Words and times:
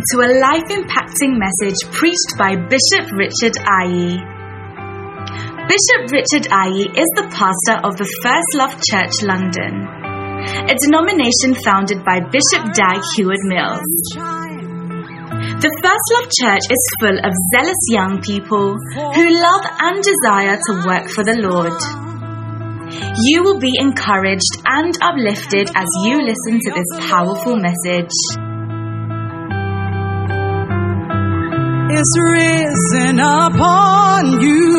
to 0.00 0.20
a 0.24 0.32
life 0.40 0.64
impacting 0.72 1.36
message 1.36 1.76
preached 1.92 2.32
by 2.40 2.56
Bishop 2.56 3.12
Richard 3.12 3.52
Aye. 3.60 4.16
Bishop 5.68 6.08
Richard 6.08 6.48
Aye 6.48 6.88
is 6.96 7.10
the 7.20 7.28
pastor 7.28 7.76
of 7.84 8.00
the 8.00 8.08
First 8.24 8.50
Love 8.56 8.74
Church 8.80 9.20
London, 9.20 9.84
a 10.66 10.74
denomination 10.74 11.52
founded 11.60 12.00
by 12.00 12.24
Bishop 12.32 12.72
Dag 12.72 13.04
Heward 13.16 13.44
Mills. 13.44 13.92
The 15.60 15.72
First 15.84 16.06
Love 16.16 16.28
Church 16.32 16.64
is 16.72 16.82
full 16.98 17.18
of 17.20 17.36
zealous 17.52 17.82
young 17.92 18.20
people 18.24 18.80
who 18.80 19.24
love 19.36 19.64
and 19.84 20.00
desire 20.00 20.56
to 20.56 20.72
work 20.88 21.12
for 21.12 21.24
the 21.24 21.36
Lord. 21.36 21.76
You 23.28 23.44
will 23.44 23.60
be 23.60 23.76
encouraged 23.78 24.64
and 24.64 24.96
uplifted 25.02 25.68
as 25.76 25.88
you 26.08 26.24
listen 26.24 26.58
to 26.64 26.70
this 26.72 26.88
powerful 27.10 27.56
message. 27.60 28.49
Is 32.00 32.12
risen 32.32 33.20
upon 33.20 34.40
you. 34.40 34.72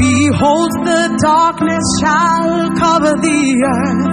Behold, 0.00 0.72
the 0.88 1.02
darkness 1.20 1.86
shall 2.00 2.70
cover 2.82 3.12
the 3.26 3.42
earth. 3.74 4.06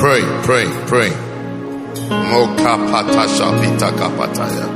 Pray, 0.00 0.22
pray, 0.46 0.66
pray. 0.86 1.10
Mokapatasha 2.30 3.48
pitakapataya. 3.60 4.66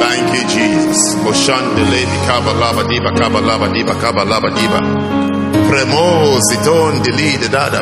Thank 0.00 0.26
you, 0.34 0.44
Jesus. 0.54 1.00
Moshandele 1.24 2.00
bikaba 2.10 2.52
lava 2.60 2.82
diba 2.84 3.10
kaba 3.16 3.40
lava 3.40 3.68
diba 3.68 3.94
kaba 4.00 4.24
lava 4.24 4.50
diba. 4.50 4.80
Premosi 5.70 6.56
ton 6.64 7.00
dili 7.02 7.38
de 7.38 7.48
dada. 7.48 7.80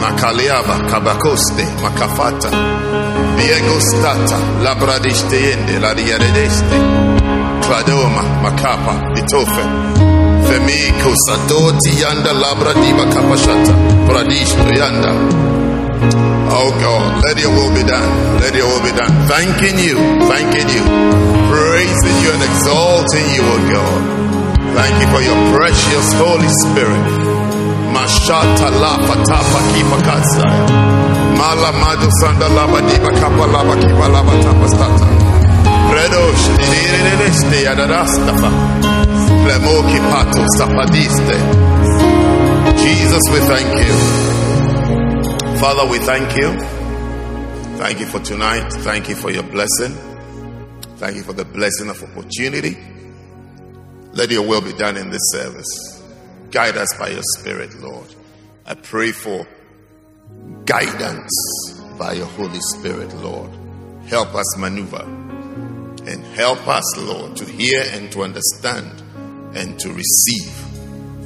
Makaliaba 0.00 0.78
kabakoste 0.90 1.66
makafata. 1.82 2.48
Biegostata 3.36 4.38
labradisteyende 4.62 5.78
la 5.80 5.94
diaredeste. 5.94 6.76
Cladoma 7.66 8.22
makapa 8.42 8.94
ditofe. 9.14 9.62
Femiko 10.48 11.12
sadoti 11.26 12.02
yanda 12.02 12.32
labra 12.32 12.74
diba 12.74 13.04
kapashata. 13.14 13.72
Pradishto 14.08 14.68
yanda. 14.78 15.12
Oh 16.50 16.70
God, 16.80 17.24
let 17.24 17.38
your 17.40 17.52
will 17.52 17.74
be 17.74 17.82
done. 17.82 18.40
Let 18.40 18.54
your 18.54 18.66
will 18.66 18.82
be 18.82 18.92
done. 18.96 19.12
Thanking 19.28 19.78
you, 19.78 19.96
thanking 20.30 20.68
you, 20.74 20.82
praising 21.52 22.16
you 22.22 22.30
and 22.32 22.42
exalting 22.42 23.26
you, 23.34 23.42
oh 23.44 23.60
God. 23.70 24.00
Thank 24.74 24.94
you 25.02 25.08
for 25.12 25.20
your 25.20 25.38
precious 25.56 26.12
Holy 26.14 26.48
Spirit. 26.48 27.27
Mashata 27.98 28.70
la 28.82 28.92
patapa 29.06 29.60
kipa 29.72 29.98
katsaya. 30.06 30.62
Mala 31.38 31.72
madu 31.72 32.08
sanda 32.20 32.48
laba 32.48 32.80
diba 32.88 33.10
kapa 33.20 33.44
laba 33.54 33.74
kipa 33.82 34.06
laba 34.14 34.34
tapa 34.44 34.68
stata. 34.68 35.06
Redosh 35.94 36.44
diririste 36.70 37.58
yadadastafa. 37.66 38.50
Plemoki 39.42 39.98
pato 40.10 40.42
sapadiste. 40.56 41.36
Jesus, 42.82 43.24
we 43.32 43.40
thank 43.50 43.70
you. 43.86 43.94
Father, 45.58 45.90
we 45.90 45.98
thank 45.98 46.36
you. 46.36 46.50
Thank 47.78 47.98
you 47.98 48.06
for 48.06 48.20
tonight. 48.20 48.72
Thank 48.86 49.08
you 49.08 49.16
for 49.16 49.30
your 49.32 49.42
blessing. 49.42 49.92
Thank 50.98 51.16
you 51.16 51.24
for 51.24 51.32
the 51.32 51.44
blessing 51.44 51.90
of 51.90 52.00
opportunity. 52.02 52.76
Let 54.12 54.30
your 54.30 54.46
will 54.46 54.60
be 54.60 54.72
done 54.72 54.96
in 54.96 55.10
this 55.10 55.22
service. 55.32 55.97
Guide 56.50 56.76
us 56.78 56.88
by 56.98 57.08
your 57.10 57.22
Spirit, 57.38 57.74
Lord. 57.80 58.06
I 58.64 58.74
pray 58.74 59.12
for 59.12 59.46
guidance 60.64 61.82
by 61.98 62.12
your 62.14 62.26
Holy 62.26 62.60
Spirit, 62.74 63.14
Lord. 63.16 63.50
Help 64.06 64.34
us 64.34 64.56
maneuver 64.56 65.02
and 66.06 66.24
help 66.36 66.66
us, 66.66 66.96
Lord, 66.96 67.36
to 67.36 67.44
hear 67.44 67.84
and 67.92 68.10
to 68.12 68.22
understand 68.22 69.02
and 69.54 69.78
to 69.80 69.92
receive 69.92 70.52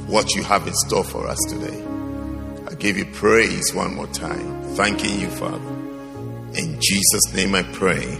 what 0.09 0.35
you 0.35 0.43
have 0.43 0.67
in 0.67 0.73
store 0.73 1.05
for 1.05 1.27
us 1.27 1.39
today. 1.47 1.81
I 2.67 2.75
give 2.75 2.97
you 2.97 3.05
praise 3.05 3.73
one 3.73 3.95
more 3.95 4.07
time. 4.07 4.61
Thanking 4.75 5.21
you, 5.21 5.29
Father. 5.29 5.69
In 6.55 6.79
Jesus' 6.81 7.33
name 7.33 7.55
I 7.55 7.63
pray. 7.63 8.19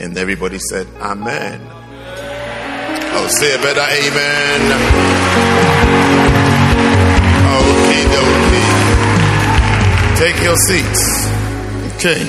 And 0.00 0.18
everybody 0.18 0.58
said, 0.58 0.88
Amen. 1.00 1.60
I'll 3.14 3.28
say 3.28 3.54
a 3.54 3.58
better 3.58 3.80
amen. 3.80 5.12
Okay, 7.52 8.04
okay. 8.06 8.62
Take 10.16 10.42
your 10.42 10.56
seats. 10.56 11.26
Okay. 11.96 12.22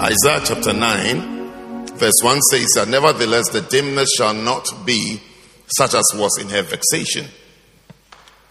Isaiah 0.00 0.40
chapter 0.44 0.72
9, 0.72 1.86
verse 1.96 2.20
1 2.22 2.40
says 2.42 2.68
that, 2.76 2.88
Nevertheless, 2.88 3.48
the 3.50 3.60
dimness 3.62 4.10
shall 4.16 4.34
not 4.34 4.68
be 4.86 5.20
such 5.66 5.94
as 5.94 6.04
was 6.14 6.38
in 6.40 6.48
her 6.48 6.62
vexation. 6.62 7.26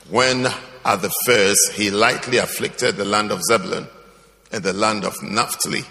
When 0.09 0.47
at 0.83 1.01
the 1.01 1.13
first 1.25 1.73
he 1.73 1.91
lightly 1.91 2.37
afflicted 2.37 2.97
the 2.97 3.05
land 3.05 3.31
of 3.31 3.41
Zebulun 3.49 3.87
and 4.51 4.63
the 4.63 4.73
land 4.73 5.05
of 5.05 5.21
Naphtali, 5.23 5.83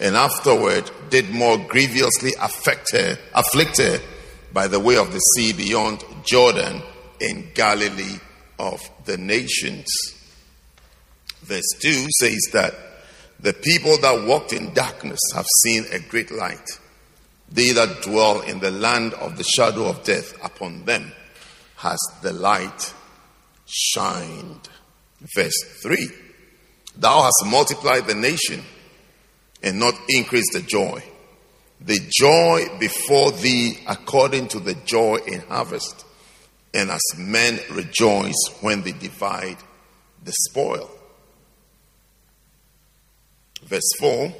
and 0.00 0.16
afterward 0.16 0.90
did 1.10 1.30
more 1.30 1.56
grievously 1.56 2.32
affect 2.40 2.92
her, 2.92 3.18
afflict 3.34 3.78
her 3.78 3.98
by 4.52 4.68
the 4.68 4.80
way 4.80 4.96
of 4.96 5.12
the 5.12 5.18
sea 5.18 5.52
beyond 5.52 6.04
Jordan 6.24 6.82
in 7.20 7.50
Galilee 7.54 8.18
of 8.62 8.80
the 9.04 9.18
nations. 9.18 9.88
Verse 11.42 11.68
2 11.80 12.06
says 12.20 12.48
that 12.52 12.74
the 13.40 13.52
people 13.52 13.98
that 13.98 14.24
walked 14.24 14.52
in 14.52 14.72
darkness 14.72 15.18
have 15.34 15.46
seen 15.64 15.84
a 15.92 15.98
great 15.98 16.30
light. 16.30 16.78
They 17.50 17.72
that 17.72 18.02
dwell 18.02 18.40
in 18.40 18.60
the 18.60 18.70
land 18.70 19.14
of 19.14 19.36
the 19.36 19.44
shadow 19.44 19.88
of 19.88 20.04
death, 20.04 20.32
upon 20.42 20.84
them 20.84 21.12
has 21.76 21.98
the 22.22 22.32
light 22.32 22.94
shined. 23.66 24.68
Verse 25.34 25.60
3 25.82 26.08
Thou 26.96 27.22
hast 27.22 27.44
multiplied 27.46 28.06
the 28.06 28.14
nation 28.14 28.62
and 29.62 29.78
not 29.78 29.94
increased 30.08 30.52
the 30.52 30.62
joy. 30.62 31.02
The 31.80 31.98
joy 32.16 32.78
before 32.78 33.32
thee 33.32 33.80
according 33.88 34.48
to 34.48 34.60
the 34.60 34.74
joy 34.74 35.16
in 35.26 35.40
harvest, 35.40 36.04
and 36.74 36.90
as 36.90 37.02
men 37.18 37.58
rejoice 37.70 38.48
when 38.60 38.82
they 38.82 38.92
divide 38.92 39.58
the 40.24 40.32
spoil. 40.48 40.90
Verse 43.64 43.90
4 44.00 44.32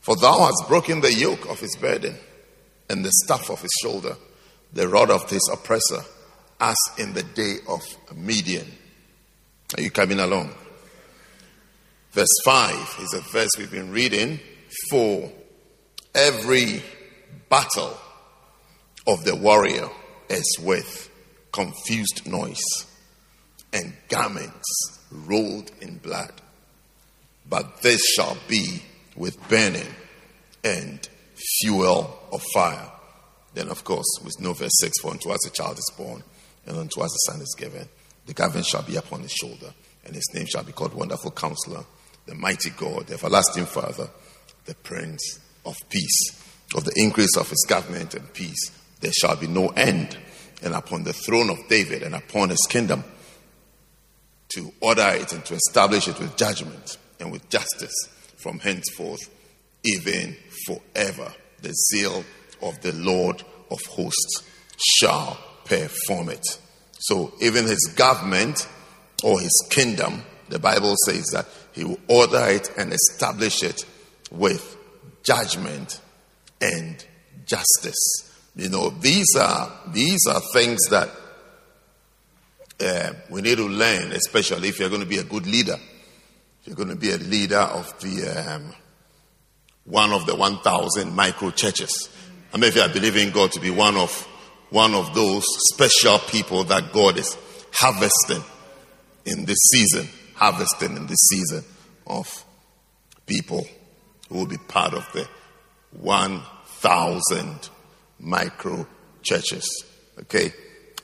For 0.00 0.16
thou 0.16 0.46
hast 0.46 0.68
broken 0.68 1.00
the 1.00 1.12
yoke 1.12 1.48
of 1.48 1.60
his 1.60 1.76
burden 1.76 2.16
and 2.88 3.04
the 3.04 3.12
staff 3.24 3.50
of 3.50 3.60
his 3.60 3.72
shoulder, 3.82 4.16
the 4.72 4.88
rod 4.88 5.10
of 5.10 5.28
his 5.30 5.48
oppressor 5.52 6.00
as 6.60 6.76
in 6.98 7.14
the 7.14 7.22
day 7.22 7.56
of 7.68 7.82
Midian. 8.14 8.70
Are 9.76 9.82
you 9.82 9.90
coming 9.90 10.20
along? 10.20 10.54
Verse 12.12 12.28
5 12.44 12.98
is 13.02 13.14
a 13.14 13.20
verse 13.32 13.50
we've 13.58 13.70
been 13.70 13.90
reading. 13.90 14.38
For 14.88 15.32
every 16.14 16.82
battle 17.48 17.98
of 19.06 19.24
the 19.24 19.34
warrior 19.34 19.88
is 20.28 20.58
with 20.60 21.03
confused 21.54 22.26
noise 22.26 22.84
and 23.72 23.94
garments 24.08 24.98
rolled 25.10 25.70
in 25.80 25.98
blood. 25.98 26.32
But 27.48 27.80
this 27.82 28.04
shall 28.14 28.36
be 28.48 28.82
with 29.14 29.48
burning 29.48 29.94
and 30.64 31.08
fuel 31.60 32.18
of 32.32 32.42
fire. 32.52 32.90
Then, 33.54 33.68
of 33.68 33.84
course, 33.84 34.18
with 34.24 34.34
no 34.40 34.52
verse 34.52 34.72
6 34.80 35.00
For 35.00 35.12
unto 35.12 35.30
us 35.30 35.46
a 35.46 35.50
child 35.50 35.78
is 35.78 35.92
born 35.96 36.24
and 36.66 36.76
unto 36.76 37.00
us 37.00 37.14
a 37.14 37.32
son 37.32 37.40
is 37.40 37.54
given. 37.56 37.88
The 38.26 38.34
government 38.34 38.66
shall 38.66 38.82
be 38.82 38.96
upon 38.96 39.20
his 39.20 39.32
shoulder, 39.32 39.72
and 40.04 40.14
his 40.14 40.28
name 40.34 40.46
shall 40.46 40.64
be 40.64 40.72
called 40.72 40.94
Wonderful 40.94 41.30
Counselor, 41.32 41.84
the 42.26 42.34
Mighty 42.34 42.70
God, 42.70 43.06
the 43.06 43.14
Everlasting 43.14 43.66
Father, 43.66 44.08
the 44.64 44.74
Prince 44.74 45.38
of 45.64 45.76
Peace. 45.88 46.40
Of 46.74 46.84
the 46.84 46.94
increase 46.96 47.36
of 47.36 47.48
his 47.48 47.64
government 47.68 48.14
and 48.14 48.32
peace, 48.32 48.72
there 49.00 49.12
shall 49.12 49.36
be 49.36 49.46
no 49.46 49.68
end. 49.68 50.18
And 50.64 50.74
upon 50.74 51.04
the 51.04 51.12
throne 51.12 51.50
of 51.50 51.68
David 51.68 52.02
and 52.02 52.14
upon 52.14 52.48
his 52.48 52.66
kingdom, 52.68 53.04
to 54.54 54.72
order 54.80 55.08
it 55.14 55.32
and 55.32 55.44
to 55.44 55.54
establish 55.54 56.08
it 56.08 56.18
with 56.18 56.36
judgment 56.36 56.96
and 57.20 57.30
with 57.30 57.48
justice 57.48 57.94
from 58.36 58.58
henceforth, 58.58 59.30
even 59.84 60.36
forever. 60.66 61.32
The 61.62 61.72
zeal 61.90 62.24
of 62.62 62.80
the 62.80 62.92
Lord 62.92 63.42
of 63.70 63.80
hosts 63.90 64.42
shall 64.98 65.38
perform 65.64 66.28
it. 66.28 66.44
So 66.98 67.34
even 67.40 67.64
his 67.66 67.92
government 67.96 68.68
or 69.22 69.40
his 69.40 69.66
kingdom, 69.70 70.22
the 70.48 70.58
Bible 70.58 70.94
says 71.06 71.24
that 71.32 71.46
he 71.72 71.84
will 71.84 72.00
order 72.08 72.46
it 72.48 72.70
and 72.76 72.92
establish 72.92 73.62
it 73.62 73.84
with 74.30 74.76
judgment 75.22 76.00
and 76.60 77.04
justice. 77.46 78.33
You 78.56 78.68
know, 78.68 78.90
these 78.90 79.34
are 79.36 79.72
these 79.88 80.26
are 80.28 80.40
things 80.52 80.80
that 80.90 81.10
uh, 82.80 83.12
we 83.30 83.42
need 83.42 83.58
to 83.58 83.68
learn, 83.68 84.12
especially 84.12 84.68
if 84.68 84.78
you're 84.78 84.88
going 84.88 85.00
to 85.00 85.06
be 85.06 85.18
a 85.18 85.24
good 85.24 85.46
leader. 85.46 85.76
If 86.60 86.68
you're 86.68 86.76
going 86.76 86.90
to 86.90 86.96
be 86.96 87.12
a 87.12 87.18
leader 87.18 87.58
of 87.58 87.98
the 88.00 88.54
um, 88.54 88.74
one 89.84 90.12
of 90.12 90.24
the 90.26 90.34
1,000 90.34 91.14
micro 91.14 91.50
churches. 91.50 92.08
I 92.52 92.56
mean, 92.56 92.68
if 92.68 92.76
you 92.76 92.82
are 92.82 92.88
believing 92.88 93.30
God 93.30 93.52
to 93.52 93.60
be 93.60 93.70
one 93.70 93.96
of 93.96 94.26
one 94.70 94.94
of 94.94 95.14
those 95.14 95.44
special 95.72 96.18
people 96.18 96.64
that 96.64 96.92
God 96.92 97.18
is 97.18 97.36
harvesting 97.72 98.42
in 99.24 99.44
this 99.44 99.58
season, 99.72 100.08
harvesting 100.34 100.96
in 100.96 101.06
this 101.06 101.20
season 101.30 101.64
of 102.06 102.44
people 103.26 103.66
who 104.28 104.38
will 104.38 104.46
be 104.46 104.56
part 104.56 104.94
of 104.94 105.06
the 105.12 105.28
1,000 105.92 107.70
micro 108.18 108.86
churches. 109.22 109.84
Okay? 110.20 110.52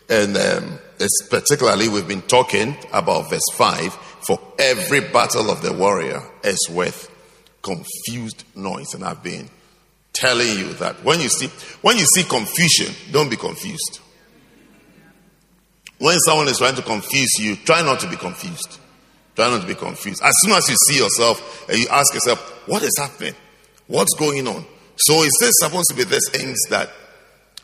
And 0.09 0.37
um, 0.37 0.79
it's 0.99 1.27
particularly, 1.29 1.89
we've 1.89 2.09
been 2.09 2.23
talking 2.23 2.77
about 2.93 3.31
verse 3.31 3.49
5 3.55 3.93
for 3.93 4.41
every 4.59 5.01
battle 5.01 5.51
of 5.51 5.63
the 5.63 5.73
warrior 5.73 6.23
is 6.45 6.69
with 6.71 7.11
confused 7.63 8.45
noise. 8.55 8.95
And 8.95 9.05
I've 9.05 9.23
been 9.23 9.49
telling 10.13 10.49
you 10.59 10.73
that 10.75 11.03
when 11.05 11.21
you 11.21 11.29
see 11.29 11.47
when 11.83 11.97
you 11.97 12.05
see 12.05 12.25
confusion, 12.25 12.95
don't 13.13 13.31
be 13.31 13.37
confused. 13.37 14.01
When 15.99 16.19
someone 16.21 16.49
is 16.49 16.59
trying 16.59 16.77
to 16.77 16.83
confuse 16.83 17.39
you, 17.39 17.57
try 17.57 17.83
not 17.83 18.01
to 18.01 18.09
be 18.09 18.17
confused. 18.17 18.79
Try 19.37 19.51
not 19.51 19.61
to 19.61 19.67
be 19.67 19.75
confused. 19.75 20.23
As 20.23 20.35
soon 20.41 20.53
as 20.53 20.69
you 20.69 20.77
see 20.87 20.99
yourself 20.99 21.69
and 21.69 21.79
you 21.79 21.87
ask 21.89 22.13
yourself, 22.15 22.41
what 22.67 22.83
is 22.83 22.95
happening? 22.99 23.35
What's 23.87 24.15
going 24.15 24.49
on? 24.49 24.65
So 25.01 25.23
is 25.23 25.33
this 25.41 25.53
supposed 25.61 25.89
to 25.91 25.97
be 25.97 26.05
these 26.05 26.29
things 26.31 26.59
that 26.69 26.91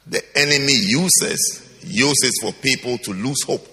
the 0.06 0.22
enemy 0.38 0.72
uses 0.72 1.62
uses 1.82 2.38
for 2.42 2.52
people 2.52 2.98
to 2.98 3.12
lose 3.12 3.42
hope 3.46 3.66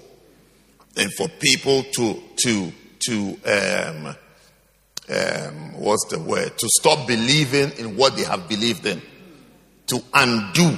and 0.97 1.11
for 1.13 1.27
people 1.39 1.83
to 1.83 2.21
to 2.43 2.73
to 2.99 3.37
um, 3.45 4.15
um, 5.09 5.79
what's 5.79 6.05
the 6.09 6.19
word 6.19 6.57
to 6.57 6.69
stop 6.79 7.07
believing 7.07 7.71
in 7.77 7.95
what 7.95 8.15
they 8.17 8.23
have 8.23 8.49
believed 8.49 8.85
in 8.85 9.01
to 9.87 10.01
undo 10.13 10.77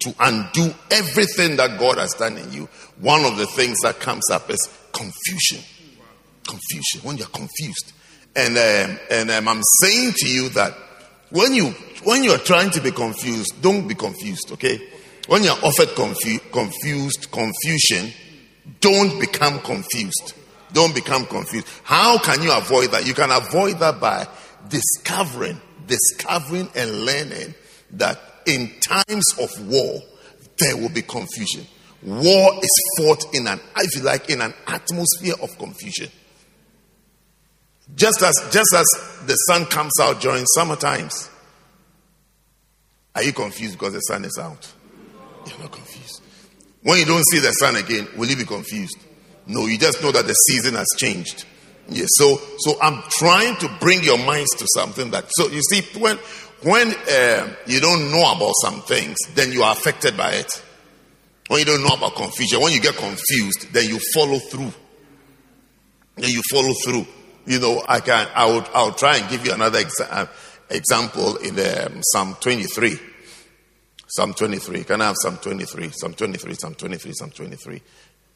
to 0.00 0.14
undo 0.20 0.74
everything 0.90 1.56
that 1.56 1.78
God 1.78 1.98
has 1.98 2.14
done 2.14 2.38
in 2.38 2.52
you. 2.52 2.68
One 3.00 3.24
of 3.24 3.36
the 3.36 3.46
things 3.46 3.78
that 3.82 4.00
comes 4.00 4.28
up 4.30 4.50
is 4.50 4.68
confusion. 4.92 5.62
Confusion 6.46 7.00
when 7.02 7.16
you're 7.16 7.28
confused, 7.28 7.92
and 8.36 8.56
um, 8.58 8.98
and 9.10 9.30
um, 9.30 9.48
I'm 9.48 9.62
saying 9.82 10.12
to 10.16 10.28
you 10.28 10.48
that 10.50 10.74
when 11.30 11.54
you 11.54 11.70
when 12.04 12.24
you 12.24 12.32
are 12.32 12.38
trying 12.38 12.70
to 12.70 12.80
be 12.80 12.90
confused, 12.90 13.62
don't 13.62 13.86
be 13.86 13.94
confused. 13.94 14.52
Okay, 14.52 14.80
when 15.28 15.42
you're 15.42 15.52
offered 15.64 15.88
confu- 15.94 16.38
confused 16.52 17.30
confusion, 17.30 18.12
don't 18.80 19.20
become 19.20 19.60
confused. 19.60 20.34
Don't 20.72 20.94
become 20.94 21.26
confused. 21.26 21.66
How 21.82 22.18
can 22.18 22.42
you 22.42 22.52
avoid 22.52 22.92
that? 22.92 23.06
You 23.06 23.14
can 23.14 23.30
avoid 23.30 23.78
that 23.80 24.00
by 24.00 24.26
discovering, 24.68 25.60
discovering 25.86 26.68
and 26.76 27.04
learning 27.04 27.54
that 27.92 28.18
in 28.46 28.70
times 28.80 29.24
of 29.40 29.68
war, 29.68 30.00
there 30.58 30.76
will 30.76 30.90
be 30.90 31.02
confusion. 31.02 31.66
War 32.02 32.52
is 32.62 32.82
fought 32.96 33.34
in 33.34 33.46
an, 33.46 33.60
if 33.78 33.96
you 33.96 34.02
like, 34.02 34.30
in 34.30 34.40
an 34.40 34.54
atmosphere 34.66 35.34
of 35.42 35.56
confusion. 35.58 36.08
Just 37.96 38.22
as, 38.22 38.34
just 38.50 38.74
as 38.74 38.86
the 39.26 39.34
sun 39.34 39.66
comes 39.66 39.92
out 40.00 40.20
during 40.20 40.44
summer 40.46 40.76
times. 40.76 41.30
Are 43.14 43.22
you 43.22 43.32
confused 43.32 43.78
because 43.78 43.92
the 43.92 44.00
sun 44.00 44.24
is 44.24 44.38
out? 44.38 44.72
You're 45.46 45.58
not 45.58 45.72
confused. 45.72 46.22
When 46.82 46.98
you 46.98 47.04
don't 47.04 47.24
see 47.26 47.38
the 47.40 47.52
sun 47.52 47.76
again, 47.76 48.08
will 48.16 48.28
you 48.28 48.36
be 48.36 48.44
confused? 48.44 48.96
No, 49.46 49.66
you 49.66 49.78
just 49.78 50.02
know 50.02 50.12
that 50.12 50.26
the 50.26 50.32
season 50.32 50.74
has 50.74 50.86
changed. 50.96 51.44
Yes. 51.88 52.08
So, 52.12 52.40
so 52.58 52.80
I'm 52.80 53.02
trying 53.10 53.56
to 53.56 53.68
bring 53.80 54.02
your 54.04 54.18
minds 54.18 54.50
to 54.56 54.66
something 54.74 55.10
that. 55.10 55.24
So 55.30 55.48
you 55.48 55.60
see, 55.62 55.82
when 55.98 56.16
when 56.62 56.94
uh, 57.10 57.54
you 57.66 57.80
don't 57.80 58.10
know 58.12 58.32
about 58.32 58.52
some 58.62 58.82
things, 58.82 59.16
then 59.34 59.50
you 59.50 59.62
are 59.62 59.72
affected 59.72 60.16
by 60.16 60.32
it. 60.32 60.62
When 61.48 61.58
you 61.58 61.64
don't 61.64 61.82
know 61.82 61.94
about 61.96 62.14
confusion, 62.14 62.60
when 62.60 62.72
you 62.72 62.80
get 62.80 62.94
confused, 62.94 63.72
then 63.72 63.88
you 63.88 63.98
follow 64.14 64.38
through. 64.38 64.72
Then 66.16 66.30
you 66.30 66.42
follow 66.50 66.72
through. 66.84 67.06
You 67.50 67.58
know, 67.58 67.82
I 67.88 67.98
can. 67.98 68.28
I 68.34 68.46
will. 68.46 68.64
I'll 68.72 68.92
try 68.92 69.16
and 69.16 69.28
give 69.28 69.44
you 69.44 69.52
another 69.52 69.80
exa- 69.80 70.08
uh, 70.08 70.26
example 70.70 71.36
in 71.38 71.58
um, 71.58 72.00
Psalm 72.02 72.36
23. 72.40 72.96
Psalm 74.06 74.34
23. 74.34 74.84
Can 74.84 75.00
I 75.00 75.06
have 75.06 75.16
Psalm 75.20 75.36
23? 75.38 75.90
Psalm 75.90 76.14
23. 76.14 76.54
Psalm 76.54 76.74
23. 76.74 77.12
Psalm 77.12 77.30
23 77.30 77.82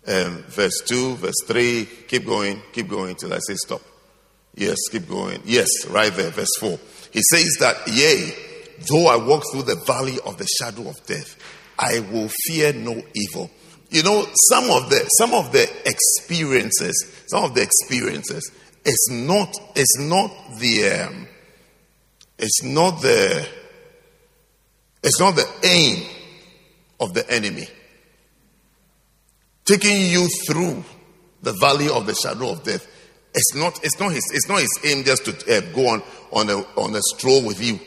um, 0.06 0.42
verse 0.48 0.82
2, 0.86 1.16
verse 1.16 1.44
3. 1.46 1.88
Keep 2.08 2.26
going, 2.26 2.60
keep 2.72 2.88
going 2.88 3.14
till 3.14 3.32
I 3.32 3.38
say 3.38 3.54
stop. 3.54 3.80
Yes, 4.54 4.76
keep 4.90 5.08
going. 5.08 5.40
Yes, 5.44 5.68
right 5.88 6.12
there, 6.12 6.30
verse 6.30 6.54
4. 6.60 6.78
He 7.12 7.20
says 7.30 7.56
that, 7.60 7.76
Yea, 7.86 8.34
though 8.90 9.06
I 9.06 9.16
walk 9.16 9.44
through 9.50 9.62
the 9.62 9.82
valley 9.86 10.18
of 10.26 10.38
the 10.38 10.46
shadow 10.58 10.88
of 10.88 10.96
death, 11.06 11.36
I 11.78 12.00
will 12.00 12.28
fear 12.46 12.72
no 12.72 13.02
evil. 13.14 13.50
You 13.90 14.02
know, 14.02 14.26
some 14.50 14.70
of 14.70 14.90
the 14.90 15.08
some 15.18 15.34
of 15.34 15.52
the 15.52 15.68
experiences, 15.86 17.24
some 17.28 17.44
of 17.44 17.54
the 17.54 17.62
experiences, 17.62 18.50
it's 18.84 19.10
not 19.10 19.54
it's 19.74 19.98
not 19.98 20.30
the 20.58 21.06
um, 21.06 21.28
it's 22.38 22.62
not 22.62 23.00
the 23.02 23.46
it's 25.02 25.20
not 25.20 25.36
the 25.36 25.48
aim 25.64 26.06
of 27.00 27.14
the 27.14 27.28
enemy 27.30 27.68
taking 29.64 30.06
you 30.06 30.28
through 30.46 30.84
the 31.42 31.52
valley 31.60 31.88
of 31.88 32.06
the 32.06 32.14
shadow 32.14 32.50
of 32.50 32.62
death. 32.62 32.86
It's 33.34 33.54
not, 33.54 33.80
it's 33.82 33.98
not 33.98 34.12
his, 34.12 34.24
it's 34.32 34.48
not 34.48 34.60
his 34.60 34.78
aim 34.84 35.04
just 35.04 35.24
to 35.24 35.32
uh, 35.32 35.60
go 35.74 35.88
on, 35.88 36.02
on 36.32 36.50
a, 36.50 36.58
on 36.78 36.94
a 36.94 37.00
stroll 37.14 37.44
with 37.44 37.62
you 37.62 37.78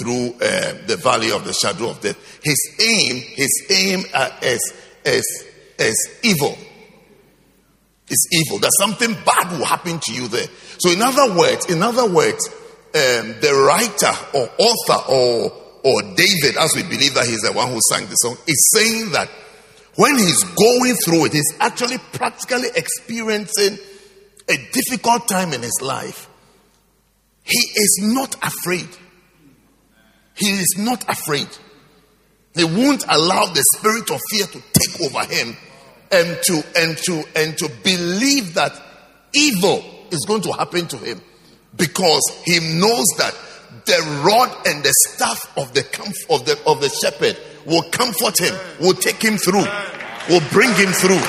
through 0.00 0.34
uh, 0.34 0.86
the 0.86 0.98
valley 1.02 1.30
of 1.30 1.44
the 1.44 1.52
shadow 1.52 1.90
of 1.90 2.00
death. 2.00 2.40
His 2.42 2.76
aim, 2.80 3.16
his 3.34 3.66
aim 3.70 4.04
uh, 4.12 4.30
is, 4.42 4.72
is, 5.04 5.46
is 5.78 6.20
evil. 6.22 6.56
It's 8.10 8.26
evil. 8.32 8.58
That 8.58 8.72
something 8.78 9.14
bad 9.24 9.52
will 9.52 9.64
happen 9.64 10.00
to 10.02 10.12
you 10.12 10.26
there. 10.28 10.46
So 10.78 10.90
in 10.90 11.00
other 11.00 11.32
words, 11.38 11.70
in 11.70 11.82
other 11.82 12.12
words, 12.12 12.48
um, 12.92 13.38
the 13.40 13.54
writer 13.54 14.12
or 14.34 14.50
author 14.58 15.04
or, 15.08 15.52
or 15.84 16.02
David, 16.16 16.56
as 16.58 16.74
we 16.74 16.82
believe 16.82 17.14
that 17.14 17.26
he's 17.26 17.40
the 17.40 17.52
one 17.52 17.68
who 17.68 17.78
sang 17.88 18.06
the 18.06 18.14
song, 18.14 18.36
is 18.48 18.70
saying 18.74 19.12
that 19.12 19.30
when 19.94 20.16
he's 20.16 20.42
going 20.42 20.94
through 20.96 21.26
it, 21.26 21.32
he's 21.32 21.54
actually 21.60 21.98
practically 22.12 22.68
experiencing 22.74 23.78
a 24.48 24.56
difficult 24.72 25.28
time 25.28 25.52
in 25.52 25.62
his 25.62 25.78
life. 25.80 26.28
He 27.44 27.58
is 27.58 28.00
not 28.02 28.34
afraid. 28.42 28.88
He 30.34 30.50
is 30.50 30.74
not 30.78 31.08
afraid. 31.08 31.48
He 32.54 32.64
won't 32.64 33.04
allow 33.08 33.46
the 33.46 33.64
spirit 33.76 34.10
of 34.10 34.20
fear 34.30 34.46
to 34.46 34.62
take 34.72 35.00
over 35.00 35.24
him 35.32 35.56
and 36.10 36.38
to 36.44 36.62
and 36.76 36.96
to 36.96 37.24
and 37.36 37.56
to 37.58 37.70
believe 37.82 38.54
that 38.54 38.72
evil 39.32 39.84
is 40.10 40.24
going 40.26 40.42
to 40.42 40.52
happen 40.52 40.86
to 40.88 40.96
him 40.98 41.20
because 41.76 42.22
he 42.44 42.58
knows 42.78 43.06
that 43.18 43.34
the 43.86 44.22
rod 44.24 44.50
and 44.66 44.82
the 44.82 44.92
staff 45.08 45.56
of 45.56 45.72
the 45.74 45.82
of 46.28 46.44
the 46.44 46.58
of 46.66 46.80
the 46.80 46.88
shepherd 46.88 47.38
will 47.66 47.82
comfort 47.90 48.38
him, 48.38 48.54
will 48.80 48.94
take 48.94 49.22
him 49.22 49.36
through, 49.36 49.64
will 50.28 50.44
bring 50.50 50.72
him 50.74 50.92
through. 50.92 51.22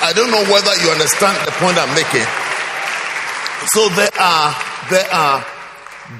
I 0.00 0.12
don't 0.14 0.30
know 0.30 0.44
whether 0.52 0.72
you 0.82 0.90
understand 0.90 1.36
the 1.46 1.52
point 1.56 1.76
I'm 1.78 1.92
making. 1.94 2.26
So 3.72 3.88
there 3.96 4.10
are 4.18 4.54
there 4.90 5.08
are 5.12 5.44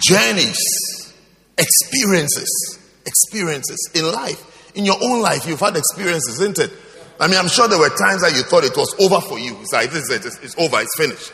journeys, 0.01 1.15
experiences, 1.57 2.79
experiences 3.07 3.91
in 3.95 4.11
life. 4.11 4.73
In 4.75 4.85
your 4.85 4.97
own 5.03 5.23
life, 5.23 5.47
you've 5.47 5.61
had 5.61 5.77
experiences, 5.77 6.41
isn't 6.41 6.59
it? 6.59 6.71
I 7.19 7.29
mean, 7.29 7.39
I'm 7.39 7.49
sure 7.49 7.69
there 7.69 7.79
were 7.79 7.89
times 7.89 8.23
that 8.23 8.35
you 8.37 8.43
thought 8.43 8.65
it 8.65 8.77
was 8.77 8.95
over 9.01 9.21
for 9.21 9.39
you. 9.39 9.57
It's 9.61 9.73
like 9.73 9.91
this 9.91 10.05
is 10.05 10.11
it, 10.11 10.45
it's 10.45 10.59
over, 10.59 10.81
it's 10.81 10.97
finished. 10.97 11.33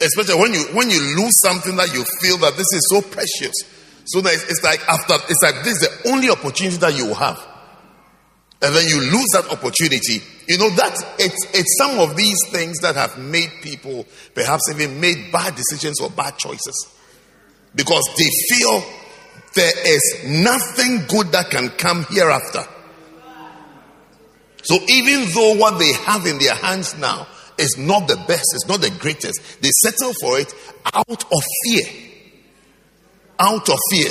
Especially 0.00 0.34
when 0.40 0.52
you 0.52 0.64
when 0.74 0.90
you 0.90 1.00
lose 1.16 1.40
something 1.40 1.76
that 1.76 1.94
you 1.94 2.04
feel 2.20 2.36
that 2.38 2.56
this 2.56 2.68
is 2.72 2.86
so 2.90 3.00
precious 3.00 3.54
so 4.06 4.20
that 4.20 4.34
it's 4.34 4.62
like 4.62 4.80
after, 4.88 5.14
it's 5.28 5.42
like 5.42 5.64
this 5.64 5.82
is 5.82 5.88
the 5.88 6.10
only 6.10 6.30
opportunity 6.30 6.76
that 6.78 6.96
you 6.96 7.06
will 7.06 7.14
have. 7.14 7.44
And 8.62 8.74
then 8.74 8.86
you 8.86 9.00
lose 9.00 9.28
that 9.34 9.48
opportunity. 9.50 10.22
You 10.48 10.58
know, 10.58 10.70
that 10.76 10.94
it's, 11.18 11.46
it's 11.52 11.76
some 11.76 11.98
of 11.98 12.16
these 12.16 12.38
things 12.50 12.78
that 12.80 12.94
have 12.94 13.18
made 13.18 13.50
people 13.62 14.06
perhaps 14.34 14.62
even 14.72 15.00
made 15.00 15.30
bad 15.32 15.54
decisions 15.56 16.00
or 16.00 16.08
bad 16.08 16.38
choices. 16.38 16.94
Because 17.74 18.04
they 18.16 18.28
feel 18.48 18.82
there 19.54 19.72
is 19.86 20.24
nothing 20.24 21.04
good 21.08 21.32
that 21.32 21.50
can 21.50 21.68
come 21.70 22.04
hereafter. 22.04 22.64
So 24.66 24.78
even 24.88 25.30
though 25.32 25.56
what 25.56 25.78
they 25.78 25.92
have 25.92 26.26
in 26.26 26.38
their 26.38 26.54
hands 26.54 26.96
now 26.98 27.26
is 27.58 27.76
not 27.78 28.08
the 28.08 28.16
best, 28.28 28.52
it's 28.54 28.68
not 28.68 28.80
the 28.80 28.90
greatest, 28.98 29.62
they 29.62 29.70
settle 29.82 30.12
for 30.20 30.38
it 30.38 30.52
out 30.92 31.24
of 31.24 31.42
fear 31.64 31.84
out 33.38 33.68
of 33.68 33.78
fear 33.90 34.10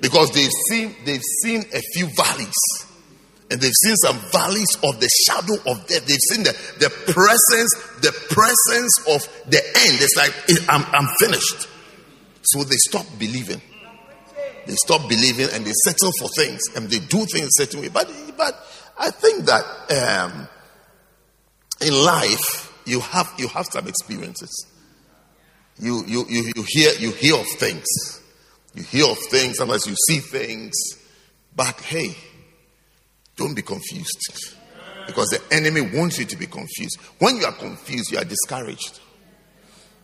because 0.00 0.30
they've 0.32 0.50
seen 0.70 0.94
they've 1.04 1.22
seen 1.42 1.60
a 1.74 1.80
few 1.92 2.08
valleys 2.16 2.54
And 3.50 3.60
they've 3.60 3.72
seen 3.84 3.94
some 3.96 4.18
valleys 4.32 4.74
of 4.82 4.98
the 4.98 5.08
shadow 5.26 5.54
of 5.70 5.86
death. 5.86 6.04
They've 6.06 6.18
seen 6.32 6.42
the, 6.42 6.50
the 6.80 6.90
presence, 6.90 7.70
the 8.02 8.10
presence 8.30 8.98
of 9.06 9.50
the 9.50 9.58
end. 9.58 9.98
It's 10.02 10.16
like, 10.16 10.34
I'm, 10.68 10.82
I'm 10.92 11.06
finished. 11.20 11.68
So 12.42 12.64
they 12.64 12.76
stop 12.76 13.06
believing. 13.18 13.62
They 14.66 14.74
stop 14.74 15.08
believing 15.08 15.46
and 15.52 15.64
they 15.64 15.72
settle 15.84 16.10
for 16.18 16.28
things 16.30 16.60
and 16.74 16.90
they 16.90 16.98
do 16.98 17.24
things 17.26 17.46
a 17.46 17.62
certain 17.62 17.82
way. 17.82 17.88
But, 17.88 18.10
but 18.36 18.54
I 18.98 19.10
think 19.10 19.44
that 19.44 19.64
um, 19.90 20.48
in 21.80 21.92
life, 21.92 22.72
you 22.86 23.00
have, 23.00 23.32
you 23.38 23.48
have 23.48 23.66
some 23.66 23.86
experiences. 23.88 24.66
You, 25.78 26.04
you, 26.06 26.24
you, 26.28 26.52
you, 26.54 26.64
hear, 26.66 26.92
you 26.98 27.10
hear 27.12 27.36
of 27.36 27.46
things. 27.46 27.84
You 28.74 28.82
hear 28.82 29.06
of 29.06 29.18
things, 29.30 29.58
sometimes 29.58 29.86
you 29.86 29.94
see 30.08 30.18
things. 30.18 30.74
But 31.54 31.80
hey, 31.80 32.14
don't 33.36 33.54
be 33.54 33.62
confused. 33.62 34.54
Because 35.06 35.28
the 35.28 35.54
enemy 35.54 35.80
wants 35.80 36.18
you 36.18 36.24
to 36.24 36.36
be 36.36 36.46
confused. 36.46 36.98
When 37.18 37.36
you 37.36 37.44
are 37.44 37.52
confused, 37.52 38.10
you 38.10 38.18
are 38.18 38.24
discouraged. 38.24 39.00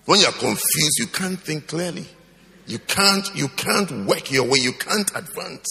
When 0.05 0.21
you 0.21 0.27
are 0.27 0.33
confused, 0.33 0.99
you 0.99 1.07
can't 1.07 1.41
think 1.41 1.67
clearly. 1.69 2.07
You 2.67 2.79
can't, 2.79 3.29
you 3.35 3.49
can't 3.49 4.07
work 4.07 4.31
your 4.31 4.45
way. 4.45 4.59
You 4.61 4.73
can't 4.73 5.11
advance 5.15 5.67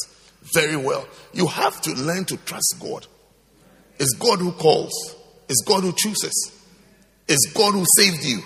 very 0.53 0.75
well. 0.75 1.07
You 1.33 1.47
have 1.47 1.81
to 1.81 1.93
learn 1.93 2.25
to 2.25 2.37
trust 2.37 2.75
God. 2.79 3.07
It's 4.01 4.17
God 4.17 4.39
who 4.39 4.51
calls. 4.53 5.15
It's 5.47 5.63
God 5.63 5.83
who 5.83 5.93
chooses. 5.95 6.65
It's 7.27 7.53
God 7.53 7.73
who 7.73 7.85
saved 7.97 8.25
you. 8.25 8.39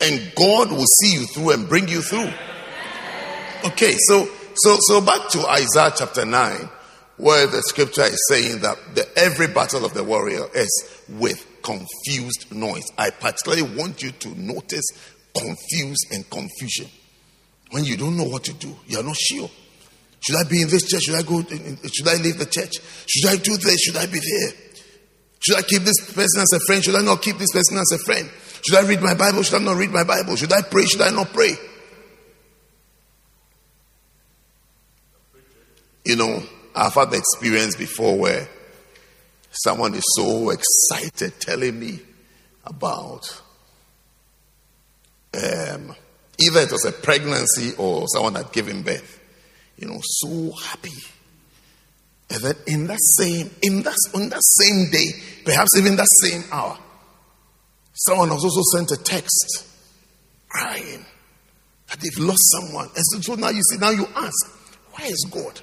And 0.00 0.32
God 0.34 0.70
will 0.70 0.86
see 1.02 1.12
you 1.12 1.26
through 1.26 1.50
and 1.50 1.68
bring 1.68 1.88
you 1.88 2.00
through. 2.00 2.32
Okay, 3.66 3.92
so 3.98 4.26
so 4.54 4.78
so 4.80 5.02
back 5.02 5.28
to 5.28 5.46
Isaiah 5.46 5.92
chapter 5.94 6.24
9 6.24 6.70
where 7.18 7.46
the 7.46 7.60
scripture 7.62 8.04
is 8.04 8.18
saying 8.30 8.60
that 8.60 8.78
the, 8.94 9.06
every 9.18 9.46
battle 9.46 9.84
of 9.84 9.92
the 9.92 10.04
warrior 10.04 10.46
is 10.54 11.04
with 11.10 11.46
confused 11.62 12.50
noise. 12.50 12.84
I 12.96 13.10
particularly 13.10 13.62
want 13.76 14.02
you 14.02 14.10
to 14.10 14.40
notice 14.40 14.86
confused 15.36 16.06
and 16.12 16.28
confusion. 16.30 16.86
When 17.72 17.84
you 17.84 17.98
don't 17.98 18.16
know 18.16 18.24
what 18.24 18.44
to 18.44 18.54
do, 18.54 18.74
you 18.86 19.00
are 19.00 19.02
not 19.02 19.16
sure. 19.16 19.50
Should 20.20 20.36
I 20.36 20.48
be 20.48 20.62
in 20.62 20.68
this 20.68 20.88
church? 20.88 21.02
Should 21.02 21.14
I 21.14 21.22
go? 21.22 21.42
Should 21.42 22.08
I 22.08 22.16
leave 22.22 22.38
the 22.38 22.48
church? 22.50 22.74
Should 23.06 23.30
I 23.30 23.36
do 23.36 23.56
this? 23.56 23.80
Should 23.80 23.96
I 23.96 24.06
be 24.06 24.18
there? 24.18 24.52
Should 25.40 25.56
I 25.56 25.62
keep 25.62 25.82
this 25.82 26.12
person 26.12 26.40
as 26.40 26.52
a 26.54 26.60
friend? 26.66 26.82
Should 26.82 26.96
I 26.96 27.02
not 27.02 27.22
keep 27.22 27.38
this 27.38 27.52
person 27.52 27.78
as 27.78 27.92
a 27.92 27.98
friend? 27.98 28.28
Should 28.66 28.78
I 28.78 28.88
read 28.88 29.00
my 29.00 29.14
Bible? 29.14 29.42
Should 29.42 29.60
I 29.60 29.64
not 29.64 29.76
read 29.76 29.90
my 29.90 30.04
Bible? 30.04 30.34
Should 30.36 30.52
I 30.52 30.62
pray? 30.62 30.84
Should 30.86 31.02
I 31.02 31.10
not 31.10 31.32
pray? 31.32 31.52
You 36.04 36.16
know, 36.16 36.42
I've 36.74 36.94
had 36.94 37.10
the 37.10 37.18
experience 37.18 37.76
before 37.76 38.18
where 38.18 38.48
someone 39.50 39.94
is 39.94 40.04
so 40.16 40.50
excited 40.50 41.38
telling 41.40 41.78
me 41.78 42.00
about 42.64 43.42
um, 45.34 45.94
either 46.38 46.60
it 46.60 46.72
was 46.72 46.84
a 46.84 46.92
pregnancy 46.92 47.72
or 47.78 48.06
someone 48.08 48.34
had 48.34 48.52
given 48.52 48.82
birth. 48.82 49.20
You 49.76 49.88
know, 49.88 50.00
so 50.02 50.52
happy. 50.64 50.92
And 52.30 52.42
then 52.42 52.54
in 52.66 52.86
that 52.88 52.98
same, 53.00 53.50
in 53.62 53.82
that, 53.82 53.96
on 54.14 54.28
that 54.30 54.42
same 54.42 54.90
day, 54.90 55.06
perhaps 55.44 55.76
even 55.78 55.96
that 55.96 56.08
same 56.22 56.44
hour, 56.50 56.78
someone 57.92 58.28
has 58.30 58.42
also 58.42 58.62
sent 58.74 58.90
a 58.90 59.02
text 59.02 59.66
crying 60.48 61.04
that 61.88 62.00
they've 62.00 62.24
lost 62.24 62.42
someone. 62.52 62.88
And 62.94 63.24
so, 63.24 63.34
now 63.34 63.50
you 63.50 63.62
see, 63.70 63.78
now 63.78 63.90
you 63.90 64.06
ask, 64.16 64.56
where 64.94 65.10
is 65.10 65.26
God? 65.30 65.60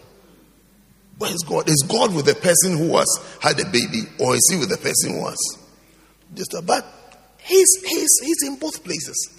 Where 1.17 1.31
is 1.31 1.43
God? 1.47 1.69
Is 1.69 1.85
God 1.87 2.15
with 2.15 2.25
the 2.25 2.35
person 2.35 2.77
who 2.77 2.97
has 2.97 3.37
had 3.41 3.59
a 3.59 3.65
baby, 3.65 4.03
or 4.19 4.35
is 4.35 4.47
he 4.51 4.57
with 4.57 4.69
the 4.69 4.77
person 4.77 5.13
who 5.13 5.21
was 5.21 5.59
just 6.33 6.55
but 6.65 6.85
he's 7.39 7.69
he's 7.85 8.09
he's 8.23 8.47
in 8.47 8.55
both 8.57 8.83
places. 8.83 9.29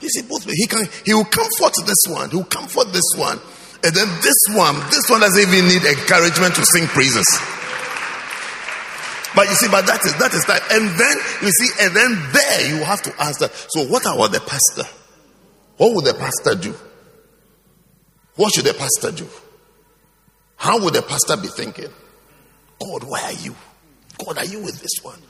He's 0.00 0.16
in 0.18 0.28
both 0.28 0.44
places. 0.44 0.58
He 0.60 0.66
can 0.66 0.88
he 1.04 1.14
will 1.14 1.24
comfort 1.24 1.74
this 1.84 2.04
one, 2.08 2.30
he 2.30 2.36
will 2.36 2.44
comfort 2.44 2.92
this 2.92 3.10
one, 3.16 3.40
and 3.82 3.94
then 3.94 4.08
this 4.20 4.40
one, 4.52 4.76
this 4.90 5.08
one 5.08 5.20
doesn't 5.20 5.40
even 5.40 5.68
need 5.68 5.84
encouragement 5.84 6.54
to 6.56 6.64
sing 6.64 6.86
praises. 6.86 7.26
But 9.34 9.48
you 9.48 9.54
see, 9.54 9.68
but 9.68 9.86
that 9.86 10.04
is 10.04 10.14
that 10.18 10.34
is 10.34 10.44
that, 10.46 10.60
and 10.72 10.90
then 10.98 11.16
you 11.42 11.50
see, 11.50 11.70
and 11.80 11.94
then 11.94 12.10
there 12.32 12.76
you 12.76 12.84
have 12.84 13.00
to 13.02 13.22
answer. 13.22 13.48
So, 13.68 13.86
what 13.86 14.02
about 14.02 14.32
the 14.32 14.40
pastor? 14.40 14.90
What 15.76 15.94
would 15.94 16.04
the 16.04 16.14
pastor 16.14 16.60
do? 16.60 16.74
What 18.36 18.52
should 18.52 18.64
the 18.64 18.74
pastor 18.74 19.12
do? 19.12 19.28
How 20.56 20.82
would 20.82 20.94
the 20.94 21.02
pastor 21.02 21.36
be 21.36 21.48
thinking? 21.48 21.88
God, 22.80 23.04
why 23.04 23.22
are 23.22 23.32
you? 23.32 23.54
God, 24.24 24.38
are 24.38 24.44
you 24.44 24.60
with 24.60 24.80
this 24.80 25.02
one? 25.02 25.20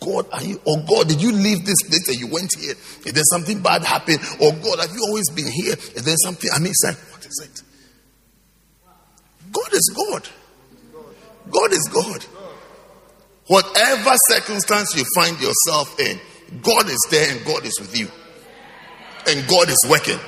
God, 0.00 0.26
are 0.32 0.42
you? 0.42 0.60
Oh 0.66 0.82
God, 0.82 1.08
did 1.08 1.22
you 1.22 1.30
leave 1.30 1.64
this 1.64 1.82
place 1.82 2.08
and 2.08 2.18
you 2.18 2.26
went 2.26 2.50
here? 2.58 2.74
And 3.06 3.14
then 3.14 3.24
something 3.24 3.60
bad 3.60 3.84
happened? 3.84 4.18
Oh 4.40 4.52
God, 4.52 4.80
have 4.80 4.90
you 4.94 5.02
always 5.06 5.30
been 5.30 5.46
here? 5.46 5.74
And 5.96 6.04
then 6.04 6.16
something, 6.16 6.50
I 6.52 6.58
mean, 6.58 6.72
like, 6.84 6.96
what 7.12 7.24
is 7.24 7.40
it? 7.44 7.62
God 9.52 9.72
is 9.72 9.92
God. 9.96 10.28
God 11.50 11.72
is 11.72 11.88
God. 11.92 12.24
Whatever 13.46 14.12
circumstance 14.28 14.94
you 14.96 15.04
find 15.14 15.40
yourself 15.40 15.98
in, 15.98 16.20
God 16.62 16.88
is 16.88 17.06
there 17.10 17.30
and 17.30 17.44
God 17.44 17.64
is 17.66 17.76
with 17.80 17.98
you. 17.98 18.08
And 19.26 19.46
God 19.48 19.68
is 19.68 19.86
working. 19.88 20.18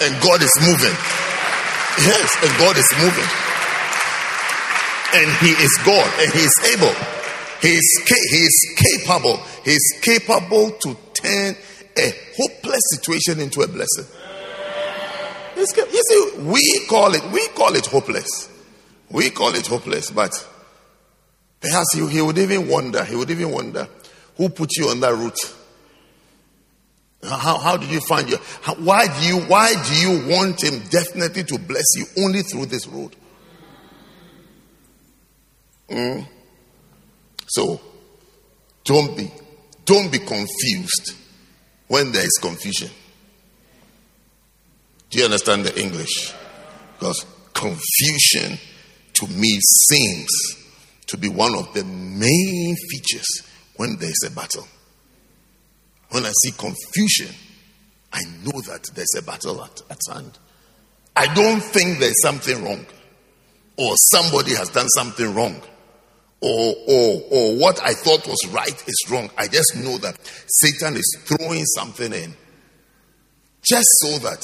And 0.00 0.22
God 0.22 0.42
is 0.42 0.52
moving. 0.60 0.96
Yes, 1.98 2.36
and 2.42 2.58
God 2.58 2.76
is 2.76 2.92
moving 3.00 3.48
and 5.14 5.30
he 5.40 5.50
is 5.50 5.72
God 5.84 6.10
and 6.20 6.32
he 6.32 6.40
is 6.40 6.54
able. 6.74 6.94
He 7.60 7.74
is, 7.74 8.02
he 8.30 8.36
is 8.36 8.76
capable. 8.76 9.36
He 9.64 9.72
is 9.72 9.98
capable 10.02 10.70
to 10.70 10.96
turn 11.14 11.56
a 11.96 12.12
hopeless 12.36 12.82
situation 12.92 13.40
into 13.40 13.62
a 13.62 13.68
blessing. 13.68 14.04
You 15.58 16.02
see, 16.08 16.38
we 16.42 16.86
call 16.88 17.14
it 17.14 17.24
we 17.32 17.46
call 17.48 17.74
it 17.74 17.86
hopeless. 17.86 18.48
We 19.10 19.30
call 19.30 19.54
it 19.54 19.66
hopeless, 19.66 20.10
but 20.10 20.32
perhaps 21.60 21.94
he, 21.94 22.06
he 22.08 22.20
would 22.20 22.38
even 22.38 22.68
wonder. 22.68 23.04
He 23.04 23.16
would 23.16 23.30
even 23.30 23.50
wonder 23.50 23.88
who 24.36 24.48
put 24.48 24.76
you 24.76 24.88
on 24.88 25.00
that 25.00 25.14
route. 25.14 25.54
How, 27.22 27.58
how 27.58 27.76
did 27.76 27.90
you 27.90 28.00
find? 28.00 28.32
How, 28.62 28.74
why 28.76 29.06
do 29.06 29.26
you 29.26 29.40
why 29.40 29.74
do 29.88 29.94
you 30.00 30.28
want 30.28 30.62
him 30.62 30.80
definitely 30.90 31.42
to 31.44 31.58
bless 31.58 31.84
you 31.96 32.04
only 32.24 32.42
through 32.42 32.66
this 32.66 32.86
road? 32.86 33.16
Mm. 35.90 36.26
So 37.48 37.80
don't 38.84 39.16
be 39.16 39.30
don't 39.84 40.12
be 40.12 40.18
confused 40.18 41.14
when 41.88 42.12
there 42.12 42.24
is 42.24 42.38
confusion. 42.40 42.90
Do 45.10 45.18
you 45.18 45.24
understand 45.24 45.64
the 45.64 45.80
English? 45.80 46.34
Because 46.98 47.24
confusion 47.54 48.58
to 49.14 49.26
me 49.26 49.58
seems 49.60 50.28
to 51.06 51.16
be 51.16 51.28
one 51.28 51.54
of 51.56 51.72
the 51.74 51.84
main 51.84 52.76
features 52.90 53.42
when 53.76 53.96
there 53.96 54.10
is 54.10 54.24
a 54.26 54.30
battle. 54.30 54.66
When 56.10 56.24
I 56.24 56.32
see 56.42 56.52
confusion, 56.52 57.34
I 58.12 58.20
know 58.44 58.60
that 58.62 58.84
there's 58.94 59.14
a 59.16 59.22
battle 59.22 59.62
at, 59.62 59.80
at 59.90 60.00
hand. 60.12 60.38
I 61.16 61.32
don't 61.34 61.60
think 61.60 61.98
there's 61.98 62.20
something 62.22 62.62
wrong 62.64 62.84
or 63.76 63.94
somebody 64.12 64.54
has 64.54 64.68
done 64.70 64.88
something 64.88 65.34
wrong 65.34 65.60
or, 66.40 66.74
or, 66.88 67.22
or 67.30 67.56
what 67.56 67.82
I 67.82 67.94
thought 67.94 68.26
was 68.26 68.46
right 68.48 68.84
is 68.86 69.06
wrong. 69.10 69.30
I 69.36 69.48
just 69.48 69.76
know 69.76 69.98
that 69.98 70.18
Satan 70.46 70.96
is 70.96 71.18
throwing 71.24 71.64
something 71.64 72.12
in 72.12 72.34
just 73.62 73.88
so 74.00 74.18
that 74.18 74.42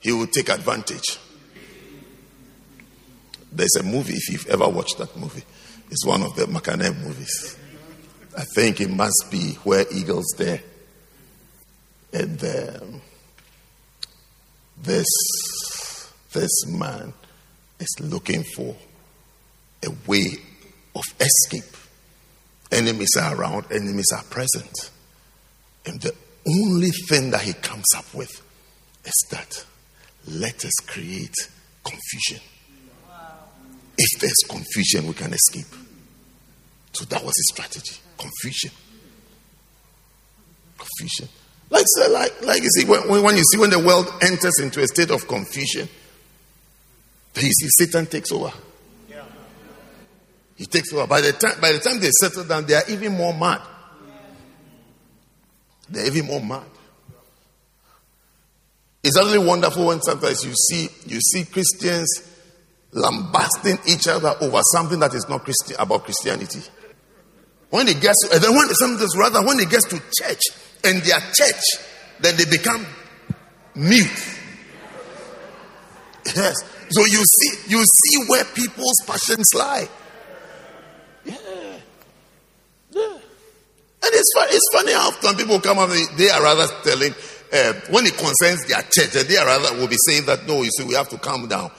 he 0.00 0.12
will 0.12 0.26
take 0.26 0.48
advantage. 0.48 1.18
There's 3.50 3.76
a 3.80 3.82
movie, 3.82 4.14
if 4.14 4.30
you've 4.30 4.46
ever 4.46 4.68
watched 4.68 4.98
that 4.98 5.16
movie, 5.16 5.44
it's 5.90 6.04
one 6.04 6.22
of 6.22 6.34
the 6.36 6.44
McCann 6.44 6.96
movies. 7.02 7.58
I 8.36 8.44
think 8.54 8.80
it 8.80 8.90
must 8.90 9.28
be 9.30 9.52
Where 9.64 9.84
Eagles 9.90 10.32
Dare. 10.36 10.60
And 12.12 12.42
um, 12.44 13.00
this, 14.82 15.06
this 16.32 16.66
man 16.66 17.12
is 17.80 17.96
looking 18.00 18.44
for 18.54 18.76
a 19.84 19.90
way 20.06 20.26
of 20.94 21.02
escape. 21.20 21.76
Enemies 22.70 23.16
are 23.18 23.34
around, 23.34 23.66
enemies 23.72 24.10
are 24.14 24.24
present. 24.24 24.90
And 25.86 26.00
the 26.00 26.14
only 26.46 26.90
thing 27.08 27.30
that 27.30 27.42
he 27.42 27.54
comes 27.54 27.86
up 27.96 28.12
with 28.14 28.30
is 29.04 29.26
that 29.30 29.64
let 30.30 30.64
us 30.64 30.74
create 30.86 31.34
confusion. 31.84 32.40
If 33.96 34.20
there's 34.20 34.44
confusion, 34.48 35.06
we 35.08 35.14
can 35.14 35.32
escape. 35.32 35.74
So 36.92 37.04
that 37.06 37.24
was 37.24 37.34
his 37.36 37.48
strategy 37.52 38.00
confusion. 38.18 38.70
Confusion. 40.76 41.28
Like, 41.70 41.84
like, 42.10 42.42
like 42.42 42.62
you 42.62 42.68
see, 42.70 42.84
when, 42.84 43.22
when 43.22 43.36
you 43.36 43.42
see 43.52 43.58
when 43.58 43.70
the 43.70 43.78
world 43.78 44.10
enters 44.22 44.58
into 44.60 44.82
a 44.82 44.86
state 44.86 45.10
of 45.10 45.26
confusion, 45.28 45.88
you 47.36 47.52
see 47.52 47.68
Satan 47.78 48.06
takes 48.06 48.32
over. 48.32 48.52
He 50.56 50.66
takes 50.66 50.92
over. 50.92 51.06
By 51.06 51.20
the 51.20 51.32
time, 51.32 51.60
by 51.60 51.70
the 51.70 51.78
time 51.78 52.00
they 52.00 52.10
settle 52.10 52.44
down, 52.44 52.66
they 52.66 52.74
are 52.74 52.82
even 52.88 53.12
more 53.12 53.32
mad. 53.32 53.62
They're 55.88 56.06
even 56.06 56.26
more 56.26 56.40
mad. 56.40 56.66
It's 59.02 59.16
only 59.16 59.38
wonderful 59.38 59.86
when 59.86 60.02
sometimes 60.02 60.44
you 60.44 60.52
see 60.54 60.88
you 61.06 61.20
see 61.20 61.44
Christians 61.44 62.08
lambasting 62.92 63.78
each 63.86 64.08
other 64.08 64.34
over 64.40 64.60
something 64.72 64.98
that 65.00 65.14
is 65.14 65.28
not 65.28 65.44
Christian 65.44 65.76
about 65.78 66.04
Christianity. 66.04 66.60
When 67.70 67.86
it 67.88 68.00
gets 68.00 68.28
and 68.32 68.42
then 68.42 68.54
when 68.54 68.68
sometimes 68.74 69.16
rather 69.16 69.46
when 69.46 69.60
it 69.60 69.70
gets 69.70 69.86
to 69.88 70.00
church 70.20 70.40
and 70.84 71.02
their 71.02 71.20
church, 71.20 71.62
then 72.20 72.36
they 72.36 72.44
become 72.44 72.84
mute. 73.74 74.34
Yes. 76.34 76.56
So 76.90 77.02
you 77.02 77.22
see 77.24 77.70
you 77.70 77.84
see 77.84 78.24
where 78.26 78.44
people's 78.44 79.00
passions 79.06 79.46
lie. 79.54 79.88
Yeah. 81.24 81.36
Yeah. 82.90 83.18
And 84.00 84.12
it's, 84.14 84.32
it's 84.36 84.68
funny 84.72 84.92
how 84.92 85.08
often 85.08 85.36
people 85.36 85.60
come 85.60 85.78
up, 85.78 85.90
they 86.16 86.30
are 86.30 86.42
rather 86.42 86.66
telling, 86.82 87.12
uh, 87.52 87.72
when 87.90 88.04
it 88.06 88.16
concerns 88.16 88.64
their 88.68 88.82
church, 88.82 89.12
they 89.12 89.36
are 89.36 89.46
rather 89.46 89.76
will 89.78 89.88
be 89.88 89.96
saying 90.06 90.26
that, 90.26 90.46
no, 90.46 90.62
you 90.62 90.70
see, 90.70 90.84
we 90.84 90.94
have 90.94 91.08
to 91.08 91.18
calm 91.18 91.48
down. 91.48 91.70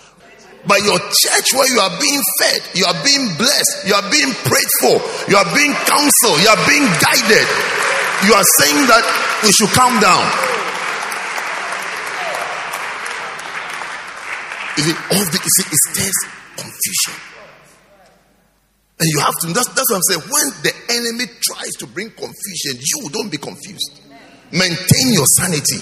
But 0.67 0.83
your 0.83 0.99
church 0.99 1.53
where 1.53 1.69
you 1.71 1.79
are 1.79 1.93
being 2.01 2.21
fed, 2.39 2.61
you 2.75 2.85
are 2.85 2.99
being 3.03 3.31
blessed, 3.38 3.88
you 3.88 3.93
are 3.93 4.07
being 4.11 4.33
prayed 4.43 4.71
for, 4.81 4.97
you 5.31 5.38
are 5.38 5.49
being 5.55 5.71
counseled, 5.88 6.41
you 6.43 6.49
are 6.51 6.63
being 6.67 6.83
guided, 6.99 7.47
you 8.27 8.33
are 8.35 8.47
saying 8.59 8.81
that 8.91 9.03
we 9.43 9.51
should 9.55 9.71
calm 9.71 9.95
down. 10.03 10.25
You 14.75 14.83
see, 14.83 14.97
all 15.15 15.25
the, 15.31 15.39
see, 15.39 15.67
it 15.69 16.15
confusion. 16.57 17.15
And 18.99 19.07
you 19.07 19.19
have 19.19 19.35
to, 19.41 19.47
that's, 19.53 19.67
that's 19.67 19.89
what 19.91 19.95
I'm 19.95 20.07
saying. 20.11 20.23
When 20.27 20.47
the 20.63 20.73
enemy 20.91 21.25
tries 21.39 21.71
to 21.79 21.88
bring 21.88 22.09
confusion, 22.11 22.83
you 22.83 23.09
don't 23.09 23.31
be 23.31 23.38
confused. 23.38 24.08
Maintain 24.51 25.13
your 25.13 25.25
sanity. 25.25 25.77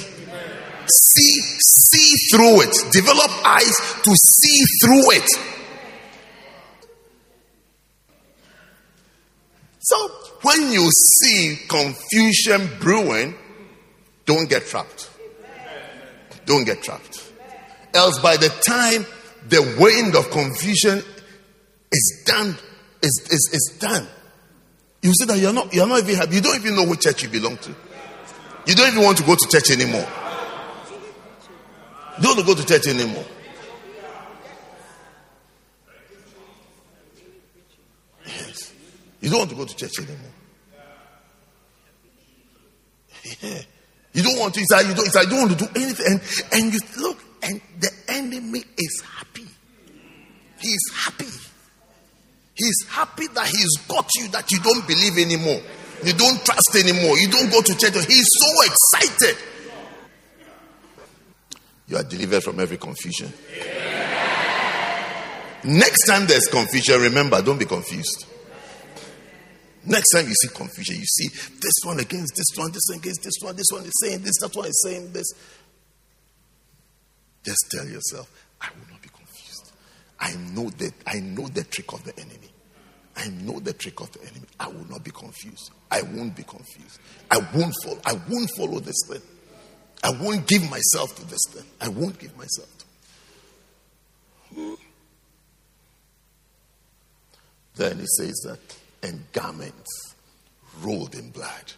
See, 0.89 1.41
see 1.59 2.36
through 2.36 2.62
it. 2.62 2.91
Develop 2.91 3.31
eyes 3.45 3.75
to 4.03 4.15
see 4.15 4.63
through 4.83 5.12
it. 5.12 5.29
So 9.79 10.09
when 10.41 10.71
you 10.71 10.89
see 10.91 11.59
confusion 11.67 12.69
brewing, 12.79 13.36
don't 14.25 14.50
get 14.50 14.65
trapped. 14.65 15.09
Don't 16.45 16.65
get 16.65 16.83
trapped. 16.83 17.24
Else, 17.93 18.19
by 18.19 18.38
the 18.38 18.50
time 18.50 19.05
the 19.47 19.62
wind 19.79 20.15
of 20.15 20.29
confusion 20.29 21.01
is 21.91 22.24
done 22.25 22.57
is, 23.01 23.27
is, 23.31 23.50
is 23.53 23.77
done. 23.79 24.07
You 25.01 25.13
see 25.13 25.25
that 25.25 25.38
you're 25.38 25.53
not, 25.53 25.74
you're 25.74 25.88
not 25.88 26.00
even 26.00 26.15
happy. 26.15 26.36
You 26.36 26.41
don't 26.41 26.55
even 26.59 26.75
know 26.75 26.86
which 26.86 27.01
church 27.01 27.24
you 27.24 27.29
belong 27.29 27.57
to. 27.57 27.75
You 28.67 28.75
don't 28.75 28.89
even 28.89 29.03
want 29.03 29.17
to 29.17 29.24
go 29.24 29.33
to 29.33 29.47
church 29.47 29.71
anymore. 29.71 30.05
You 32.17 32.24
don't 32.24 32.36
want 32.36 32.39
to 32.39 32.45
go 32.45 32.55
to 32.55 32.65
church 32.65 32.88
anymore. 32.88 33.25
Yes. 38.25 38.74
You 39.21 39.29
don't 39.29 39.39
want 39.39 39.50
to 39.51 39.55
go 39.55 39.65
to 39.65 39.75
church 39.75 40.00
anymore. 40.00 40.31
Yeah. 43.41 43.62
You 44.13 44.24
don't 44.24 44.39
want 44.39 44.53
to. 44.55 44.59
It's 44.59 44.71
like 44.71 44.88
you 44.88 44.93
don't, 44.95 45.05
it's 45.05 45.15
like 45.15 45.25
you 45.25 45.31
don't 45.31 45.47
want 45.47 45.60
to 45.60 45.65
do 45.65 45.71
anything. 45.80 46.06
And, 46.10 46.21
and 46.51 46.73
you 46.73 46.80
look, 46.99 47.23
and 47.43 47.62
the 47.80 47.91
enemy 48.10 48.63
is 48.77 49.01
happy. 49.01 49.47
He 50.60 50.67
is 50.67 50.91
happy. 50.93 51.25
He's 52.53 52.86
happy 52.89 53.27
that 53.27 53.47
he's 53.47 53.77
got 53.88 54.10
you 54.15 54.27
that 54.30 54.51
you 54.51 54.60
don't 54.60 54.88
believe 54.88 55.17
anymore. 55.19 55.62
You 56.03 56.13
don't 56.13 56.43
trust 56.45 56.75
anymore. 56.75 57.17
You 57.17 57.27
don't 57.29 57.51
go 57.51 57.62
to 57.62 57.75
church. 57.75 57.93
He's 58.05 58.27
so 58.27 58.49
excited. 58.65 59.38
You 61.88 61.97
are 61.97 62.03
delivered 62.03 62.43
from 62.43 62.60
every 62.60 62.77
confusion. 62.77 63.31
Next 65.63 66.05
time 66.05 66.27
there's 66.27 66.47
confusion, 66.47 67.01
remember, 67.01 67.41
don't 67.41 67.57
be 67.57 67.65
confused. 67.65 68.25
Next 69.86 70.12
time 70.12 70.27
you 70.27 70.33
see 70.33 70.49
confusion, 70.49 70.97
you 70.97 71.05
see 71.05 71.29
this 71.29 71.73
one 71.83 71.99
against 71.99 72.36
this 72.36 72.57
one, 72.57 72.71
this 72.71 72.83
one 72.89 72.99
against 72.99 73.23
this 73.23 73.33
one, 73.41 73.55
this 73.55 73.67
one 73.71 73.83
is 73.86 73.93
saying 74.03 74.21
this, 74.21 74.38
that 74.41 74.55
one 74.55 74.65
is 74.67 74.83
saying 74.86 75.12
this. 75.13 75.33
Just 77.43 77.71
tell 77.71 77.88
yourself, 77.88 78.29
I 78.60 78.67
will 78.77 78.91
not 78.91 79.01
be 79.01 79.07
confused. 79.07 79.71
I 80.19 80.36
know 80.53 80.69
that 80.69 80.93
I 81.07 81.19
know 81.19 81.47
the 81.47 81.63
trick 81.63 81.93
of 81.93 82.03
the 82.03 82.13
enemy. 82.19 82.49
I 83.17 83.30
know 83.41 83.60
the 83.60 83.73
trick 83.73 83.99
of 83.99 84.12
the 84.12 84.21
enemy. 84.21 84.45
I 84.60 84.67
will 84.67 84.88
not 84.89 85.03
be 85.03 85.10
confused. 85.12 85.71
I 85.89 86.03
won't 86.03 86.36
be 86.36 86.43
confused. 86.43 86.99
I 87.32 87.39
won't 87.56 87.73
follow. 87.84 87.99
I 88.06 88.13
won't 88.30 88.49
follow 88.56 88.80
this 88.80 89.01
thing. 89.10 89.21
I 90.03 90.12
won't 90.12 90.45
give 90.47 90.69
myself 90.69 91.15
to 91.15 91.25
this 91.25 91.41
thing. 91.49 91.65
I 91.82 91.88
won't 91.88 92.19
give 92.19 92.38
myself 92.38 92.69
to. 92.77 92.86
Then 97.75 97.99
he 97.99 98.06
says 98.17 98.36
that, 98.45 98.60
and 99.01 99.23
garments 99.32 100.15
rolled 100.82 101.15
in 101.15 101.32
blood. 101.32 101.73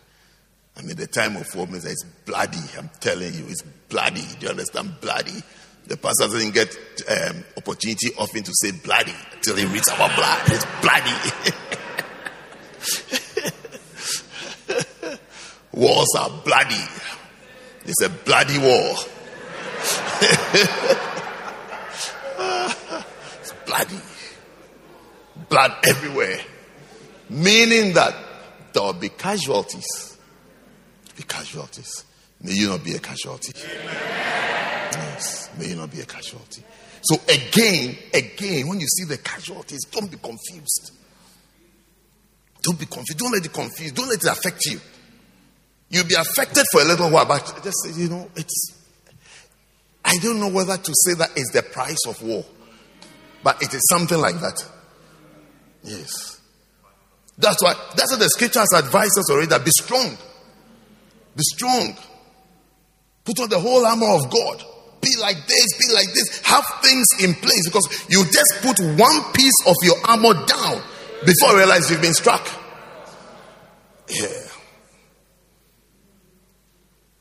I 0.77 0.81
mean, 0.81 0.95
the 0.95 1.07
time 1.07 1.35
of 1.35 1.55
means 1.69 1.85
it's 1.85 2.03
bloody. 2.25 2.57
I'm 2.77 2.89
telling 2.99 3.33
you, 3.33 3.45
it's 3.47 3.61
bloody. 3.61 4.25
Do 4.39 4.45
you 4.45 4.49
understand? 4.49 4.99
Bloody. 5.01 5.41
The 5.89 5.97
pastor 5.97 6.27
doesn't 6.27 6.53
get 6.53 6.73
um, 7.09 7.43
opportunity 7.57 8.13
often 8.15 8.43
to 8.43 8.51
say 8.53 8.69
bloody 8.71 9.15
till 9.41 9.55
he 9.55 9.65
reads 9.65 9.87
about 9.87 10.15
blood. 10.15 10.39
It's 10.45 10.65
bloody. 10.83 11.15
Wars 15.73 16.09
are 16.15 16.29
bloody. 16.45 16.75
It's 17.85 18.03
a 18.03 18.09
bloody 18.09 18.59
war. 18.59 18.69
it's 23.41 23.53
bloody. 23.65 23.99
Blood 25.49 25.71
everywhere. 25.87 26.39
Meaning 27.31 27.93
that 27.93 28.15
there 28.73 28.83
will 28.83 28.93
be 28.93 29.09
casualties. 29.09 30.19
Be 31.17 31.23
casualties. 31.23 32.05
May 32.41 32.53
you 32.53 32.69
not 32.69 32.83
be 32.83 32.93
a 32.93 32.99
casualty. 32.99 33.51
Yes. 34.91 35.49
May 35.57 35.69
you 35.69 35.75
not 35.75 35.91
be 35.91 35.99
a 35.99 36.05
casualty. 36.05 36.63
So 37.01 37.15
again, 37.27 37.97
again, 38.13 38.67
when 38.67 38.79
you 38.79 38.87
see 38.87 39.05
the 39.05 39.17
casualties, 39.17 39.85
don't 39.91 40.09
be 40.09 40.17
confused. 40.17 40.91
Don't 42.61 42.79
be 42.79 42.85
confused. 42.85 43.17
Don't 43.17 43.31
let 43.31 43.45
it 43.45 43.53
confuse. 43.53 43.91
Don't 43.91 44.09
let 44.09 44.23
it 44.23 44.27
affect 44.29 44.65
you. 44.65 44.79
You'll 45.89 46.05
be 46.05 46.15
affected 46.15 46.65
for 46.71 46.81
a 46.81 46.85
little 46.85 47.09
while, 47.09 47.25
but 47.25 47.61
just 47.63 47.97
you 47.97 48.09
know, 48.09 48.29
it's. 48.35 48.75
I 50.03 50.15
don't 50.21 50.39
know 50.39 50.49
whether 50.49 50.77
to 50.77 50.93
say 51.05 51.13
that 51.15 51.31
is 51.37 51.49
the 51.53 51.61
price 51.61 52.05
of 52.07 52.21
war, 52.21 52.45
but 53.43 53.61
it 53.61 53.73
is 53.73 53.81
something 53.89 54.17
like 54.19 54.35
that. 54.35 54.65
Yes. 55.83 56.41
That's 57.37 57.63
why 57.63 57.73
that's 57.95 58.11
what 58.11 58.19
the 58.19 58.29
scriptures 58.29 58.67
advise 58.75 59.17
us 59.17 59.31
already 59.31 59.47
that 59.47 59.63
be 59.63 59.71
strong. 59.71 60.17
Be 61.35 61.43
strong. 61.43 61.95
Put 63.29 63.41
on 63.41 63.49
the 63.49 63.59
whole 63.59 63.85
armor 63.85 64.09
of 64.15 64.31
God. 64.31 64.65
Be 65.01 65.11
like 65.21 65.37
this, 65.45 65.77
be 65.77 65.93
like 65.93 66.07
this. 66.15 66.41
Have 66.45 66.65
things 66.81 67.05
in 67.21 67.35
place 67.35 67.63
because 67.65 67.87
you 68.09 68.23
just 68.23 68.57
put 68.63 68.79
one 68.99 69.21
piece 69.33 69.53
of 69.67 69.75
your 69.83 69.97
armor 70.03 70.33
down 70.47 70.81
before 71.23 71.51
you 71.51 71.57
realize 71.57 71.91
you've 71.91 72.01
been 72.01 72.15
struck. 72.15 72.47
Yeah. 74.09 74.25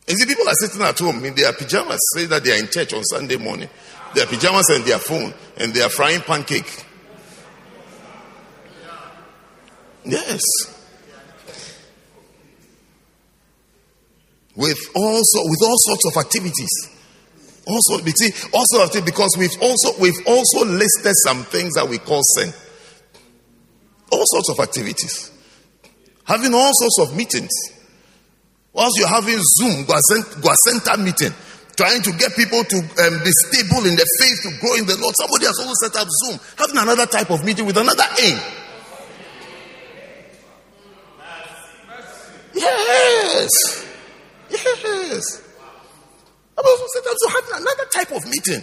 You 0.09 0.16
see, 0.16 0.25
people 0.25 0.49
are 0.49 0.55
sitting 0.55 0.81
at 0.81 0.99
home 0.99 1.23
in 1.27 1.35
their 1.35 1.53
pajamas, 1.53 2.01
say 2.14 2.25
that 2.25 2.42
they 2.42 2.57
are 2.57 2.59
in 2.59 2.68
church 2.68 2.94
on 2.94 3.05
Sunday 3.05 3.37
morning. 3.37 3.68
Their 4.14 4.25
pajamas 4.25 4.71
and 4.71 4.87
their 4.87 4.99
phone, 4.99 5.35
and 5.59 5.75
they 5.75 5.83
are 5.83 5.90
frying 5.90 6.23
pancake. 6.23 6.87
Yes. 10.07 10.40
With 14.59 14.90
also 14.92 15.38
with 15.47 15.62
all 15.62 15.79
sorts 15.87 16.05
of 16.11 16.16
activities. 16.18 16.90
Also, 17.64 18.03
see, 18.05 18.33
also 18.53 19.01
because 19.05 19.37
we've 19.38 19.55
also 19.62 19.94
we've 20.01 20.27
also 20.27 20.66
listed 20.66 21.14
some 21.25 21.44
things 21.44 21.75
that 21.75 21.88
we 21.88 21.99
call 21.99 22.23
sin. 22.35 22.53
All 24.11 24.25
sorts 24.27 24.51
of 24.51 24.59
activities. 24.59 25.31
Having 26.25 26.55
all 26.55 26.73
sorts 26.75 26.99
of 27.09 27.16
meetings. 27.16 27.53
Whilst 28.73 28.99
you're 28.99 29.07
having 29.07 29.38
Zoom, 29.38 29.85
Guacenta 29.87 30.99
meeting, 30.99 31.33
trying 31.77 32.03
to 32.03 32.12
get 32.18 32.35
people 32.35 32.64
to 32.64 32.77
um, 32.79 33.23
be 33.23 33.31
stable 33.31 33.87
in 33.87 33.94
the 33.94 34.07
faith, 34.18 34.42
to 34.42 34.61
grow 34.61 34.75
in 34.75 34.87
the 34.87 34.99
Lord. 35.01 35.14
Somebody 35.16 35.47
has 35.47 35.59
also 35.61 35.73
set 35.83 35.94
up 36.03 36.09
Zoom, 36.25 36.40
having 36.59 36.79
another 36.79 37.07
type 37.07 37.31
of 37.31 37.44
meeting 37.44 37.64
with 37.64 37.77
another 37.77 38.05
aim. 38.21 38.38
Yes. 42.55 43.88
Yes. 44.50 45.42
I'm 46.56 46.64
also 46.64 47.28
having 47.28 47.62
another 47.62 47.84
type 47.92 48.11
of 48.12 48.24
meeting. 48.24 48.62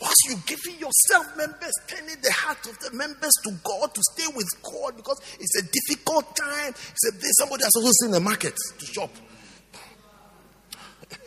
Whilst 0.00 0.16
you 0.28 0.36
giving 0.46 0.78
yourself 0.78 1.36
members, 1.36 1.72
turning 1.88 2.14
the 2.22 2.30
heart 2.30 2.64
of 2.68 2.78
the 2.78 2.96
members 2.96 3.32
to 3.44 3.50
God 3.64 3.92
to 3.92 4.02
stay 4.12 4.28
with 4.34 4.46
God 4.62 4.96
because 4.96 5.20
it's 5.40 5.56
a 5.58 5.62
difficult 5.62 6.36
time. 6.36 6.68
It's 6.68 7.08
a, 7.08 7.12
day 7.12 7.26
somebody 7.38 7.64
has 7.64 7.72
also 7.74 7.90
seen 8.02 8.12
the 8.12 8.20
market 8.20 8.54
to 8.78 8.86
shop. 8.86 9.10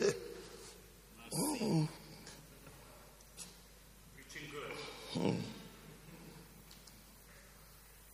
mm. 1.34 1.88
Mm. 5.14 5.36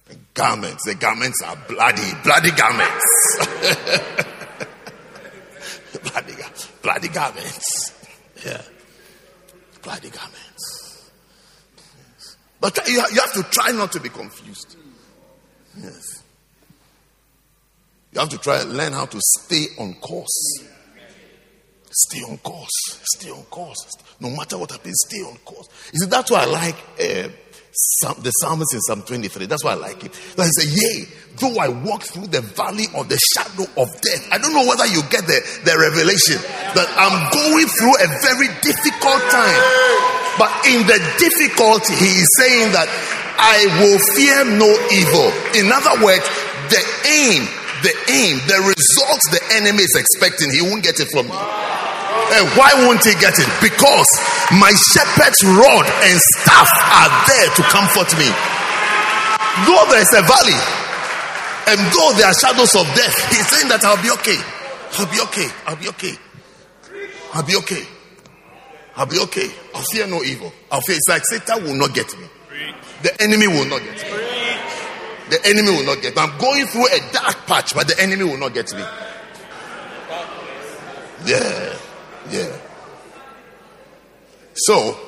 The 0.08 0.16
garments, 0.34 0.84
the 0.84 0.94
garments 0.94 1.42
are 1.44 1.56
bloody, 1.68 2.12
bloody 2.24 2.50
garments. 2.52 3.38
bloody, 6.02 6.32
bloody 6.82 7.08
garments. 7.08 7.92
Yeah. 8.44 8.62
Bloody 9.82 10.10
garments. 10.10 11.10
But 12.60 12.88
you 12.88 13.00
have 13.00 13.32
to 13.34 13.42
try 13.50 13.70
not 13.72 13.92
to 13.92 14.00
be 14.00 14.08
confused. 14.08 14.76
Yes. 15.76 16.22
You 18.12 18.20
have 18.20 18.30
to 18.30 18.38
try 18.38 18.62
and 18.62 18.76
learn 18.76 18.92
how 18.92 19.06
to 19.06 19.20
stay 19.20 19.66
on 19.78 19.94
course. 19.94 20.64
Stay 21.90 22.20
on 22.20 22.38
course. 22.38 23.00
Stay 23.16 23.30
on 23.30 23.42
course. 23.44 23.96
No 24.20 24.30
matter 24.30 24.58
what 24.58 24.70
happens, 24.70 24.96
stay 25.08 25.18
on 25.18 25.36
course. 25.38 25.68
You 25.92 26.00
see, 26.00 26.06
that's 26.06 26.30
why 26.30 26.42
I 26.42 26.46
like 26.46 26.76
uh, 27.00 27.28
the 27.72 28.30
psalmist 28.42 28.74
in 28.74 28.80
Psalm 28.80 29.02
23. 29.02 29.46
That's 29.46 29.64
why 29.64 29.72
I 29.72 29.74
like 29.74 30.04
it. 30.04 30.12
Like 30.36 30.48
he 30.48 30.52
said, 30.58 30.70
Yea, 30.72 30.96
though 31.38 31.60
I 31.60 31.68
walk 31.68 32.02
through 32.02 32.28
the 32.28 32.40
valley 32.40 32.86
of 32.96 33.08
the 33.08 33.18
shadow 33.34 33.68
of 33.78 33.88
death. 34.00 34.24
I 34.32 34.38
don't 34.38 34.52
know 34.52 34.66
whether 34.66 34.86
you 34.86 35.02
get 35.10 35.26
the, 35.26 35.38
the 35.62 35.74
revelation 35.78 36.40
that 36.74 36.88
I'm 36.98 37.16
going 37.30 37.68
through 37.68 37.94
a 38.02 38.08
very 38.24 38.48
difficult 38.64 39.22
time. 39.30 39.62
But 40.38 40.50
in 40.70 40.86
the 40.86 40.98
difficulty, 41.18 41.94
he 41.98 42.12
is 42.22 42.30
saying 42.38 42.72
that 42.74 42.86
I 43.38 43.66
will 43.82 43.98
fear 44.14 44.38
no 44.58 44.70
evil. 44.90 45.28
In 45.54 45.70
other 45.70 46.02
words, 46.02 46.26
the 46.70 46.82
aim, 47.06 47.46
the 47.86 47.94
aim, 48.10 48.42
the 48.50 48.58
results 48.74 49.24
the 49.30 49.42
enemy 49.54 49.82
is 49.82 49.94
expecting, 49.94 50.50
he 50.50 50.62
won't 50.62 50.82
get 50.82 50.98
it 50.98 51.08
from 51.10 51.26
me. 51.26 51.38
And 52.28 52.44
why 52.60 52.70
won't 52.84 53.00
he 53.04 53.16
get 53.16 53.38
it? 53.40 53.48
Because 53.64 54.08
my 54.52 54.72
shepherd's 54.92 55.40
rod 55.44 55.86
and 56.04 56.16
staff 56.36 56.68
are 56.68 57.10
there 57.24 57.48
to 57.56 57.62
comfort 57.72 58.12
me. 58.20 58.28
Though 59.64 59.84
there's 59.88 60.12
a 60.12 60.22
valley, 60.22 60.60
and 61.72 61.78
though 61.92 62.12
there 62.16 62.28
are 62.28 62.36
shadows 62.36 62.74
of 62.76 62.84
death, 62.94 63.16
he's 63.32 63.48
saying 63.48 63.68
that 63.68 63.84
I'll 63.84 64.00
be 64.02 64.10
okay. 64.20 64.38
I'll 65.00 65.10
be 65.10 65.20
okay. 65.20 65.48
I'll 65.66 65.76
be 65.76 65.88
okay. 65.88 66.14
I'll 67.34 67.44
be 67.44 67.56
okay. 67.56 67.84
I'll 68.96 69.06
be 69.06 69.18
okay. 69.18 69.48
I'll 69.74 69.84
fear 69.92 70.06
no 70.06 70.22
evil. 70.22 70.52
I'll 70.70 70.80
fear. 70.80 70.96
It's 70.96 71.08
like 71.08 71.22
Satan 71.24 71.64
will 71.64 71.76
not 71.76 71.94
get 71.94 72.12
me. 72.18 72.26
The 73.02 73.22
enemy 73.22 73.46
will 73.46 73.66
not 73.66 73.80
get 73.82 73.96
me. 73.96 74.10
The 75.30 75.40
enemy 75.44 75.70
will 75.70 75.84
not 75.84 76.02
get 76.02 76.16
me. 76.16 76.22
I'm 76.22 76.38
going 76.38 76.66
through 76.66 76.88
a 76.88 77.12
dark 77.12 77.46
patch, 77.46 77.74
but 77.74 77.86
the 77.86 78.00
enemy 78.00 78.24
will 78.24 78.38
not 78.38 78.54
get 78.54 78.72
me. 78.74 78.82
Yeah. 81.26 81.78
Yeah. 82.30 82.56
So, 84.54 84.98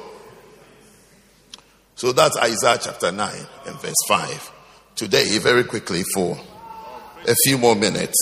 so 1.95 2.13
that's 2.13 2.37
Isaiah 2.39 2.79
chapter 2.81 3.13
9 3.13 3.35
and 3.67 3.81
verse 3.81 3.95
5. 4.09 4.53
Today, 4.95 5.39
very 5.39 5.65
quickly, 5.65 6.03
for 6.15 6.39
a 7.27 7.35
few 7.45 7.59
more 7.59 7.75
minutes, 7.75 8.17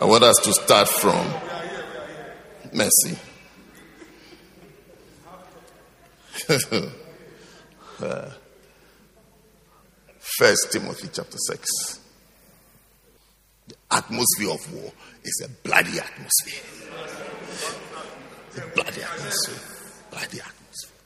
I 0.00 0.06
want 0.06 0.24
us 0.24 0.36
to 0.44 0.52
start 0.52 0.88
from 0.88 1.26
mercy. 2.72 3.16
First 10.38 10.72
Timothy 10.72 11.08
chapter 11.12 11.38
6. 11.38 12.00
The 13.68 13.74
atmosphere 13.90 14.50
of 14.50 14.74
war 14.74 14.92
is 15.22 15.42
a 15.44 15.48
bloody 15.66 16.00
atmosphere. 16.00 16.73
Bloody 18.74 19.02
atmosphere. 19.02 19.60
Bloody 20.10 20.40
atmosphere. 20.40 20.96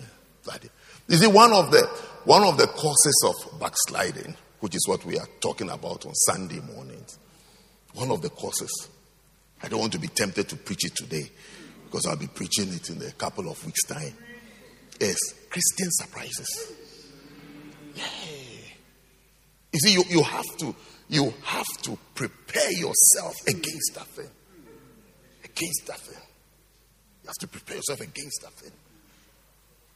Yeah, 0.00 0.06
bloody. 0.44 0.68
You 1.08 1.16
see, 1.16 1.26
one 1.26 1.52
of 1.52 1.70
the 1.70 1.82
one 2.24 2.42
of 2.42 2.56
the 2.56 2.66
causes 2.66 3.24
of 3.26 3.60
backsliding, 3.60 4.34
which 4.60 4.74
is 4.74 4.88
what 4.88 5.04
we 5.04 5.18
are 5.18 5.28
talking 5.40 5.70
about 5.70 6.06
on 6.06 6.14
Sunday 6.14 6.60
mornings, 6.60 7.18
one 7.94 8.10
of 8.10 8.22
the 8.22 8.30
causes. 8.30 8.88
I 9.62 9.68
don't 9.68 9.80
want 9.80 9.92
to 9.92 9.98
be 9.98 10.08
tempted 10.08 10.48
to 10.48 10.56
preach 10.56 10.84
it 10.84 10.94
today 10.94 11.30
because 11.84 12.06
I'll 12.06 12.16
be 12.16 12.26
preaching 12.26 12.72
it 12.72 12.90
in 12.90 13.00
a 13.02 13.12
couple 13.12 13.48
of 13.48 13.64
weeks' 13.64 13.84
time. 13.84 14.14
Is 15.00 15.34
Christian 15.50 15.90
surprises. 15.90 16.72
Yeah. 17.94 18.04
You 19.72 19.80
see, 19.80 19.92
you, 19.92 20.04
you 20.08 20.22
have 20.22 20.56
to 20.58 20.74
you 21.08 21.34
have 21.44 21.66
to 21.82 21.98
prepare 22.14 22.72
yourself 22.72 23.34
against 23.46 23.94
that 23.94 24.06
thing. 24.06 24.30
Against 25.44 25.86
that 25.86 25.98
thing. 25.98 26.23
You 27.24 27.28
have 27.28 27.36
to 27.40 27.48
prepare 27.48 27.76
yourself 27.76 28.00
against 28.02 28.42
that 28.42 28.52
thing. 28.52 28.72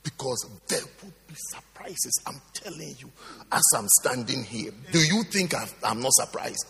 Because 0.02 0.46
there 0.66 0.80
will 1.02 1.12
be 1.26 1.34
surprises. 1.50 2.22
I'm 2.26 2.40
telling 2.54 2.94
you, 2.98 3.10
as 3.52 3.62
I'm 3.76 3.86
standing 4.00 4.42
here, 4.44 4.70
do 4.92 4.98
you 4.98 5.24
think 5.24 5.54
i 5.54 5.66
am 5.84 6.00
not 6.00 6.12
surprised? 6.14 6.66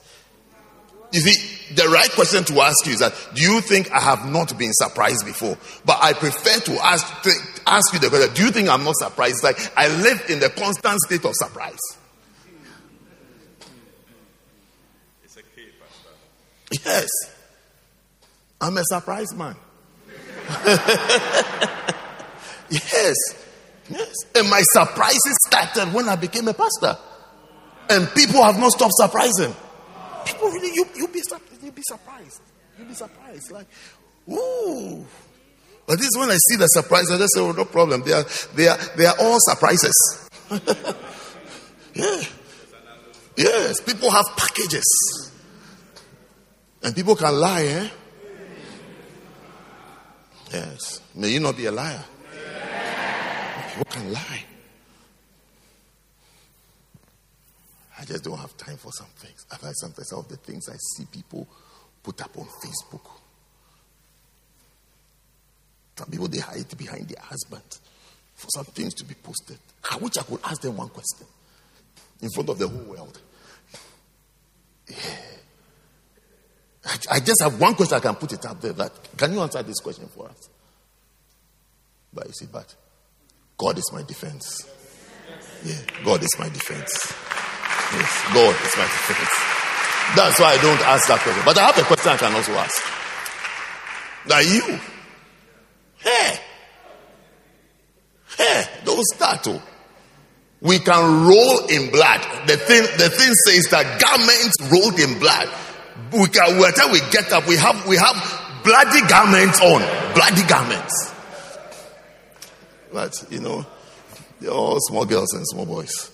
You 1.12 1.20
see, 1.20 1.74
the 1.74 1.88
right 1.88 2.10
question 2.10 2.42
to 2.46 2.60
ask 2.60 2.84
you 2.86 2.94
is 2.94 2.98
that 2.98 3.14
do 3.34 3.42
you 3.42 3.60
think 3.60 3.92
I 3.92 4.00
have 4.00 4.28
not 4.28 4.58
been 4.58 4.72
surprised 4.72 5.24
before? 5.24 5.56
But 5.84 5.98
I 6.02 6.12
prefer 6.12 6.58
to 6.58 6.84
ask, 6.84 7.22
to 7.22 7.30
ask 7.68 7.92
you 7.92 8.00
the 8.00 8.08
question 8.08 8.34
do 8.34 8.44
you 8.44 8.50
think 8.50 8.68
I'm 8.68 8.82
not 8.82 8.96
surprised? 8.96 9.44
Like 9.44 9.58
I 9.76 9.86
live 10.02 10.24
in 10.28 10.40
the 10.40 10.50
constant 10.50 10.98
state 11.02 11.24
of 11.24 11.34
surprise. 11.34 11.78
It's 15.22 15.36
a 15.36 15.42
key, 15.42 15.68
Pastor. 15.80 16.88
Uh, 16.90 16.98
yes. 17.00 17.08
I'm 18.60 18.76
a 18.76 18.82
surprise 18.84 19.32
man. 19.36 19.54
yes. 22.70 23.16
Yes. 23.90 24.14
And 24.34 24.48
my 24.48 24.62
surprises 24.72 25.36
started 25.46 25.92
when 25.92 26.08
I 26.08 26.16
became 26.16 26.48
a 26.48 26.54
pastor. 26.54 26.96
And 27.90 28.08
people 28.14 28.42
have 28.42 28.58
not 28.58 28.72
stopped 28.72 28.94
surprising. 28.96 29.54
People 30.26 30.48
really, 30.48 30.74
you, 30.74 30.86
you'll, 30.96 31.08
be, 31.08 31.22
you'll 31.62 31.72
be 31.72 31.82
surprised. 31.82 32.40
You'll 32.78 32.88
be 32.88 32.94
surprised. 32.94 33.50
Like, 33.50 33.66
ooh. 34.30 35.04
But 35.86 35.98
this 35.98 36.08
is 36.08 36.18
when 36.18 36.30
I 36.30 36.36
see 36.36 36.56
the 36.56 36.66
surprise, 36.66 37.10
I 37.10 37.18
just 37.18 37.34
say, 37.34 37.40
oh, 37.40 37.52
no 37.52 37.64
problem. 37.64 38.02
They 38.02 38.12
are, 38.12 38.24
they 38.54 38.68
are, 38.68 38.78
they 38.96 39.06
are 39.06 39.14
all 39.20 39.38
surprises. 39.40 40.28
yeah. 41.94 42.22
Yes. 43.36 43.80
People 43.80 44.10
have 44.10 44.26
packages. 44.36 45.32
And 46.82 46.94
people 46.94 47.16
can 47.16 47.34
lie, 47.34 47.64
eh? 47.64 47.88
Yes. 50.52 51.00
May 51.14 51.28
you 51.30 51.40
not 51.40 51.56
be 51.56 51.66
a 51.66 51.72
liar. 51.72 52.02
People 53.68 53.84
can 53.90 54.12
lie. 54.12 54.44
I 57.98 58.04
just 58.04 58.24
don't 58.24 58.38
have 58.38 58.56
time 58.56 58.76
for 58.76 58.92
some 58.92 59.08
things. 59.16 59.44
I've 59.50 59.60
had 59.60 59.74
some, 59.76 59.92
some 59.94 60.20
of 60.20 60.28
the 60.28 60.36
things 60.36 60.68
I 60.68 60.76
see 60.96 61.04
people 61.10 61.46
put 62.02 62.22
up 62.22 62.36
on 62.38 62.46
Facebook. 62.46 63.10
Some 65.96 66.08
people 66.08 66.28
they 66.28 66.38
hide 66.38 66.78
behind 66.78 67.08
their 67.08 67.22
husband 67.22 67.78
for 68.34 68.48
some 68.54 68.66
things 68.66 68.94
to 68.94 69.04
be 69.04 69.14
posted. 69.14 69.58
I 69.90 69.96
wish 69.96 70.16
I 70.16 70.22
could 70.22 70.40
ask 70.44 70.60
them 70.60 70.76
one 70.76 70.88
question 70.88 71.26
in 72.22 72.30
front 72.30 72.48
of 72.48 72.58
the 72.58 72.68
whole 72.68 72.84
world. 72.84 73.20
Yeah. 74.88 74.96
I 77.10 77.20
just 77.20 77.42
have 77.42 77.60
one 77.60 77.74
question 77.74 77.96
I 77.96 78.00
can 78.00 78.14
put 78.14 78.32
it 78.32 78.44
up 78.46 78.60
there. 78.60 78.72
That 78.72 78.92
can 79.16 79.32
you 79.32 79.40
answer 79.40 79.62
this 79.62 79.80
question 79.80 80.06
for 80.06 80.28
us? 80.28 80.48
But 82.12 82.26
you 82.26 82.32
see, 82.32 82.46
but 82.50 82.74
God 83.56 83.76
is 83.78 83.90
my 83.92 84.02
defense. 84.02 84.68
Yeah, 85.64 85.80
God 86.04 86.22
is 86.22 86.30
my 86.38 86.48
defense. 86.48 87.14
Yes, 87.92 88.22
God 88.32 88.54
is 88.54 88.76
my 88.76 88.84
defense. 88.84 89.58
That's 90.16 90.40
why 90.40 90.52
I 90.52 90.62
don't 90.62 90.80
ask 90.80 91.08
that 91.08 91.20
question. 91.20 91.42
But 91.44 91.58
I 91.58 91.66
have 91.66 91.78
a 91.78 91.82
question 91.82 92.12
I 92.12 92.16
can 92.16 92.32
also 92.32 92.52
ask. 92.52 92.82
Now 94.26 94.38
you, 94.38 94.78
hey, 95.98 96.40
hey, 98.36 98.64
don't 98.84 99.04
start. 99.14 99.46
Oh. 99.48 99.62
We 100.60 100.78
can 100.78 101.26
roll 101.26 101.66
in 101.66 101.90
blood. 101.90 102.48
The 102.48 102.56
thing, 102.56 102.82
the 102.98 103.10
thing 103.10 103.32
says 103.46 103.68
that 103.70 104.00
garments 104.00 104.56
rolled 104.72 104.98
in 104.98 105.18
blood 105.18 105.48
we 106.12 106.26
can, 106.28 106.56
we 106.92 107.00
get 107.10 107.32
up, 107.32 107.46
we 107.46 107.56
have, 107.56 107.86
we 107.86 107.96
have 107.96 108.62
bloody 108.64 109.06
garments 109.08 109.60
on. 109.60 109.80
Bloody 110.14 110.42
garments. 110.48 111.14
But, 112.92 113.24
you 113.30 113.40
know, 113.40 113.66
they're 114.40 114.50
all 114.50 114.78
small 114.80 115.04
girls 115.04 115.32
and 115.34 115.46
small 115.46 115.66
boys. 115.66 116.10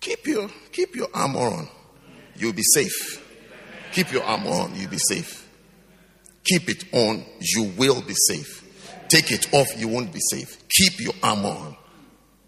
Keep 0.00 0.26
your, 0.26 0.48
keep 0.72 0.94
your 0.96 1.08
armor 1.12 1.40
on. 1.40 1.68
You'll 2.36 2.54
be 2.54 2.64
safe. 2.74 3.22
Keep 3.92 4.12
your 4.12 4.24
armor 4.24 4.50
on. 4.50 4.74
You'll 4.74 4.90
be 4.90 4.98
safe. 4.98 5.40
Keep 6.44 6.68
it 6.68 6.84
on, 6.92 7.24
you 7.40 7.72
will 7.76 8.00
be 8.02 8.14
safe. 8.28 8.64
Take 9.08 9.30
it 9.30 9.52
off, 9.52 9.68
you 9.76 9.88
won't 9.88 10.12
be 10.12 10.20
safe. 10.30 10.56
Keep 10.68 11.00
your 11.00 11.14
armor 11.22 11.48
on. 11.48 11.76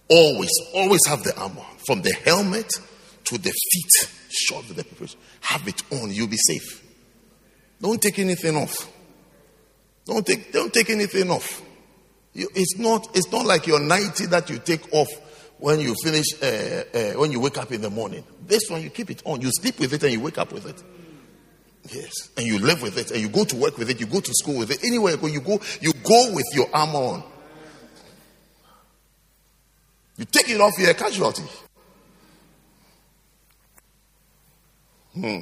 Always, 0.08 0.50
always 0.74 1.00
have 1.06 1.22
the 1.22 1.38
armor. 1.38 1.64
From 1.86 2.02
the 2.02 2.12
helmet 2.24 2.72
to 3.24 3.38
the 3.38 3.50
feet, 3.50 4.10
short 4.30 4.68
the 4.68 4.74
preparation. 4.74 5.18
Have 5.40 5.66
it 5.68 5.82
on, 5.92 6.10
you'll 6.10 6.28
be 6.28 6.36
safe. 6.36 6.82
Don't 7.80 8.00
take 8.00 8.18
anything 8.18 8.56
off. 8.56 8.90
Don't 10.04 10.26
take, 10.26 10.52
don't 10.52 10.72
take 10.72 10.90
anything 10.90 11.30
off. 11.30 11.62
You, 12.32 12.48
it's 12.54 12.78
not, 12.78 13.16
it's 13.16 13.30
not 13.30 13.44
like 13.44 13.66
your 13.66 13.80
90 13.80 14.26
that 14.26 14.48
you 14.50 14.58
take 14.58 14.92
off 14.92 15.08
when 15.58 15.80
you 15.80 15.94
finish, 16.02 16.26
uh, 16.42 16.84
uh, 16.94 17.20
when 17.20 17.30
you 17.30 17.40
wake 17.40 17.58
up 17.58 17.70
in 17.72 17.82
the 17.82 17.90
morning. 17.90 18.24
This 18.46 18.62
one, 18.68 18.82
you 18.82 18.90
keep 18.90 19.10
it 19.10 19.22
on. 19.24 19.40
You 19.40 19.50
sleep 19.52 19.78
with 19.78 19.92
it 19.92 20.02
and 20.02 20.12
you 20.12 20.20
wake 20.20 20.38
up 20.38 20.52
with 20.52 20.66
it. 20.66 20.82
Yes. 21.90 22.30
And 22.36 22.46
you 22.46 22.58
live 22.58 22.82
with 22.82 22.98
it 22.98 23.10
and 23.10 23.20
you 23.20 23.28
go 23.28 23.44
to 23.44 23.56
work 23.56 23.78
with 23.78 23.90
it. 23.90 24.00
You 24.00 24.06
go 24.06 24.20
to 24.20 24.32
school 24.34 24.58
with 24.58 24.70
it. 24.70 24.84
Anywhere 24.84 25.12
you 25.12 25.18
go, 25.18 25.26
you 25.26 25.40
go, 25.40 25.60
you 25.80 25.92
go 25.92 26.32
with 26.32 26.46
your 26.54 26.66
armor 26.74 26.98
on. 26.98 27.22
You 30.16 30.24
take 30.24 30.50
it 30.50 30.60
off, 30.60 30.72
you're 30.78 30.90
a 30.90 30.94
casualty. 30.94 31.42
Hmm. 35.22 35.38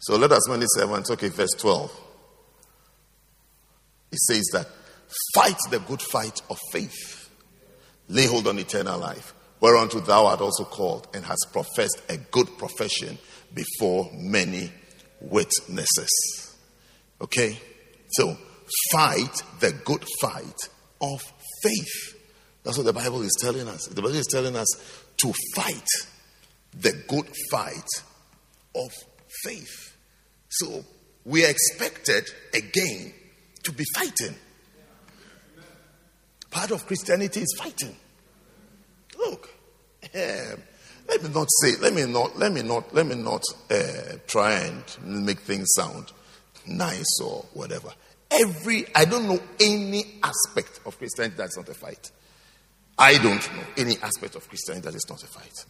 So 0.00 0.16
let 0.16 0.32
us 0.32 0.48
many 0.48 0.66
servants. 0.66 1.08
Okay, 1.12 1.28
verse 1.28 1.52
12. 1.56 2.00
It 4.10 4.18
says 4.18 4.44
that 4.52 4.66
fight 5.34 5.56
the 5.70 5.78
good 5.78 6.02
fight 6.02 6.42
of 6.50 6.58
faith, 6.72 7.30
lay 8.08 8.26
hold 8.26 8.48
on 8.48 8.58
eternal 8.58 8.98
life, 8.98 9.34
whereunto 9.60 10.00
thou 10.00 10.26
art 10.26 10.40
also 10.40 10.64
called 10.64 11.06
and 11.14 11.24
hast 11.24 11.46
professed 11.52 12.02
a 12.08 12.16
good 12.16 12.58
profession 12.58 13.18
before 13.54 14.10
many 14.12 14.72
witnesses. 15.20 16.56
Okay? 17.20 17.56
So 18.08 18.36
fight 18.90 19.42
the 19.60 19.72
good 19.84 20.04
fight 20.20 20.68
of 21.00 21.22
faith. 21.62 22.20
That's 22.64 22.78
what 22.78 22.86
the 22.86 22.92
Bible 22.92 23.22
is 23.22 23.36
telling 23.40 23.68
us. 23.68 23.86
The 23.86 24.02
Bible 24.02 24.16
is 24.16 24.26
telling 24.26 24.56
us 24.56 24.66
to 25.18 25.32
fight 25.54 25.86
the 26.72 26.92
good 27.06 27.28
fight 27.52 27.86
of 28.74 28.90
faith. 29.44 29.96
So 30.48 30.84
we 31.24 31.44
are 31.44 31.50
expected 31.50 32.28
again 32.52 33.12
to 33.62 33.72
be 33.72 33.84
fighting. 33.94 34.34
Part 36.50 36.70
of 36.70 36.86
Christianity 36.86 37.40
is 37.40 37.56
fighting. 37.58 37.96
Look, 39.18 39.48
um, 40.14 40.62
let 41.08 41.22
me 41.22 41.28
not 41.34 41.48
say, 41.60 41.72
let 41.80 41.92
me 41.92 42.04
not, 42.06 42.38
let 42.38 42.52
me 42.52 42.62
not, 42.62 42.94
let 42.94 43.06
me 43.06 43.16
not 43.16 43.42
uh, 43.70 44.18
try 44.26 44.52
and 44.60 44.84
make 45.02 45.40
things 45.40 45.66
sound 45.74 46.12
nice 46.66 47.20
or 47.22 47.44
whatever. 47.54 47.90
Every, 48.30 48.86
I 48.94 49.04
don't 49.04 49.28
know 49.28 49.40
any 49.60 50.04
aspect 50.22 50.80
of 50.86 50.98
Christianity 50.98 51.36
that's 51.36 51.56
not 51.56 51.68
a 51.68 51.74
fight. 51.74 52.10
I 52.98 53.14
don't 53.18 53.56
know 53.56 53.64
any 53.76 53.96
aspect 54.02 54.36
of 54.36 54.48
Christianity 54.48 54.84
that 54.86 54.94
is 54.94 55.06
not 55.08 55.22
a 55.22 55.26
fight. 55.26 55.64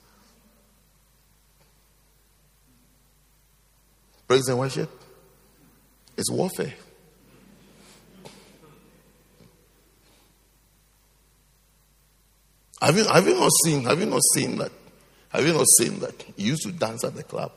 Praise 4.26 4.48
and 4.48 4.58
worship 4.58 4.90
is 6.16 6.30
warfare. 6.30 6.74
Have 12.80 12.96
you, 12.96 13.04
have 13.04 13.26
you 13.26 13.34
not 13.34 13.50
seen? 13.64 13.84
Have 13.84 13.98
you 13.98 14.06
not 14.06 14.22
seen 14.34 14.58
that? 14.58 14.72
Have 15.30 15.46
you 15.46 15.52
not 15.52 15.66
seen 15.78 16.00
that? 16.00 16.24
You 16.36 16.48
used 16.48 16.62
to 16.64 16.72
dance 16.72 17.02
at 17.02 17.14
the 17.14 17.22
club. 17.22 17.50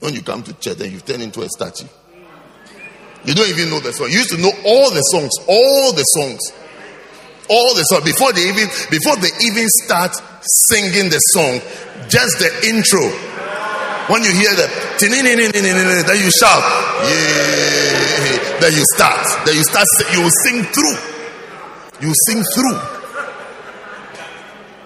When 0.00 0.14
you 0.14 0.22
come 0.22 0.42
to 0.42 0.52
church, 0.54 0.80
and 0.80 0.90
you 0.90 1.00
turn 1.00 1.20
into 1.20 1.42
a 1.42 1.48
statue. 1.48 1.86
You 3.24 3.34
don't 3.34 3.48
even 3.48 3.70
know 3.70 3.80
the 3.80 3.92
song. 3.92 4.08
You 4.08 4.18
used 4.18 4.30
to 4.30 4.38
know 4.38 4.52
all 4.66 4.90
the 4.90 5.00
songs, 5.00 5.30
all 5.48 5.92
the 5.92 6.02
songs, 6.02 6.40
all 7.48 7.74
the 7.74 7.82
songs 7.84 8.04
before 8.04 8.32
they 8.32 8.48
even 8.48 8.68
before 8.90 9.16
they 9.16 9.28
even 9.44 9.66
start 9.84 10.12
singing 10.40 11.08
the 11.08 11.18
song. 11.32 11.60
Just 12.08 12.38
the 12.38 12.50
intro. 12.68 13.33
When 14.08 14.22
you 14.22 14.32
hear 14.32 14.54
the 14.54 14.68
then 15.00 16.18
you 16.20 16.30
shout, 16.30 16.62
yeah. 17.04 18.60
Then 18.60 18.72
you 18.72 18.84
start. 18.94 19.26
Then 19.46 19.54
you 19.56 19.64
start. 19.64 19.86
You 20.12 20.28
sing 20.44 20.62
through. 20.72 20.98
You 22.00 22.12
sing 22.28 22.42
through 22.54 22.78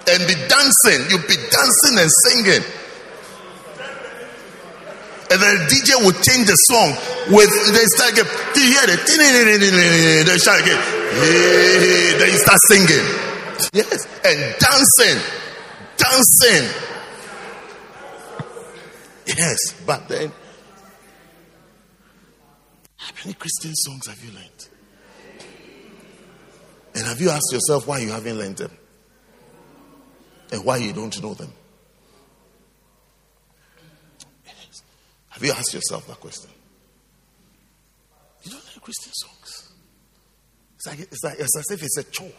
and 0.08 0.26
be 0.26 0.34
dancing. 0.48 1.04
You'll 1.10 1.26
be 1.28 1.36
dancing 1.36 1.98
and 1.98 2.10
singing. 2.24 2.64
And 5.30 5.36
then 5.42 5.54
the 5.60 5.66
DJ 5.68 6.00
will 6.00 6.16
change 6.24 6.48
the 6.48 6.56
song 6.72 6.96
with 7.28 7.52
they 7.74 7.84
start 7.92 8.12
again. 8.16 8.24
Do 8.54 8.60
you 8.64 8.72
hear 8.72 8.88
it? 8.88 9.04
They 10.24 10.38
start 10.38 10.60
again. 10.62 10.80
Hey, 10.80 12.16
then 12.16 12.28
you 12.32 12.38
start 12.38 12.60
singing. 12.68 13.04
Yes, 13.72 14.06
and 14.24 14.56
dancing, 14.56 15.20
dancing. 15.98 16.87
Yes, 19.36 19.58
but 19.86 20.08
then 20.08 20.32
how 22.96 23.12
many 23.24 23.34
Christian 23.34 23.74
songs 23.74 24.06
have 24.06 24.22
you 24.24 24.32
learned? 24.32 24.68
And 26.94 27.06
have 27.06 27.20
you 27.20 27.30
asked 27.30 27.52
yourself 27.52 27.86
why 27.86 27.98
you 27.98 28.10
haven't 28.10 28.38
learned 28.38 28.56
them? 28.56 28.70
and 30.52 30.64
why 30.64 30.78
you 30.78 30.92
don't 30.92 31.22
know 31.22 31.34
them? 31.34 31.52
Have 35.28 35.44
you 35.44 35.52
asked 35.52 35.72
yourself 35.72 36.06
that 36.08 36.18
question? 36.18 36.50
You 38.42 38.50
don't 38.50 38.64
like 38.64 38.80
Christian 38.82 39.12
songs. 39.14 39.72
It's 40.76 40.86
like 40.86 40.98
it's 41.00 41.22
like 41.22 41.38
it's 41.38 41.56
as 41.56 41.70
if 41.70 41.82
it's 41.82 41.96
a 41.98 42.04
chore. 42.04 42.32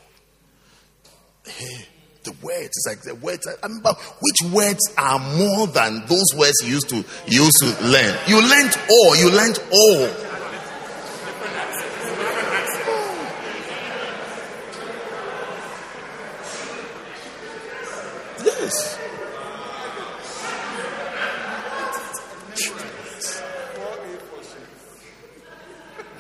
Hey, 1.46 1.86
the 2.24 2.32
words, 2.42 2.70
it's 2.76 2.86
like 2.88 3.02
the 3.02 3.16
words. 3.16 3.48
I 3.48 3.56
remember 3.64 3.94
which 4.22 4.54
words 4.54 4.80
are 4.98 5.20
more 5.20 5.68
than 5.68 6.06
those 6.08 6.34
words 6.36 6.56
you 6.64 6.74
used 6.74 6.90
to 6.90 6.98
you 7.28 7.44
used 7.44 7.58
to 7.62 7.86
learn. 7.86 8.18
You 8.28 8.42
learned 8.42 8.76
all. 8.90 9.16
You 9.16 9.32
learned 9.32 9.60
all. 9.72 10.30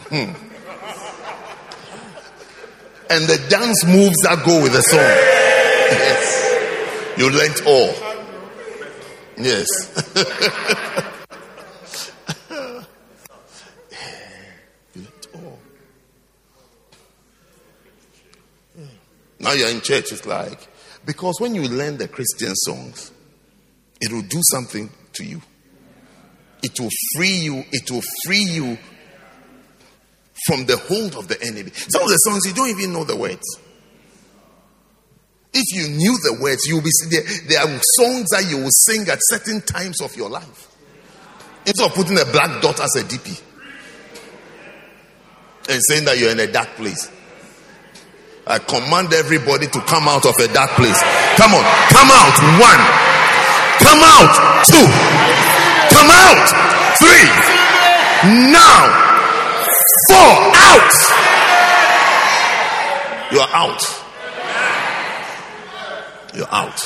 Hmm. 0.09 0.33
And 3.11 3.27
the 3.27 3.37
dance 3.47 3.85
moves 3.85 4.15
that 4.23 4.41
go 4.43 4.63
with 4.63 4.73
the 4.73 4.81
song. 4.81 5.28
Yes. 5.91 7.17
You 7.17 7.29
learned 7.29 7.61
all. 7.65 7.93
Yes. 9.37 9.67
you 14.95 15.01
learned 15.01 15.27
all. 15.35 15.59
Now 19.39 19.53
you're 19.53 19.69
in 19.69 19.81
church, 19.81 20.11
it's 20.11 20.25
like, 20.25 20.67
because 21.05 21.39
when 21.39 21.55
you 21.55 21.63
learn 21.63 21.97
the 21.97 22.07
Christian 22.07 22.55
songs, 22.55 23.11
it 24.01 24.11
will 24.11 24.21
do 24.21 24.41
something 24.51 24.89
to 25.13 25.23
you. 25.23 25.41
It 26.61 26.79
will 26.79 26.89
free 27.15 27.37
you, 27.37 27.63
it 27.71 27.89
will 27.89 28.03
free 28.25 28.43
you 28.43 28.77
from 30.45 30.65
the 30.65 30.77
hold 30.77 31.15
of 31.15 31.27
the 31.27 31.41
enemy. 31.41 31.71
Some 31.73 32.03
of 32.03 32.09
the 32.09 32.17
songs 32.17 32.45
you 32.45 32.53
don't 32.53 32.69
even 32.69 32.93
know 32.93 33.03
the 33.03 33.15
words. 33.15 33.59
If 35.53 35.65
you 35.73 35.95
knew 35.95 36.17
the 36.23 36.37
words, 36.41 36.65
you'll 36.67 36.81
be 36.81 36.91
there. 37.09 37.23
There 37.47 37.59
are 37.59 37.81
songs 37.97 38.29
that 38.29 38.45
you 38.49 38.57
will 38.57 38.71
sing 38.71 39.07
at 39.09 39.17
certain 39.21 39.61
times 39.61 40.01
of 40.01 40.15
your 40.15 40.29
life. 40.29 40.67
Instead 41.65 41.85
of 41.89 41.93
putting 41.95 42.17
a 42.19 42.25
black 42.25 42.61
dot 42.61 42.79
as 42.79 42.95
a 42.95 43.03
DP 43.03 43.41
and 45.69 45.81
saying 45.83 46.05
that 46.05 46.17
you're 46.17 46.31
in 46.31 46.39
a 46.39 46.51
dark 46.51 46.69
place. 46.77 47.09
I 48.47 48.57
command 48.57 49.13
everybody 49.13 49.67
to 49.67 49.79
come 49.85 50.07
out 50.07 50.25
of 50.25 50.33
a 50.41 50.47
dark 50.49 50.71
place. 50.73 50.97
Come 51.37 51.53
on, 51.53 51.65
come 51.93 52.09
out. 52.09 52.33
One, 52.57 52.81
come 53.77 54.01
out. 54.01 54.33
Two, 54.65 54.87
come 55.93 56.09
out. 56.09 56.45
Three, 56.97 57.29
now. 58.49 59.05
Four, 60.09 60.33
out. 60.57 60.93
You 63.31 63.39
are 63.41 63.49
out. 63.53 63.98
You're 66.39 66.47
out. 66.53 66.79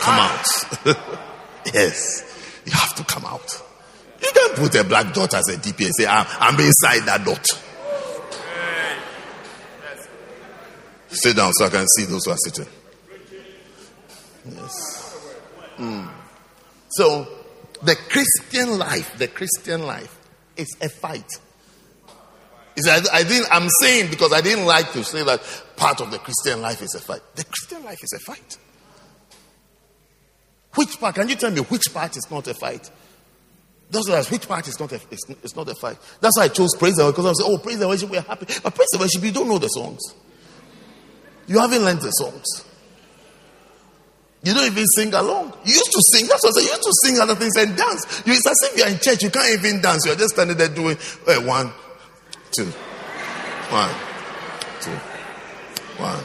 Come 0.00 0.18
out. 0.18 0.46
yes. 1.72 2.60
You 2.66 2.72
have 2.72 2.92
to 2.96 3.04
come 3.04 3.24
out. 3.24 3.62
You 4.20 4.28
don't 4.34 4.56
put 4.56 4.74
a 4.74 4.82
black 4.82 5.14
dot 5.14 5.32
as 5.32 5.48
a 5.48 5.56
DP 5.58 5.84
and 5.84 5.94
say, 5.94 6.06
I'm, 6.06 6.26
I'm 6.40 6.58
inside 6.58 7.02
that 7.06 7.24
dot. 7.24 7.46
Sit 11.06 11.36
down 11.36 11.52
so 11.52 11.66
I 11.66 11.68
can 11.68 11.86
see 11.86 12.04
those 12.06 12.24
who 12.24 12.32
are 12.32 12.36
sitting. 12.36 12.66
Yes. 14.50 15.30
Mm. 15.76 16.10
So, 16.88 17.28
the 17.80 17.94
Christian 17.94 18.76
life, 18.76 19.16
the 19.18 19.28
Christian 19.28 19.86
life 19.86 20.18
is 20.56 20.66
a 20.80 20.88
fight. 20.88 21.30
It's, 22.74 22.88
I, 22.88 23.18
I 23.18 23.22
didn't, 23.22 23.46
I'm 23.52 23.68
saying 23.80 24.10
because 24.10 24.32
I 24.32 24.40
didn't 24.40 24.64
like 24.64 24.90
to 24.94 25.04
say 25.04 25.22
that 25.22 25.42
part 25.76 26.00
of 26.00 26.10
the 26.10 26.18
Christian 26.18 26.60
life 26.60 26.82
is 26.82 26.96
a 26.96 27.00
fight. 27.00 27.20
The 27.36 27.44
Christian 27.44 27.84
life 27.84 28.02
is 28.02 28.12
a 28.12 28.18
fight. 28.18 28.58
Which 30.74 30.98
part? 30.98 31.14
Can 31.14 31.28
you 31.28 31.36
tell 31.36 31.50
me 31.50 31.60
which 31.60 31.92
part 31.92 32.16
is 32.16 32.30
not 32.30 32.46
a 32.48 32.54
fight? 32.54 32.90
That's 33.90 34.08
why 34.08 34.22
which 34.24 34.48
part 34.48 34.66
is 34.66 34.80
not 34.80 34.92
a, 34.92 35.00
it's, 35.10 35.28
it's 35.28 35.54
not 35.54 35.68
a 35.68 35.74
fight. 35.74 35.98
That's 36.20 36.36
why 36.36 36.44
I 36.44 36.48
chose 36.48 36.74
praise 36.76 36.98
and 36.98 37.12
because 37.12 37.26
I 37.26 37.32
say, 37.32 37.44
oh, 37.46 37.58
praise 37.58 37.80
and 37.80 37.88
worship, 37.88 38.10
we're 38.10 38.20
happy. 38.20 38.46
But 38.62 38.74
praise 38.74 38.88
and 38.92 39.00
worship, 39.00 39.22
you 39.22 39.30
don't 39.30 39.48
know 39.48 39.58
the 39.58 39.68
songs. 39.68 40.00
You 41.46 41.58
haven't 41.60 41.82
learned 41.82 42.00
the 42.00 42.10
songs. 42.10 42.64
You 44.42 44.52
don't 44.52 44.66
even 44.66 44.84
sing 44.96 45.14
along. 45.14 45.54
You 45.64 45.72
used 45.72 45.92
to 45.92 46.02
sing. 46.12 46.26
That's 46.26 46.42
what 46.42 46.50
I 46.56 46.60
said. 46.60 46.66
You 46.66 46.76
used 46.76 46.82
to 46.82 46.92
sing 47.04 47.20
other 47.20 47.34
things 47.34 47.56
and 47.56 47.76
dance. 47.76 48.22
You, 48.26 48.34
it's 48.34 48.46
as 48.46 48.70
if 48.70 48.78
you're 48.78 48.88
in 48.88 48.98
church. 48.98 49.22
You 49.22 49.30
can't 49.30 49.58
even 49.58 49.80
dance. 49.80 50.04
You're 50.04 50.16
just 50.16 50.34
standing 50.34 50.56
there 50.56 50.68
doing 50.68 50.98
uh, 51.26 51.40
one, 51.40 51.72
two, 52.50 52.66
one, 53.70 53.90
two, 54.80 54.90
one. 55.96 56.24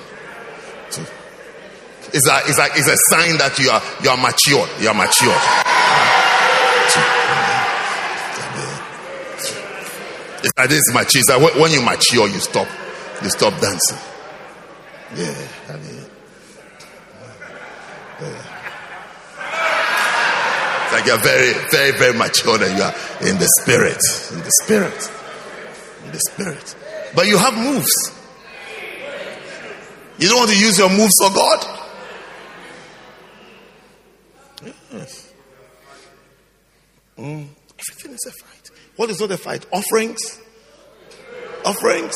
It's 2.11 2.27
a, 2.27 2.39
it's 2.49 2.57
like 2.57 2.71
it's 2.75 2.87
a 2.87 2.97
sign 3.13 3.37
that 3.37 3.57
you 3.59 3.69
are 3.69 3.81
you 4.01 4.09
are 4.09 4.17
mature. 4.17 4.67
You 4.81 4.89
are 4.89 4.97
mature. 4.97 5.37
It's 10.41 10.53
like 10.57 10.69
this 10.69 10.83
mature. 10.93 11.19
It's 11.19 11.29
like 11.29 11.55
when 11.55 11.71
you 11.71 11.81
mature, 11.81 12.27
you 12.27 12.39
stop. 12.39 12.67
You 13.21 13.29
stop 13.29 13.59
dancing. 13.59 13.97
Yeah. 15.15 15.47
I 15.67 15.73
mean, 15.77 16.05
it's 20.83 20.93
like 20.93 21.05
you're 21.05 21.17
very, 21.17 21.53
very, 21.69 21.91
very 21.97 22.17
mature 22.17 22.63
and 22.63 22.77
you 22.77 22.83
are 22.83 22.93
in 23.27 23.37
the 23.37 23.47
spirit. 23.59 24.01
In 24.31 24.39
the 24.39 24.51
spirit. 24.63 25.11
In 26.05 26.11
the 26.11 26.19
spirit. 26.19 26.75
But 27.15 27.27
you 27.27 27.37
have 27.37 27.55
moves. 27.55 27.91
You 30.17 30.27
don't 30.27 30.37
want 30.39 30.51
to 30.51 30.59
use 30.59 30.77
your 30.77 30.89
moves 30.89 31.13
for 31.21 31.33
God? 31.33 31.65
Yes. 34.91 35.33
Mm. 37.19 37.47
Everything 37.77 38.13
is 38.13 38.25
a 38.27 38.31
fight. 38.31 38.69
What 38.95 39.09
is 39.09 39.19
not 39.19 39.31
a 39.31 39.37
fight? 39.37 39.65
Offerings? 39.73 40.39
Offerings. 41.65 42.15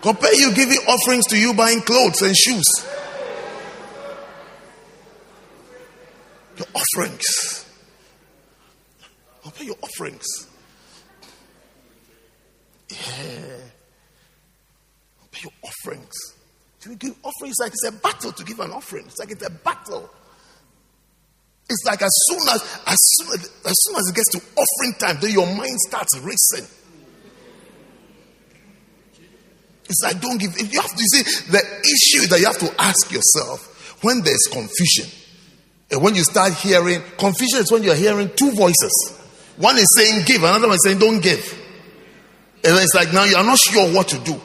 Compare 0.00 0.34
you 0.34 0.54
giving 0.54 0.78
offerings 0.88 1.26
to 1.26 1.38
you 1.38 1.52
buying 1.54 1.80
clothes 1.82 2.22
and 2.22 2.36
shoes. 2.36 2.64
Your 6.56 6.66
offerings. 6.74 7.66
Compare 9.42 9.66
your 9.66 9.76
offerings. 9.82 10.26
Yeah. 12.88 12.96
Compare 15.20 15.42
your 15.42 15.52
offerings. 15.62 16.14
You 16.84 16.96
give 16.96 17.14
offerings 17.22 17.56
like 17.60 17.72
it's 17.72 17.86
a 17.86 17.92
battle 17.92 18.32
to 18.32 18.44
give 18.44 18.58
an 18.58 18.72
offering. 18.72 19.06
It's 19.06 19.18
like 19.18 19.30
it's 19.30 19.46
a 19.46 19.50
battle. 19.50 20.10
It's 21.72 21.84
like 21.86 22.02
as 22.02 22.12
soon 22.28 22.40
as 22.48 22.62
as 22.86 22.98
soon 23.16 23.28
as, 23.34 23.50
as 23.64 23.74
soon 23.84 23.96
as 23.96 24.08
it 24.08 24.14
gets 24.14 24.30
to 24.32 24.40
offering 24.56 24.94
time, 24.98 25.18
then 25.20 25.32
your 25.32 25.46
mind 25.46 25.78
starts 25.80 26.18
racing. 26.18 26.68
It's 29.84 30.02
like 30.04 30.20
don't 30.20 30.38
give. 30.38 30.58
You 30.58 30.80
have 30.80 30.92
to 30.92 31.04
see 31.04 31.22
the 31.50 31.58
issue 31.58 32.28
that 32.28 32.38
you 32.38 32.46
have 32.46 32.58
to 32.58 32.72
ask 32.80 33.10
yourself 33.10 34.02
when 34.02 34.22
there's 34.22 34.46
confusion. 34.50 35.06
And 35.90 36.02
when 36.02 36.14
you 36.14 36.24
start 36.24 36.54
hearing 36.54 37.02
confusion 37.18 37.60
is 37.60 37.70
when 37.70 37.82
you're 37.82 37.94
hearing 37.94 38.30
two 38.34 38.52
voices. 38.52 39.18
One 39.56 39.76
is 39.76 39.86
saying 39.96 40.24
give, 40.24 40.42
another 40.42 40.66
one 40.66 40.76
is 40.76 40.84
saying 40.84 40.98
don't 40.98 41.22
give. 41.22 41.52
And 42.64 42.76
it's 42.78 42.94
like 42.94 43.12
now 43.12 43.24
you 43.24 43.36
are 43.36 43.44
not 43.44 43.58
sure 43.58 43.92
what 43.92 44.08
to 44.08 44.18
do. 44.18 44.40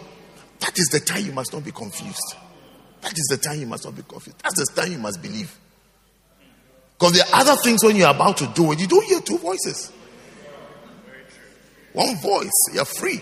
That 0.60 0.78
is 0.78 0.88
the 0.88 1.00
time 1.00 1.26
you 1.26 1.32
must 1.32 1.54
not 1.54 1.64
be 1.64 1.72
confused. 1.72 2.36
That 3.02 3.14
is 3.14 3.28
the 3.30 3.38
time 3.38 3.60
you 3.60 3.68
must 3.68 3.86
not 3.86 3.96
be 3.96 4.04
confused. 4.04 4.40
That's 4.44 4.60
the 4.60 4.82
time 4.82 4.92
you 4.92 4.98
must 4.98 5.22
believe. 5.22 5.58
Because 6.98 7.14
there 7.14 7.26
are 7.26 7.42
other 7.42 7.56
things 7.64 7.84
when 7.84 7.96
you're 7.96 8.10
about 8.10 8.38
to 8.38 8.48
do 8.48 8.72
it, 8.72 8.80
you 8.80 8.88
don't 8.88 9.06
hear 9.06 9.20
two 9.22 9.38
voices. 9.38 9.92
One 11.94 12.16
voice, 12.18 12.52
you're 12.74 12.86
free. 12.86 13.22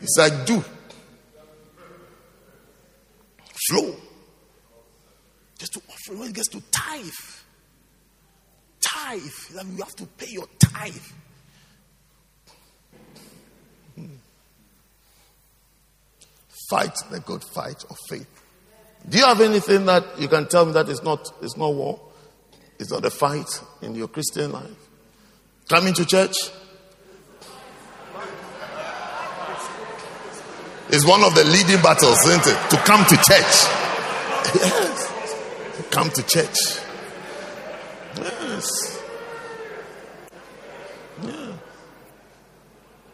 It's 0.00 0.16
like 0.18 0.46
do. 0.46 0.64
Flow. 3.68 3.94
Just 5.58 5.74
to 5.74 5.82
offer 5.90 6.18
when 6.18 6.30
it 6.30 6.34
gets 6.34 6.48
to 6.48 6.62
tithe. 6.70 7.10
Tithe. 8.80 9.20
You 9.52 9.82
have 9.82 9.96
to 9.96 10.06
pay 10.06 10.30
your 10.30 10.46
tithe. 10.58 10.94
Fight 16.70 16.96
the 17.10 17.20
good 17.20 17.44
fight 17.44 17.84
of 17.90 17.98
faith. 18.08 18.28
Do 19.08 19.18
you 19.18 19.24
have 19.24 19.40
anything 19.40 19.86
that 19.86 20.18
you 20.18 20.28
can 20.28 20.46
tell 20.48 20.64
me 20.64 20.72
that 20.72 20.88
is 20.88 21.02
not 21.02 21.28
is 21.42 21.56
not 21.56 21.74
war? 21.74 22.00
It's 22.80 22.90
not 22.90 23.04
a 23.04 23.10
fight 23.10 23.62
in 23.82 23.94
your 23.94 24.08
Christian 24.08 24.52
life. 24.52 24.64
Coming 25.68 25.92
to 25.92 26.06
church 26.06 26.34
is 30.88 31.06
one 31.06 31.22
of 31.22 31.34
the 31.34 31.44
leading 31.44 31.82
battles, 31.82 32.26
isn't 32.26 32.46
it? 32.46 32.70
To 32.70 32.76
come 32.78 33.04
to 33.04 33.16
church. 33.16 33.66
Yes. 34.54 35.12
To 35.76 35.82
come 35.90 36.08
to 36.08 36.22
church. 36.22 36.56
Yes. 38.16 39.02
Yeah. 41.22 41.52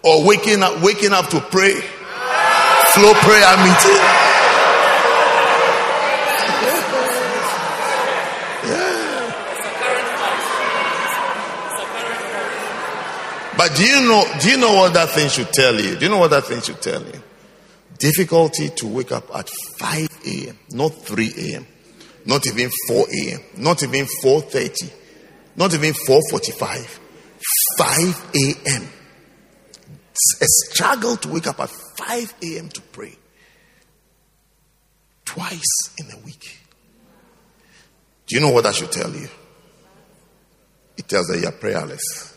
Or 0.05 0.25
waking 0.25 0.63
up, 0.63 0.81
waking 0.81 1.13
up 1.13 1.29
to 1.31 1.41
pray. 1.41 1.75
Flow 2.95 3.15
prayer 3.15 3.57
meeting. 3.59 4.36
Do 13.77 13.85
you 13.85 14.09
know, 14.09 14.25
do 14.41 14.51
you 14.51 14.57
know 14.57 14.75
what 14.75 14.95
that 14.95 15.11
thing 15.11 15.29
should 15.29 15.53
tell 15.53 15.75
you? 15.75 15.97
Do 15.97 16.05
you 16.05 16.11
know 16.11 16.19
what 16.19 16.31
that 16.31 16.45
thing 16.45 16.61
should 16.63 16.81
tell 16.81 17.03
you? 17.03 17.23
Difficulty 17.99 18.71
to 18.71 18.87
wake 18.87 19.13
up 19.13 19.35
at 19.35 19.49
5 19.79 20.09
a.m., 20.27 20.59
not 20.71 20.91
3 20.91 21.33
a.m., 21.39 21.67
not 22.25 22.47
even 22.47 22.71
4 22.89 23.07
a.m., 23.23 23.41
not 23.59 23.83
even 23.83 24.07
4.30, 24.23 24.91
not 25.57 25.75
even 25.75 25.93
4.45, 25.93 26.99
5 27.79 28.31
a.m. 28.35 28.89
A 30.41 30.47
struggle 30.47 31.17
to 31.19 31.29
wake 31.29 31.47
up 31.47 31.61
at 31.61 31.71
5 31.71 32.35
a.m. 32.43 32.69
to 32.71 32.81
pray. 32.81 33.17
Twice 35.25 35.91
in 35.99 36.11
a 36.11 36.25
week. 36.25 36.59
Do 38.27 38.35
you 38.35 38.41
know 38.41 38.51
what 38.51 38.65
that 38.65 38.75
should 38.75 38.93
tell 38.93 39.11
you? 39.11 39.29
It 40.97 41.09
tells 41.09 41.27
that 41.27 41.41
you're 41.41 41.53
prayerless. 41.53 42.36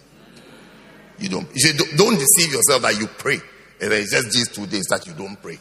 You 1.20 1.30
don't. 1.30 1.48
You 1.54 1.60
say, 1.60 1.74
don't 1.98 2.18
deceive 2.18 2.54
yourself 2.54 2.82
that 2.84 2.98
you 3.00 3.08
pray, 3.08 3.40
and 3.82 3.94
it's 3.94 4.12
just 4.12 4.32
these 4.32 4.50
two 4.50 4.68
days 4.68 4.86
that 4.90 5.06
you 5.06 5.14
don't 5.14 5.42
pray. 5.42 5.60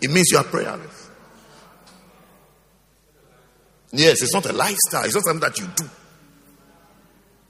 It 0.00 0.10
means 0.10 0.30
you 0.30 0.38
are 0.38 0.44
prayerless. 0.44 1.10
Yes, 3.92 4.22
it's 4.22 4.34
not 4.34 4.46
a 4.46 4.52
lifestyle. 4.52 5.04
It's 5.04 5.14
not 5.14 5.24
something 5.24 5.48
that 5.48 5.58
you 5.58 5.66
do. 5.76 5.84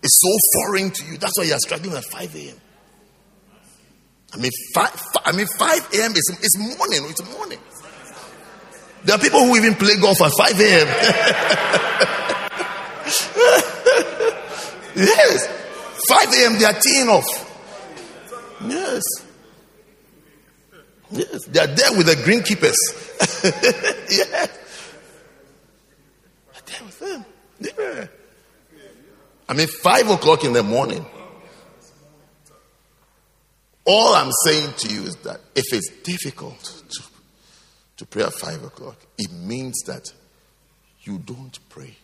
It's 0.02 0.20
so 0.20 0.28
foreign 0.60 0.90
to 0.90 1.04
you. 1.06 1.16
That's 1.16 1.32
why 1.38 1.44
you 1.44 1.54
are 1.54 1.58
struggling 1.58 1.96
at 1.96 2.04
5 2.04 2.37
a.m. 2.37 2.56
I 4.34 4.36
mean, 4.36 4.51
5, 4.74 5.01
I 5.24 5.32
mean, 5.32 5.46
5 5.46 5.88
a.m. 5.94 6.12
is, 6.12 6.38
is 6.42 6.59
morning. 6.59 7.07
It's 7.09 7.24
morning. 7.32 7.59
There 9.05 9.16
are 9.16 9.18
people 9.18 9.40
who 9.40 9.57
even 9.57 9.74
play 9.74 9.96
golf 10.01 10.20
at 10.20 10.32
5 10.36 10.61
a.m. 10.61 10.86
yes. 14.96 15.49
5 16.09 16.32
a.m. 16.34 16.59
they 16.59 16.64
are 16.64 16.80
teeing 16.80 17.09
off. 17.09 17.50
Yes. 18.66 19.02
Yes. 21.11 21.46
They 21.46 21.61
are 21.61 21.66
there 21.66 21.96
with 21.96 22.07
the 22.07 22.14
greenkeepers. 22.14 22.74
yeah. 24.11 24.46
They're 26.52 26.62
there 26.66 26.84
with 26.84 26.98
them. 26.98 27.24
Yeah. 27.61 28.07
I 29.48 29.52
mean, 29.52 29.68
5 29.68 30.11
o'clock 30.11 30.44
in 30.44 30.52
the 30.52 30.62
morning. 30.62 31.05
All 33.84 34.14
I'm 34.14 34.32
saying 34.44 34.72
to 34.78 34.88
you 34.88 35.02
is 35.02 35.16
that 35.16 35.40
if 35.55 35.64
it's 35.72 35.90
difficult 36.02 36.59
to, 36.88 37.02
to 37.98 38.07
pray 38.07 38.22
at 38.22 38.32
5 38.32 38.64
o'clock, 38.64 38.96
it 39.18 39.30
means 39.30 39.82
that 39.86 40.11
you 41.02 41.18
don't 41.18 41.59
pray. 41.68 41.94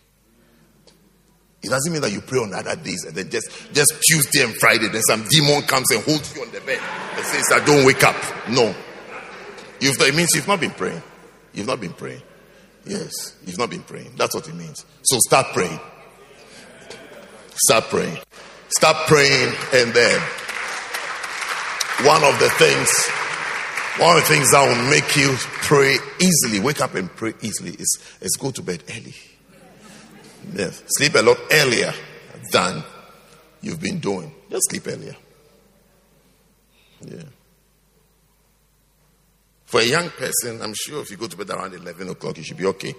It 1.63 1.69
doesn't 1.69 1.91
mean 1.91 2.01
that 2.01 2.11
you 2.11 2.21
pray 2.21 2.39
on 2.39 2.53
other 2.53 2.75
days 2.75 3.05
and 3.05 3.15
then 3.15 3.29
just, 3.29 3.49
just 3.71 3.93
Tuesday 4.01 4.43
and 4.43 4.55
Friday, 4.55 4.87
then 4.87 5.01
some 5.03 5.23
demon 5.29 5.61
comes 5.63 5.91
and 5.91 6.03
holds 6.03 6.35
you 6.35 6.41
on 6.41 6.51
the 6.51 6.61
bed 6.61 6.79
and 7.15 7.25
says, 7.25 7.51
I 7.53 7.63
don't 7.63 7.85
wake 7.85 8.03
up. 8.03 8.15
No. 8.49 8.73
You've, 9.79 9.99
it 10.01 10.15
means 10.15 10.29
you've 10.33 10.47
not 10.47 10.59
been 10.59 10.71
praying. 10.71 11.01
You've 11.53 11.67
not 11.67 11.79
been 11.79 11.93
praying. 11.93 12.21
Yes, 12.85 13.35
you've 13.45 13.59
not 13.59 13.69
been 13.69 13.83
praying. 13.83 14.13
That's 14.17 14.33
what 14.33 14.47
it 14.47 14.55
means. 14.55 14.85
So 15.03 15.17
start 15.27 15.47
praying. 15.53 15.79
Start 17.67 17.83
praying. 17.85 18.17
Start 18.69 19.07
praying 19.07 19.53
and 19.73 19.93
then 19.93 20.19
one 22.05 22.23
of 22.23 22.39
the 22.39 22.49
things, 22.57 22.89
one 23.99 24.17
of 24.17 24.23
the 24.23 24.27
things 24.27 24.51
that 24.51 24.65
will 24.65 24.89
make 24.89 25.15
you 25.15 25.35
pray 25.61 25.97
easily, 26.19 26.59
wake 26.59 26.81
up 26.81 26.95
and 26.95 27.13
pray 27.15 27.33
easily 27.41 27.71
is, 27.71 27.99
is 28.21 28.35
go 28.39 28.49
to 28.49 28.63
bed 28.63 28.83
early. 28.89 29.13
Yes. 30.55 30.83
Sleep 30.87 31.15
a 31.15 31.21
lot 31.21 31.37
earlier 31.51 31.93
than 32.51 32.83
you've 33.61 33.81
been 33.81 33.99
doing. 33.99 34.33
Just 34.49 34.69
sleep 34.69 34.87
earlier. 34.87 35.15
Yeah. 37.05 37.23
For 39.65 39.79
a 39.79 39.85
young 39.85 40.09
person, 40.09 40.61
I'm 40.61 40.73
sure 40.75 41.01
if 41.01 41.09
you 41.11 41.17
go 41.17 41.27
to 41.27 41.37
bed 41.37 41.49
around 41.49 41.73
11 41.73 42.09
o'clock, 42.09 42.37
you 42.37 42.43
should 42.43 42.57
be 42.57 42.65
okay. 42.65 42.93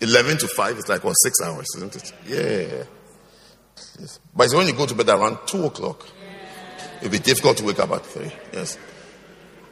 11 0.00 0.38
to 0.38 0.48
5 0.48 0.78
is 0.78 0.88
like, 0.88 1.02
what, 1.02 1.14
six 1.14 1.40
hours, 1.44 1.66
isn't 1.76 1.96
it? 1.96 2.12
Yeah. 2.26 2.84
Yes. 3.98 4.20
But 4.34 4.44
it's 4.44 4.54
when 4.54 4.66
you 4.66 4.74
go 4.74 4.86
to 4.86 4.94
bed 4.94 5.08
around 5.08 5.38
2 5.46 5.64
o'clock, 5.64 6.06
it'll 6.98 7.10
be 7.10 7.18
difficult 7.18 7.56
to 7.58 7.64
wake 7.64 7.80
up 7.80 7.90
at 7.90 8.06
3. 8.06 8.30
Yes. 8.52 8.78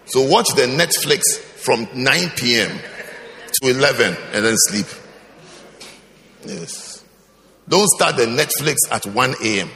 So 0.07 0.27
watch 0.27 0.49
the 0.57 0.63
Netflix 0.63 1.39
from 1.39 1.87
9 1.95 2.31
p.m. 2.31 2.77
to 3.63 3.71
11 3.71 4.17
and 4.33 4.45
then 4.45 4.55
sleep. 4.57 4.87
Yes. 6.45 7.05
Don't 7.69 7.89
start 7.89 8.17
the 8.17 8.27
Netflix 8.27 8.77
at 8.91 9.07
1 9.07 9.35
a.m. 9.43 9.71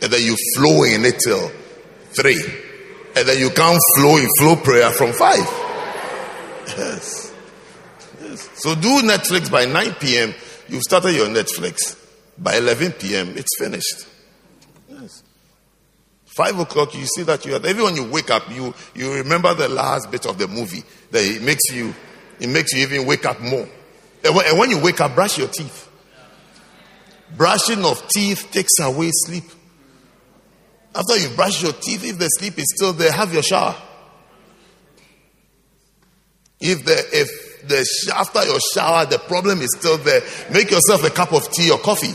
And 0.00 0.12
then 0.12 0.22
you 0.22 0.36
flow 0.56 0.84
in 0.84 1.04
it 1.04 1.18
till 1.24 1.50
3. 2.12 2.34
And 3.16 3.28
then 3.28 3.38
you 3.38 3.50
can't 3.50 3.80
flow 3.96 4.16
in 4.16 4.28
flow 4.38 4.56
prayer 4.56 4.90
from 4.90 5.12
5. 5.12 5.36
Yes. 6.76 7.34
yes. 8.22 8.48
So 8.54 8.74
do 8.74 9.00
Netflix 9.02 9.50
by 9.50 9.64
9 9.64 9.94
p.m. 9.94 10.34
You've 10.68 10.82
started 10.82 11.14
your 11.14 11.26
Netflix. 11.26 11.96
By 12.38 12.56
11 12.56 12.92
p.m., 12.92 13.32
it's 13.36 13.58
finished. 13.58 14.06
Yes. 14.88 15.24
5 16.26 16.60
o'clock, 16.60 16.94
you 16.94 17.04
see 17.04 17.24
that 17.24 17.44
you 17.44 17.56
are, 17.56 17.66
even 17.66 17.82
when 17.82 17.96
you 17.96 18.04
wake 18.04 18.30
up, 18.30 18.48
you, 18.54 18.72
you 18.94 19.12
remember 19.12 19.54
the 19.54 19.68
last 19.68 20.08
bit 20.08 20.24
of 20.24 20.38
the 20.38 20.46
movie 20.46 20.84
that 21.10 21.24
it 21.24 21.42
makes 21.42 21.64
you, 21.72 21.92
it 22.40 22.48
makes 22.48 22.72
you 22.72 22.82
even 22.82 23.06
wake 23.06 23.24
up 23.24 23.40
more. 23.40 23.68
And 24.24 24.58
when, 24.58 24.70
you 24.70 24.82
wake 24.82 25.00
up, 25.00 25.14
brush 25.14 25.38
your 25.38 25.48
teeth. 25.48 25.88
Brushing 27.36 27.84
of 27.84 28.06
teeth 28.08 28.48
takes 28.50 28.78
away 28.80 29.10
sleep. 29.12 29.44
After 30.94 31.16
you 31.16 31.28
brush 31.36 31.62
your 31.62 31.72
teeth, 31.72 32.04
if 32.04 32.18
the 32.18 32.28
sleep 32.28 32.58
is 32.58 32.66
still 32.74 32.92
there, 32.92 33.12
have 33.12 33.32
your 33.32 33.42
shower. 33.42 33.76
If 36.60 36.84
the 36.84 36.96
if 37.12 37.68
the 37.68 37.86
after 38.16 38.44
your 38.44 38.58
shower 38.74 39.06
the 39.06 39.18
problem 39.18 39.60
is 39.60 39.76
still 39.78 39.98
there, 39.98 40.22
make 40.50 40.70
yourself 40.70 41.04
a 41.04 41.10
cup 41.10 41.32
of 41.32 41.52
tea 41.52 41.70
or 41.70 41.78
coffee. 41.78 42.14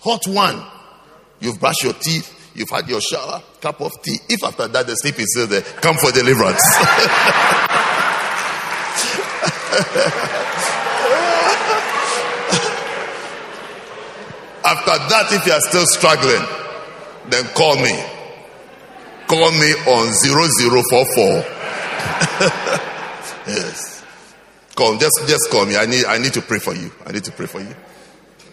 Hot 0.00 0.26
one. 0.26 0.64
You've 1.38 1.60
brushed 1.60 1.84
your 1.84 1.92
teeth, 1.92 2.52
you've 2.54 2.70
had 2.70 2.88
your 2.88 3.00
shower, 3.00 3.42
cup 3.60 3.80
of 3.82 3.92
tea. 4.02 4.18
If 4.28 4.42
after 4.42 4.66
that 4.68 4.86
the 4.86 4.94
sleep 4.96 5.18
is 5.20 5.30
still 5.32 5.46
there, 5.46 5.62
come 5.62 5.96
for 5.96 6.10
deliverance. 6.10 6.62
after 14.64 14.96
that, 15.08 15.28
if 15.32 15.46
you 15.46 15.52
are 15.52 15.60
still 15.60 15.86
struggling, 15.86 16.42
then 17.30 17.44
call 17.54 17.76
me. 17.76 17.94
Call 19.26 19.50
me 19.52 19.72
on 19.88 20.12
0044 20.12 21.44
yes. 23.46 24.04
Come, 24.76 24.98
just 24.98 25.26
just 25.26 25.50
call 25.50 25.66
me. 25.66 25.76
I 25.76 25.86
need 25.86 26.04
I 26.04 26.18
need 26.18 26.32
to 26.34 26.42
pray 26.42 26.58
for 26.58 26.74
you. 26.74 26.92
I 27.04 27.12
need 27.12 27.24
to 27.24 27.32
pray 27.32 27.46
for 27.46 27.60
you. 27.60 27.74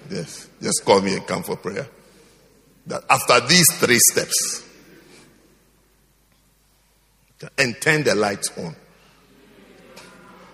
Yes. 0.10 0.48
Just 0.62 0.84
call 0.86 1.02
me 1.02 1.16
and 1.16 1.28
come 1.28 1.44
for 1.44 1.58
prayer. 1.58 1.88
That 2.88 3.04
after 3.10 3.40
these 3.48 3.72
three 3.74 4.00
steps, 4.00 4.64
and 7.58 7.80
turn 7.82 8.04
the 8.04 8.16
lights 8.16 8.52
on. 8.58 8.76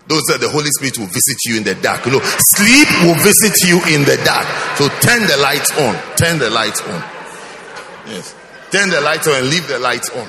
Those 0.09 0.23
that 0.23 0.41
the 0.41 0.49
Holy 0.49 0.69
Spirit 0.71 0.97
will 0.97 1.05
visit 1.05 1.37
you 1.45 1.55
in 1.57 1.63
the 1.63 1.75
dark. 1.75 2.07
Know, 2.07 2.19
sleep 2.19 2.89
will 3.05 3.21
visit 3.21 3.61
you 3.61 3.77
in 3.93 4.01
the 4.09 4.17
dark. 4.25 4.47
So 4.75 4.89
turn 5.05 5.21
the 5.29 5.37
lights 5.37 5.69
on. 5.77 5.93
Turn 6.17 6.39
the 6.39 6.49
lights 6.49 6.81
on. 6.81 7.03
Yes. 8.07 8.35
Turn 8.71 8.89
the 8.89 9.01
lights 9.01 9.27
on 9.27 9.35
and 9.35 9.47
leave 9.51 9.67
the 9.67 9.77
lights 9.77 10.09
on. 10.09 10.27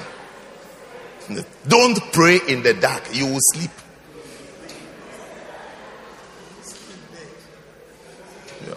Don't 1.66 1.99
pray 2.12 2.41
in 2.47 2.62
the 2.62 2.74
dark, 2.74 3.09
you 3.14 3.24
will 3.24 3.39
sleep. 3.55 3.70
Yeah. 8.66 8.74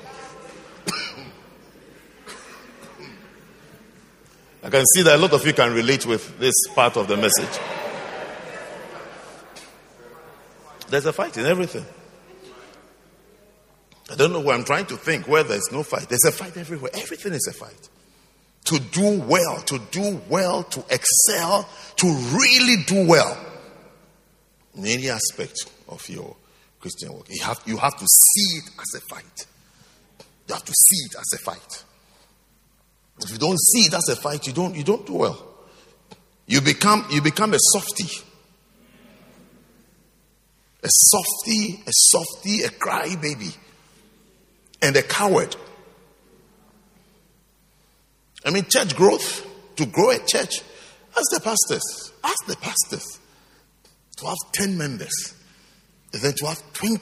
I 4.64 4.70
can 4.70 4.86
see 4.96 5.02
that 5.04 5.16
a 5.16 5.18
lot 5.18 5.34
of 5.34 5.46
you 5.46 5.54
can 5.54 5.74
relate 5.74 6.06
with 6.06 6.40
this 6.40 6.54
part 6.74 6.96
of 6.96 7.10
the 7.10 7.18
message. 7.18 7.60
There's 10.94 11.08
a 11.08 11.12
fight 11.12 11.36
in 11.38 11.48
everything. 11.48 11.84
I 14.12 14.16
don't 14.16 14.32
know 14.32 14.42
where 14.42 14.56
I'm 14.56 14.64
trying 14.64 14.86
to 14.86 14.96
think 14.96 15.28
where 15.28 15.44
there's 15.44 15.72
no 15.72 15.82
fight. 15.82 16.08
There's 16.08 16.24
a 16.26 16.32
fight 16.32 16.56
everywhere. 16.56 16.92
Everything 16.94 17.34
is 17.34 17.48
a 17.50 17.52
fight 17.52 17.90
to 18.66 18.80
do 18.80 19.20
well, 19.22 19.60
to 19.64 19.80
do 19.90 20.22
well, 20.30 20.62
to 20.66 20.86
excel, 20.92 21.68
to 21.96 22.06
really 22.06 22.84
do 22.86 23.08
well 23.08 23.36
in 24.76 24.86
any 24.86 25.10
aspect 25.10 25.56
of 25.90 26.08
your 26.08 26.36
Christian 26.80 27.12
work. 27.12 27.26
You 27.28 27.44
have, 27.44 27.60
you 27.66 27.78
have 27.78 27.98
to 27.98 28.06
see 28.06 28.60
it 28.60 28.70
as 28.80 29.02
a 29.02 29.16
fight. 29.16 29.48
You 30.48 30.54
have 30.54 30.64
to 30.64 30.74
see 30.74 31.06
it 31.08 31.16
as 31.16 31.40
a 31.40 31.44
fight. 31.44 31.84
If 33.20 33.32
you 33.32 33.40
don't 33.40 33.60
see 33.60 33.88
it 33.88 33.96
as 33.96 34.10
a 34.10 34.16
fight, 34.16 34.46
you 34.46 34.54
don't, 34.54 34.76
you 34.76 34.84
don't 34.84 35.08
do 35.08 35.14
well. 35.16 35.44
You 36.46 36.62
become, 36.62 37.08
you 37.10 37.24
become 37.24 37.56
a 37.56 37.60
softy. 37.60 38.24
A 40.84 40.90
softy, 40.90 41.82
a 41.88 41.92
softy, 41.92 42.64
a 42.64 42.70
crybaby, 42.70 43.56
and 44.82 44.96
a 44.98 45.02
coward. 45.02 45.56
I 48.46 48.50
mean, 48.52 48.66
church 48.68 48.96
growth, 48.96 49.48
to 49.78 49.86
grow 49.86 50.10
a 50.10 50.20
church, 50.20 50.62
ask 51.16 51.32
the 51.32 51.40
pastors, 51.42 52.12
ask 52.24 52.46
the 52.46 52.58
pastors 52.58 53.20
to 54.18 54.26
have 54.28 54.38
10 54.52 54.78
members, 54.78 55.34
and 56.12 56.22
then 56.22 56.34
to 56.34 56.48
have 56.48 56.62
20, 56.74 57.00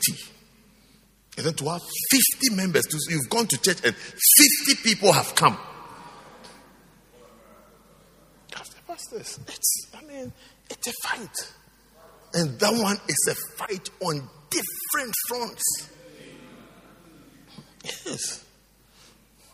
and 1.38 1.46
then 1.46 1.54
to 1.56 1.70
have 1.70 1.82
50 2.12 2.56
members. 2.56 2.86
You've 3.10 3.30
gone 3.30 3.48
to 3.48 3.62
church 3.62 3.80
and 3.84 3.96
50 3.96 4.84
people 4.84 5.12
have 5.12 5.34
come. 5.36 5.58
Ask 8.56 8.76
the 8.76 8.82
pastors. 8.88 9.40
It's, 9.48 9.88
I 9.98 10.04
mean, 10.06 10.32
it's 10.70 10.88
a 10.88 10.94
fight. 11.08 11.54
And 12.34 12.60
that 12.60 12.74
one 12.74 12.98
is 13.08 13.28
a 13.30 13.36
fight 13.58 13.90
on 14.02 14.30
different 14.50 15.14
fronts. 15.28 15.90
Yes. 18.06 18.46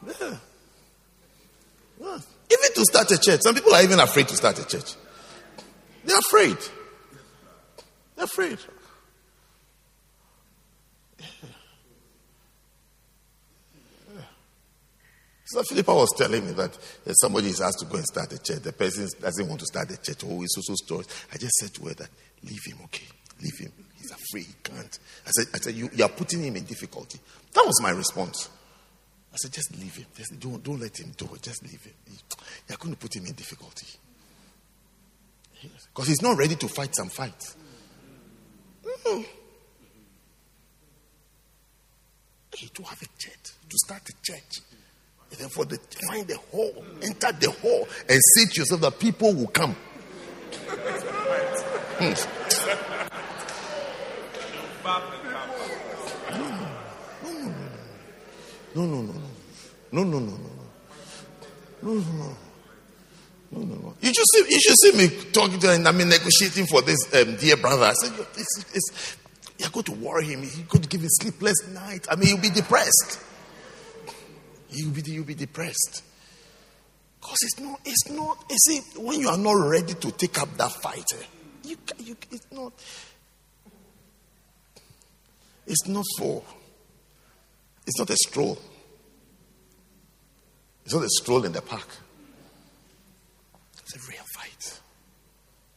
Yeah. 0.05 0.37
Even 1.99 2.73
to 2.75 2.85
start 2.85 3.11
a 3.11 3.17
church. 3.17 3.41
Some 3.41 3.55
people 3.55 3.73
are 3.73 3.83
even 3.83 3.99
afraid 3.99 4.27
to 4.27 4.35
start 4.35 4.59
a 4.59 4.67
church. 4.67 4.93
They're 6.05 6.19
afraid. 6.19 6.57
They're 8.15 8.25
afraid. 8.25 8.59
So 15.47 15.63
Philippa 15.63 15.93
was 15.93 16.13
telling 16.17 16.45
me 16.45 16.51
that 16.53 16.77
somebody 17.21 17.47
is 17.47 17.61
asked 17.61 17.79
to 17.79 17.85
go 17.85 17.95
and 17.95 18.05
start 18.05 18.33
a 18.33 18.37
church. 18.37 18.63
The 18.63 18.73
person 18.73 19.07
doesn't 19.21 19.47
want 19.47 19.61
to 19.61 19.65
start 19.65 19.89
a 19.91 19.97
church. 20.01 20.23
Oh, 20.25 20.41
it's 20.43 20.55
so 20.55 20.75
stories. 20.75 21.07
I 21.33 21.37
just 21.37 21.53
said 21.53 21.73
to 21.75 21.85
her 21.87 21.93
that 21.93 22.09
leave 22.43 22.59
him, 22.65 22.79
okay? 22.83 23.07
Leave 23.41 23.57
him. 23.57 23.71
He's 23.95 24.11
afraid. 24.11 24.45
He 24.45 24.53
can't. 24.61 24.99
I 25.25 25.31
said, 25.31 25.47
I 25.53 25.57
said 25.59 25.75
you, 25.75 25.89
you 25.93 26.03
are 26.03 26.09
putting 26.09 26.43
him 26.43 26.57
in 26.57 26.65
difficulty. 26.65 27.19
That 27.53 27.63
was 27.65 27.81
my 27.81 27.91
response. 27.91 28.49
I 29.31 29.37
said, 29.37 29.53
just 29.53 29.71
leave 29.79 29.95
him. 29.95 30.05
Just 30.17 30.37
don't, 30.37 30.61
don't 30.61 30.81
let 30.81 30.99
him 30.99 31.13
do 31.15 31.29
it. 31.33 31.41
Just 31.41 31.63
leave 31.63 31.81
him. 31.81 31.93
You're 32.67 32.77
going 32.77 32.93
to 32.93 32.99
put 32.99 33.15
him 33.15 33.25
in 33.25 33.33
difficulty. 33.33 33.87
Because 35.61 36.07
he's 36.09 36.21
not 36.21 36.37
ready 36.37 36.55
to 36.55 36.67
fight 36.67 36.93
some 36.93 37.09
fights. 37.09 37.55
Mm. 38.85 39.25
Hey, 42.53 42.67
to 42.73 42.83
have 42.83 43.01
a 43.01 43.05
church, 43.17 43.51
to 43.69 43.77
start 43.85 44.01
a 44.09 44.13
church. 44.23 44.59
And 45.31 45.39
then 45.39 45.49
for 45.49 45.65
the 45.65 45.77
find 46.07 46.27
the 46.27 46.37
hall, 46.37 46.85
enter 47.01 47.31
the 47.33 47.51
hall, 47.51 47.87
and 48.07 48.19
say 48.35 48.45
to 48.45 48.61
yourself 48.61 48.81
that 48.81 48.99
people 48.99 49.33
will 49.33 49.47
come. 49.47 49.75
Hmm. 51.99 52.13
No, 58.75 58.85
no, 58.85 59.01
no, 59.01 59.13
no. 59.13 59.21
No, 59.91 60.03
no, 60.03 60.19
no, 60.19 60.19
no, 60.19 60.37
no. 60.37 60.57
No, 61.81 61.93
no, 61.93 61.99
no. 61.99 62.37
No, 63.49 63.59
no, 63.59 63.63
no. 63.63 63.65
No, 63.65 63.75
no. 63.75 63.93
You 64.01 64.13
should 64.13 64.25
see, 64.33 64.53
you 64.53 64.59
should 64.59 64.75
see 64.77 64.91
me 64.97 65.31
talking 65.31 65.59
to 65.59 65.73
him. 65.73 65.87
I 65.87 65.91
mean, 65.91 66.09
negotiating 66.09 66.67
for 66.67 66.81
this 66.81 66.97
um, 67.15 67.35
dear 67.37 67.57
brother. 67.57 67.85
I 67.85 67.93
said, 67.93 68.13
You're 69.57 69.69
going 69.69 69.85
to 69.85 69.93
worry 69.93 70.25
him. 70.25 70.43
You're 70.43 70.67
going 70.67 70.83
to 70.83 70.89
give 70.89 71.01
him 71.01 71.09
sleepless 71.09 71.67
night. 71.69 72.05
I 72.11 72.15
mean, 72.15 72.29
you'll 72.29 72.41
be 72.41 72.49
depressed. 72.49 73.19
You'll 74.77 74.91
be, 74.91 75.01
you'll 75.11 75.25
be 75.25 75.33
depressed. 75.33 76.03
Because 77.19 77.37
it's 77.41 77.59
not, 77.59 77.79
it's 77.83 78.09
not, 78.11 78.45
you 78.47 78.57
see, 78.57 78.99
when 78.99 79.19
you 79.19 79.27
are 79.27 79.37
not 79.37 79.53
ready 79.53 79.95
to 79.95 80.11
take 80.11 80.39
up 80.39 80.55
that 80.57 80.71
fight, 80.71 81.03
eh, 81.15 81.23
you, 81.63 81.77
you, 81.97 82.15
it's 82.31 82.45
not, 82.51 82.73
it's 85.65 85.87
not 85.87 86.05
for, 86.19 86.43
it's 87.87 87.97
not 87.97 88.09
a 88.11 88.15
stroll. 88.27 88.59
It's 90.85 90.93
not 90.93 91.03
a 91.03 91.09
stroll 91.09 91.43
in 91.43 91.53
the 91.53 91.61
park. 91.61 91.87
It's 93.79 93.95
a 93.95 94.11
real 94.11 94.23
fight. 94.35 94.79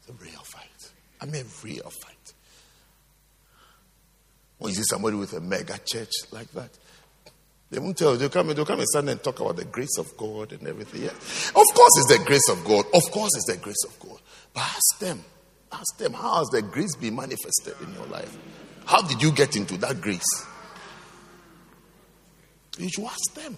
It's 0.01 0.09
a 0.09 0.13
real 0.13 0.43
fight. 0.45 0.91
I 1.23 1.25
mean, 1.25 1.47
real 1.65 1.91
fight. 2.03 2.35
When 4.59 4.71
you 4.71 4.77
see 4.77 4.85
somebody 4.91 5.17
with 5.17 5.33
a 5.33 5.41
mega 5.41 5.79
church 5.87 6.13
like 6.33 6.51
that, 6.53 6.71
they 7.71 7.79
won't 7.79 7.97
tell 7.97 8.13
you. 8.13 8.19
They'll 8.19 8.29
come, 8.29 8.49
they'll 8.49 8.65
come 8.65 8.81
and 8.81 8.89
stand 8.89 9.09
and 9.09 9.23
talk 9.23 9.39
about 9.41 9.57
the 9.57 9.65
grace 9.65 9.97
of 9.99 10.17
God 10.17 10.53
and 10.53 10.67
everything. 10.67 11.03
Yeah. 11.03 11.11
Of 11.11 11.67
course, 11.75 11.93
it's 11.99 12.19
the 12.19 12.25
grace 12.25 12.49
of 12.51 12.65
God. 12.65 12.85
Of 12.93 13.11
course, 13.13 13.31
it's 13.37 13.47
the 13.47 13.59
grace 13.59 13.85
of 13.87 13.99
God. 14.01 14.21
But 14.53 14.63
ask 14.63 14.99
them, 14.99 15.25
ask 15.71 15.97
them, 15.99 16.13
how 16.13 16.39
has 16.39 16.49
the 16.49 16.63
grace 16.63 16.97
been 16.97 17.15
manifested 17.15 17.75
in 17.83 17.95
your 17.95 18.07
life? 18.07 18.37
How 18.87 19.03
did 19.03 19.23
you 19.23 19.31
get 19.31 19.55
into 19.55 19.77
that 19.79 20.01
grace? 20.01 20.47
You 22.77 22.89
should 22.89 23.05
ask 23.05 23.35
them. 23.35 23.57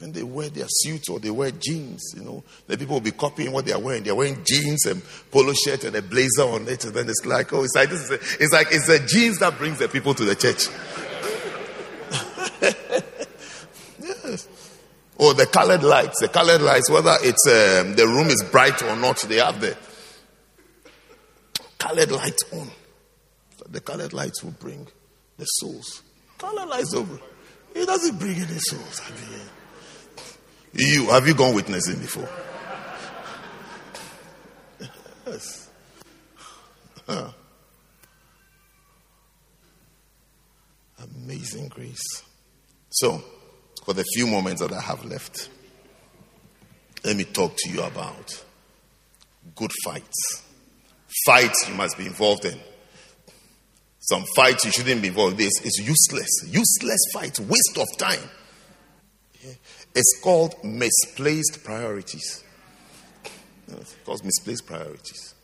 And 0.00 0.12
they 0.12 0.22
wear 0.22 0.50
their 0.50 0.66
suits 0.68 1.08
or 1.08 1.18
they 1.18 1.30
wear 1.30 1.50
jeans, 1.52 2.12
you 2.14 2.22
know. 2.22 2.44
The 2.66 2.76
people 2.76 2.96
will 2.96 3.00
be 3.00 3.12
copying 3.12 3.52
what 3.52 3.64
they 3.64 3.72
are 3.72 3.80
wearing. 3.80 4.02
They're 4.02 4.14
wearing 4.14 4.44
jeans 4.44 4.84
and 4.84 5.00
polo 5.30 5.54
shirt 5.54 5.84
and 5.84 5.96
a 5.96 6.02
blazer 6.02 6.42
on 6.42 6.68
it. 6.68 6.84
And 6.84 6.92
then 6.92 7.08
it's 7.08 7.24
like, 7.24 7.50
oh, 7.54 7.64
it's 7.64 7.74
like 7.74 7.88
this 7.88 8.02
is 8.02 8.10
a, 8.10 8.14
it's 8.42 8.52
like 8.52 8.66
it's 8.72 8.88
the 8.88 8.98
jeans 8.98 9.38
that 9.38 9.56
brings 9.56 9.78
the 9.78 9.88
people 9.88 10.12
to 10.12 10.24
the 10.26 10.34
church. 10.34 10.68
Or 15.18 15.34
the 15.34 15.46
colored 15.46 15.82
lights. 15.82 16.20
The 16.20 16.28
colored 16.28 16.60
lights, 16.60 16.90
whether 16.90 17.16
it's 17.22 17.46
um, 17.46 17.94
the 17.96 18.06
room 18.06 18.28
is 18.28 18.44
bright 18.50 18.82
or 18.82 18.96
not, 18.96 19.18
they 19.20 19.36
have 19.36 19.60
the 19.60 19.76
colored 21.78 22.10
lights 22.10 22.42
on. 22.52 22.70
The 23.68 23.80
colored 23.80 24.12
lights 24.12 24.44
will 24.44 24.52
bring 24.52 24.86
the 25.38 25.44
souls. 25.44 26.02
Colored 26.38 26.68
lights 26.68 26.94
over. 26.94 27.18
It 27.74 27.86
doesn't 27.86 28.18
bring 28.18 28.36
any 28.36 28.58
souls. 28.58 29.00
I 29.06 29.10
mean, 29.10 29.40
you 30.74 31.06
have 31.10 31.26
you 31.26 31.34
gone 31.34 31.54
witnessing 31.54 32.00
before? 32.00 32.28
Yes. 35.26 35.68
Huh. 37.08 37.32
Amazing 41.02 41.66
grace. 41.66 42.22
So, 42.90 43.22
for 43.86 43.94
the 43.94 44.04
few 44.14 44.26
moments 44.26 44.60
that 44.60 44.72
I 44.72 44.80
have 44.80 45.04
left, 45.04 45.48
let 47.04 47.16
me 47.16 47.22
talk 47.22 47.54
to 47.56 47.70
you 47.70 47.82
about 47.82 48.44
good 49.54 49.70
fights. 49.84 50.42
Fights 51.24 51.68
you 51.68 51.74
must 51.76 51.96
be 51.96 52.06
involved 52.06 52.44
in. 52.44 52.58
Some 54.00 54.24
fights 54.34 54.64
you 54.64 54.72
shouldn't 54.72 55.02
be 55.02 55.08
involved 55.08 55.40
in. 55.40 55.46
It's 55.46 55.78
useless. 55.78 56.28
Useless 56.48 56.98
fights, 57.14 57.38
waste 57.38 57.78
of 57.78 57.86
time. 57.96 58.28
It's 59.94 60.20
called 60.20 60.56
misplaced 60.64 61.62
priorities. 61.62 62.42
It's 63.68 63.94
called 64.04 64.24
misplaced 64.24 64.66
priorities. 64.66 65.34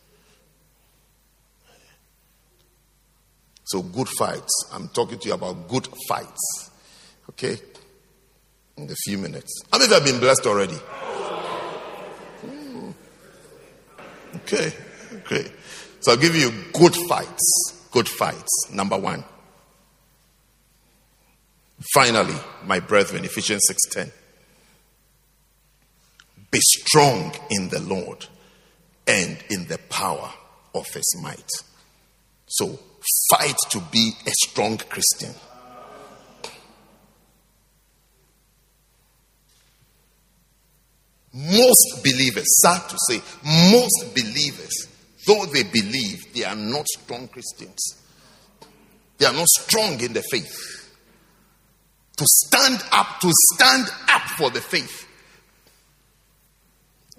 So, 3.64 3.82
good 3.82 4.08
fights. 4.08 4.68
I'm 4.72 4.88
talking 4.88 5.20
to 5.20 5.28
you 5.28 5.34
about 5.34 5.68
good 5.68 5.86
fights. 6.08 6.70
Okay? 7.30 7.56
In 8.76 8.90
a 8.90 8.94
few 9.04 9.18
minutes. 9.18 9.62
How 9.70 9.78
many 9.78 9.84
of 9.84 9.90
you 9.90 9.94
have 9.96 10.04
been 10.04 10.20
blessed 10.20 10.46
already? 10.46 10.74
Hmm. 12.44 12.90
Okay. 14.36 14.72
Okay. 15.16 15.52
So, 16.00 16.12
I'll 16.12 16.18
give 16.18 16.34
you 16.34 16.50
good 16.72 16.96
fights. 17.08 17.88
Good 17.90 18.08
fights. 18.08 18.70
Number 18.72 18.98
one. 18.98 19.24
Finally, 21.94 22.36
my 22.64 22.80
brethren, 22.80 23.24
Ephesians 23.24 23.62
6:10. 23.68 24.12
Be 26.50 26.60
strong 26.60 27.34
in 27.50 27.68
the 27.68 27.80
Lord 27.80 28.26
and 29.06 29.38
in 29.50 29.66
the 29.68 29.78
power 29.88 30.32
of 30.74 30.86
his 30.92 31.16
might. 31.22 31.50
So, 32.46 32.78
fight 33.30 33.56
to 33.70 33.80
be 33.90 34.12
a 34.26 34.30
strong 34.48 34.78
Christian. 34.78 35.34
Most 41.34 42.02
believers, 42.04 42.46
sad 42.62 42.88
to 42.88 42.96
say, 43.08 43.20
most 43.70 44.14
believers, 44.14 44.88
though 45.26 45.46
they 45.46 45.62
believe, 45.62 46.32
they 46.34 46.44
are 46.44 46.56
not 46.56 46.86
strong 46.88 47.28
Christians. 47.28 48.02
They 49.18 49.26
are 49.26 49.32
not 49.32 49.48
strong 49.48 50.00
in 50.00 50.12
the 50.12 50.22
faith. 50.30 50.90
To 52.16 52.24
stand 52.26 52.82
up, 52.92 53.20
to 53.20 53.30
stand 53.54 53.88
up 54.08 54.22
for 54.36 54.50
the 54.50 54.60
faith 54.60 55.08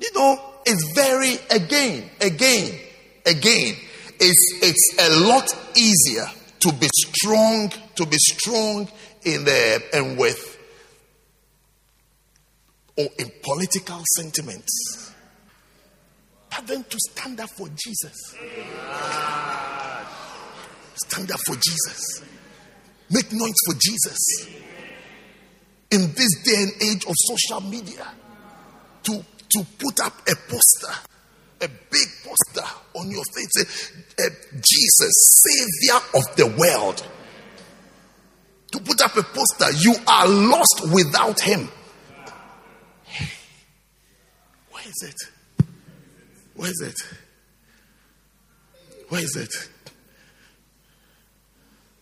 you 0.03 0.09
know, 0.15 0.39
it's 0.65 0.93
very, 0.93 1.35
again, 1.49 2.09
again, 2.19 2.79
again, 3.25 3.75
it's, 4.19 4.59
it's 4.61 4.95
a 4.99 5.27
lot 5.27 5.47
easier 5.77 6.25
to 6.59 6.73
be 6.73 6.87
strong, 6.93 7.71
to 7.95 8.05
be 8.05 8.17
strong 8.17 8.87
in 9.23 9.45
the, 9.45 9.83
and 9.93 10.17
with, 10.17 10.52
or 12.97 13.07
in 13.17 13.31
political 13.41 14.01
sentiments. 14.15 15.11
But 16.49 16.67
then 16.67 16.83
to 16.83 16.97
stand 17.09 17.39
up 17.39 17.49
for 17.57 17.67
Jesus. 17.69 18.35
Stand 20.95 21.31
up 21.31 21.39
for 21.47 21.55
Jesus. 21.55 22.23
Make 23.09 23.31
noise 23.31 23.53
for 23.65 23.75
Jesus. 23.79 24.47
In 25.91 26.13
this 26.13 26.43
day 26.43 26.55
and 26.55 26.71
age 26.81 27.05
of 27.05 27.13
social 27.15 27.61
media, 27.61 28.07
to 29.03 29.23
to 29.53 29.65
put 29.77 29.99
up 29.99 30.13
a 30.27 30.35
poster, 30.49 30.93
a 31.61 31.67
big 31.67 32.07
poster 32.23 32.67
on 32.95 33.11
your 33.11 33.23
face, 33.35 33.49
say, 33.51 34.23
eh, 34.23 34.29
Jesus, 34.55 35.43
Savior 35.45 35.99
of 36.15 36.35
the 36.35 36.47
world. 36.57 37.07
To 38.71 38.79
put 38.79 39.01
up 39.01 39.15
a 39.15 39.21
poster, 39.21 39.71
you 39.81 39.93
are 40.07 40.27
lost 40.27 40.91
without 40.91 41.39
Him. 41.39 41.69
Where 44.71 44.82
is 44.95 45.09
it? 45.09 45.15
Where 46.55 46.69
is 46.69 46.81
it? 46.81 46.99
Where 49.09 49.21
is 49.23 49.35
it? 49.35 49.69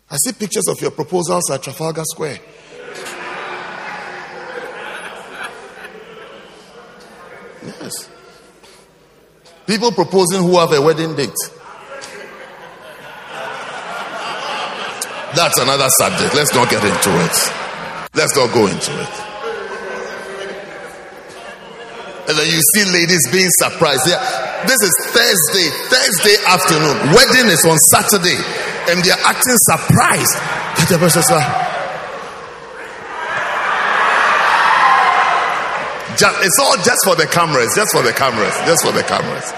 I 0.10 0.18
see 0.18 0.34
pictures 0.34 0.68
of 0.68 0.82
your 0.82 0.92
proposals 0.92 1.50
at 1.52 1.64
Trafalgar 1.64 2.04
Square. 2.04 2.40
Yes. 7.64 8.10
People 9.68 9.92
proposing 9.92 10.42
who 10.42 10.58
have 10.60 10.74
a 10.74 10.82
wedding 10.82 11.16
date. 11.16 11.30
That's 15.34 15.58
another 15.60 15.88
subject. 15.98 16.36
Let's 16.36 16.54
not 16.54 16.70
get 16.70 16.84
into 16.84 17.10
it. 17.24 17.54
Let's 18.14 18.36
not 18.36 18.54
go 18.54 18.68
into 18.68 19.02
it. 19.02 19.31
And 22.32 22.40
then 22.40 22.48
you 22.48 22.64
see 22.64 22.88
ladies 22.96 23.28
being 23.28 23.52
surprised. 23.60 24.08
Yeah, 24.08 24.16
this 24.64 24.80
is 24.80 24.94
Thursday, 25.12 25.68
Thursday 25.92 26.40
afternoon. 26.48 27.12
Wedding 27.12 27.52
is 27.52 27.60
on 27.68 27.76
Saturday, 27.92 28.40
and 28.88 29.04
they're 29.04 29.20
acting 29.28 29.60
surprised. 29.68 30.40
That 30.80 30.88
the 30.88 30.96
person 30.96 31.28
like, 31.28 31.44
Just, 36.16 36.40
it's 36.40 36.56
all 36.64 36.80
just 36.80 37.04
for 37.04 37.20
the 37.20 37.28
cameras, 37.28 37.76
just 37.76 37.92
for 37.92 38.00
the 38.00 38.16
cameras, 38.16 38.56
just 38.64 38.80
for 38.88 38.96
the 38.96 39.04
cameras. 39.04 39.52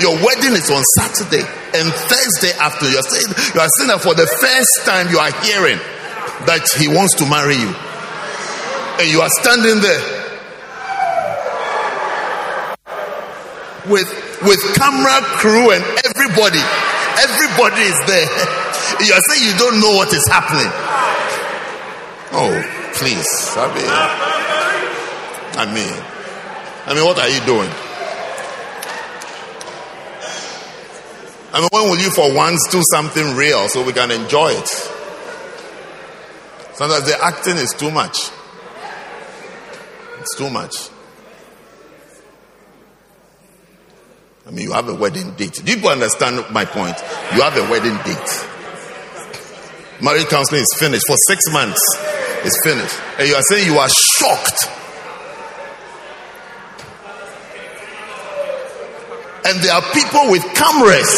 Your 0.00 0.16
wedding 0.24 0.56
is 0.56 0.72
on 0.72 0.80
Saturday 0.96 1.44
and 1.76 1.92
Thursday 1.92 2.56
after 2.64 2.88
you're 2.88 3.04
saying 3.04 3.28
you 3.52 3.60
are 3.60 3.68
saying 3.76 3.92
that 3.92 4.00
for 4.00 4.16
the 4.16 4.24
first 4.24 4.88
time 4.88 5.12
you 5.12 5.20
are 5.20 5.36
hearing 5.44 5.76
that 6.48 6.64
he 6.80 6.88
wants 6.88 7.12
to 7.20 7.28
marry 7.28 7.60
you. 7.60 7.72
And 9.04 9.12
you 9.12 9.20
are 9.20 9.28
standing 9.44 9.84
there 9.84 10.17
with 13.88 14.08
with 14.42 14.60
camera 14.76 15.20
crew 15.40 15.72
and 15.72 15.84
everybody. 16.04 16.62
Everybody 17.18 17.82
is 17.82 17.98
there. 18.06 18.28
You 19.00 19.12
are 19.12 19.20
saying 19.30 19.52
you 19.52 19.56
don't 19.58 19.80
know 19.80 19.94
what 19.94 20.12
is 20.12 20.26
happening. 20.26 20.72
Oh, 22.32 22.50
please. 22.94 23.26
I 23.56 23.66
mean, 23.74 23.90
I 25.56 25.66
mean, 25.72 26.02
I 26.86 26.94
mean, 26.94 27.04
what 27.04 27.18
are 27.18 27.28
you 27.28 27.40
doing? 27.46 27.70
I 31.52 31.60
mean, 31.60 31.68
when 31.70 31.90
will 31.90 31.98
you 31.98 32.10
for 32.10 32.34
once 32.34 32.66
do 32.70 32.82
something 32.90 33.36
real 33.36 33.68
so 33.68 33.84
we 33.84 33.92
can 33.92 34.10
enjoy 34.10 34.48
it? 34.50 34.68
Sometimes 36.74 37.04
the 37.06 37.16
acting 37.22 37.56
is 37.56 37.74
too 37.76 37.90
much. 37.90 38.30
It's 40.20 40.36
too 40.36 40.50
much. 40.50 40.90
I 44.48 44.50
mean, 44.50 44.64
you 44.64 44.72
have 44.72 44.88
a 44.88 44.94
wedding 44.94 45.32
date. 45.32 45.60
Do 45.62 45.78
you 45.78 45.88
understand 45.88 46.42
my 46.50 46.64
point? 46.64 46.96
You 47.36 47.42
have 47.42 47.54
a 47.58 47.70
wedding 47.70 47.96
date. 48.00 48.46
Marriage 50.00 50.28
counseling 50.28 50.62
is 50.62 50.74
finished 50.78 51.04
for 51.06 51.16
six 51.28 51.52
months. 51.52 51.80
It's 52.48 52.58
finished. 52.64 52.96
And 53.18 53.28
you 53.28 53.34
are 53.34 53.42
saying 53.50 53.70
you 53.70 53.78
are 53.78 53.90
shocked. 53.90 54.72
And 59.44 59.60
there 59.60 59.74
are 59.74 59.82
people 59.92 60.30
with 60.32 60.42
cameras. 60.56 61.12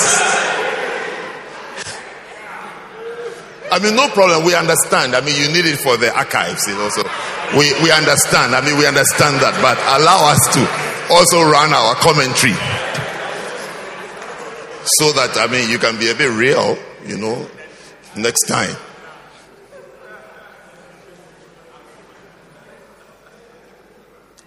I 3.70 3.78
mean, 3.80 3.94
no 3.94 4.08
problem. 4.08 4.44
We 4.44 4.56
understand. 4.56 5.14
I 5.14 5.20
mean, 5.20 5.40
you 5.40 5.54
need 5.54 5.70
it 5.70 5.78
for 5.78 5.96
the 5.96 6.10
archives, 6.10 6.66
you 6.66 6.74
know. 6.74 6.88
So 6.88 7.06
we, 7.54 7.70
we 7.78 7.92
understand. 7.92 8.56
I 8.56 8.60
mean, 8.66 8.76
we 8.76 8.88
understand 8.88 9.38
that. 9.38 9.54
But 9.62 9.78
allow 10.02 10.34
us 10.34 10.42
to 10.58 10.66
also 11.14 11.46
run 11.46 11.70
our 11.70 11.94
commentary 12.02 12.58
so 14.84 15.12
that, 15.12 15.36
I 15.36 15.46
mean, 15.46 15.70
you 15.70 15.78
can 15.78 15.98
be 15.98 16.10
a 16.10 16.14
bit 16.14 16.30
real, 16.30 16.78
you 17.06 17.16
know, 17.16 17.46
next 18.16 18.46
time. 18.46 18.76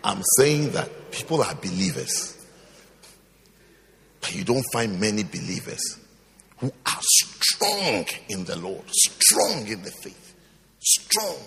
I'm 0.04 0.22
saying 0.38 0.72
that 0.72 0.90
people 1.12 1.42
are 1.42 1.56
believers, 1.56 2.38
but 4.20 4.36
you 4.36 4.44
don't 4.44 4.66
find 4.74 5.00
many 5.00 5.24
believers 5.24 5.98
who 6.58 6.68
are 6.68 7.02
strong 7.02 8.06
in 8.28 8.44
the 8.44 8.58
Lord, 8.58 8.84
strong 8.90 9.66
in 9.68 9.82
the 9.82 9.92
faith, 9.92 10.36
strong, 10.80 11.38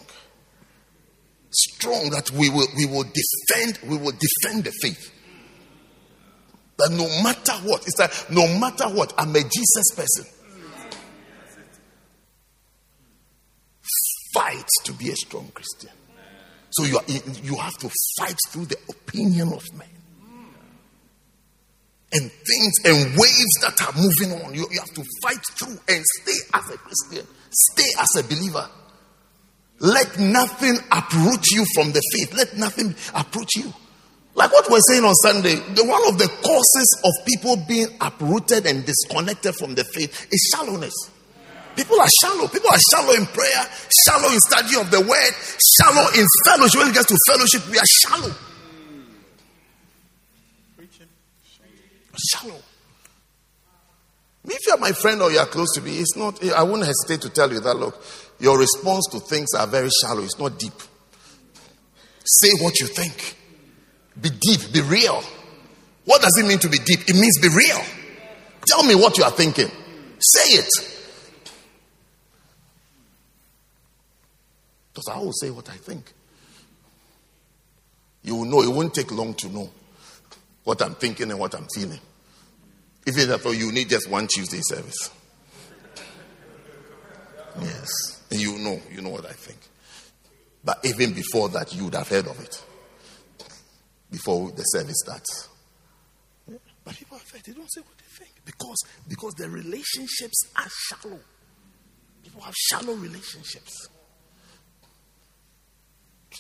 strong 1.51 2.11
that 2.11 2.31
we 2.31 2.49
will 2.51 2.67
we 2.77 2.87
will 2.87 3.05
defend 3.05 3.79
we 3.91 3.97
will 3.99 4.13
defend 4.13 4.65
the 4.65 4.73
faith. 4.83 5.13
That 6.79 6.91
no 6.93 7.07
matter 7.23 7.53
what, 7.69 7.87
it's 7.87 7.99
like 7.99 8.13
no 8.31 8.47
matter 8.59 8.85
what, 8.85 9.15
I'm 9.17 9.35
a 9.35 9.41
Jesus 9.41 9.95
person. 9.95 10.27
Fight 14.35 14.69
to 14.85 14.93
be 14.93 15.09
a 15.11 15.17
strong 15.17 15.51
Christian. 15.55 15.91
So 16.71 16.85
you, 16.85 16.99
are, 16.99 17.05
you 17.43 17.57
have 17.57 17.73
to 17.79 17.91
fight 18.19 18.37
through 18.51 18.67
the 18.67 18.77
opinion 18.91 19.53
of 19.53 19.63
men. 19.75 19.89
And 22.13 22.31
things 22.31 22.73
and 22.85 23.19
waves 23.19 23.55
that 23.63 23.81
are 23.83 23.93
moving 23.97 24.45
on. 24.45 24.55
You, 24.55 24.67
you 24.71 24.79
have 24.79 24.93
to 24.95 25.05
fight 25.23 25.43
through 25.59 25.79
and 25.89 26.05
stay 26.21 26.39
as 26.53 26.71
a 26.71 26.77
Christian, 26.77 27.27
stay 27.51 27.89
as 27.99 28.25
a 28.25 28.29
believer. 28.29 28.69
Let 29.81 30.19
nothing 30.19 30.79
uproot 30.91 31.47
you 31.51 31.65
from 31.75 31.93
the 31.93 32.03
faith. 32.13 32.35
Let 32.35 32.57
nothing 32.57 32.95
approach 33.15 33.57
you. 33.57 33.73
Like 34.37 34.53
what 34.53 34.69
we're 34.71 34.85
saying 34.93 35.03
on 35.03 35.15
Sunday, 35.15 35.55
the, 35.73 35.83
one 35.89 36.07
of 36.13 36.19
the 36.19 36.29
causes 36.29 37.01
of 37.03 37.27
people 37.27 37.57
being 37.67 37.89
uprooted 38.03 38.67
and 38.67 38.85
disconnected 38.85 39.55
from 39.55 39.75
the 39.75 39.83
faith 39.83 40.29
is 40.31 40.53
shallowness. 40.55 40.93
People 41.75 41.99
are 41.99 42.09
shallow. 42.21 42.47
People 42.47 42.69
are 42.71 42.79
shallow 42.93 43.15
in 43.15 43.25
prayer, 43.25 43.65
shallow 44.05 44.29
in 44.29 44.39
study 44.41 44.77
of 44.79 44.91
the 44.91 45.01
word, 45.01 45.33
shallow 45.81 46.09
in 46.21 46.27
fellowship. 46.45 46.81
When 46.81 46.89
it 46.89 46.95
gets 46.95 47.07
to 47.07 47.19
fellowship, 47.27 47.71
we 47.71 47.79
are 47.79 47.91
shallow. 48.05 48.35
Shallow. 52.33 52.61
If 54.45 54.67
you 54.67 54.73
are 54.75 54.79
my 54.79 54.93
friend 54.93 55.23
or 55.23 55.31
you 55.33 55.39
are 55.39 55.47
close 55.47 55.73
to 55.75 55.81
me, 55.81 55.99
it's 55.99 56.15
not, 56.15 56.45
I 56.53 56.63
wouldn't 56.63 56.87
hesitate 56.87 57.23
to 57.23 57.31
tell 57.31 57.51
you 57.51 57.61
that, 57.61 57.75
look, 57.75 58.03
your 58.39 58.59
response 58.59 59.07
to 59.13 59.21
things 59.21 59.49
are 59.57 59.67
very 59.67 59.89
shallow. 60.03 60.23
It's 60.23 60.39
not 60.39 60.59
deep. 60.59 60.75
Say 62.25 62.51
what 62.61 62.79
you 62.81 62.87
think. 62.87 63.37
Be 64.21 64.31
deep, 64.31 64.73
be 64.73 64.81
real. 64.81 65.23
What 66.05 66.23
does 66.23 66.33
it 66.43 66.47
mean 66.47 66.59
to 66.61 66.69
be 66.69 66.79
deep? 66.79 67.01
It 67.09 67.15
means 67.15 67.39
be 67.41 67.49
real. 67.49 67.83
Tell 68.67 68.83
me 68.85 68.95
what 68.95 69.19
you 69.19 69.25
are 69.25 69.31
thinking. 69.31 69.69
Say 70.19 70.59
it. 70.59 70.69
Because 74.93 75.09
I 75.09 75.19
will 75.19 75.33
say 75.33 75.51
what 75.51 75.69
I 75.69 75.75
think. 75.75 76.13
You 78.23 78.37
will 78.37 78.45
know, 78.47 78.63
it 78.63 78.75
won't 78.75 78.95
take 78.95 79.13
long 79.13 79.35
to 79.35 79.49
know 79.49 79.71
what 80.65 80.81
I'm 80.83 80.95
thinking 80.95 81.31
and 81.31 81.39
what 81.39 81.55
I'm 81.55 81.67
feeling. 81.75 82.01
If 83.07 83.17
it's 83.17 83.27
therefore 83.27 83.55
you 83.55 83.71
need 83.71 83.89
just 83.89 84.09
one 84.09 84.27
Tuesday 84.27 84.61
service. 84.63 85.11
Yes. 87.61 87.89
And 88.31 88.41
you 88.41 88.59
know, 88.59 88.81
you 88.91 89.01
know 89.01 89.11
what 89.11 89.27
I 89.27 89.33
think. 89.33 89.59
But 90.65 90.85
even 90.85 91.13
before 91.13 91.49
that, 91.51 91.75
you 91.75 91.85
would 91.85 91.95
have 91.95 92.09
heard 92.09 92.27
of 92.27 92.41
it 92.41 92.63
before 94.11 94.51
the 94.53 94.63
service 94.63 94.97
starts. 95.05 95.49
But 96.85 96.95
people 96.95 97.17
are 97.17 97.39
they 97.45 97.53
don't 97.53 97.73
say 97.73 97.81
what 97.81 97.99
they 97.99 98.25
think 98.25 98.31
because 98.45 98.79
because 99.09 99.35
the 99.35 99.51
relationships 99.51 100.41
are 100.57 100.69
shallow. 100.69 101.19
People 102.23 102.41
have 102.43 102.55
shallow 102.55 102.95
relationships. 102.95 103.89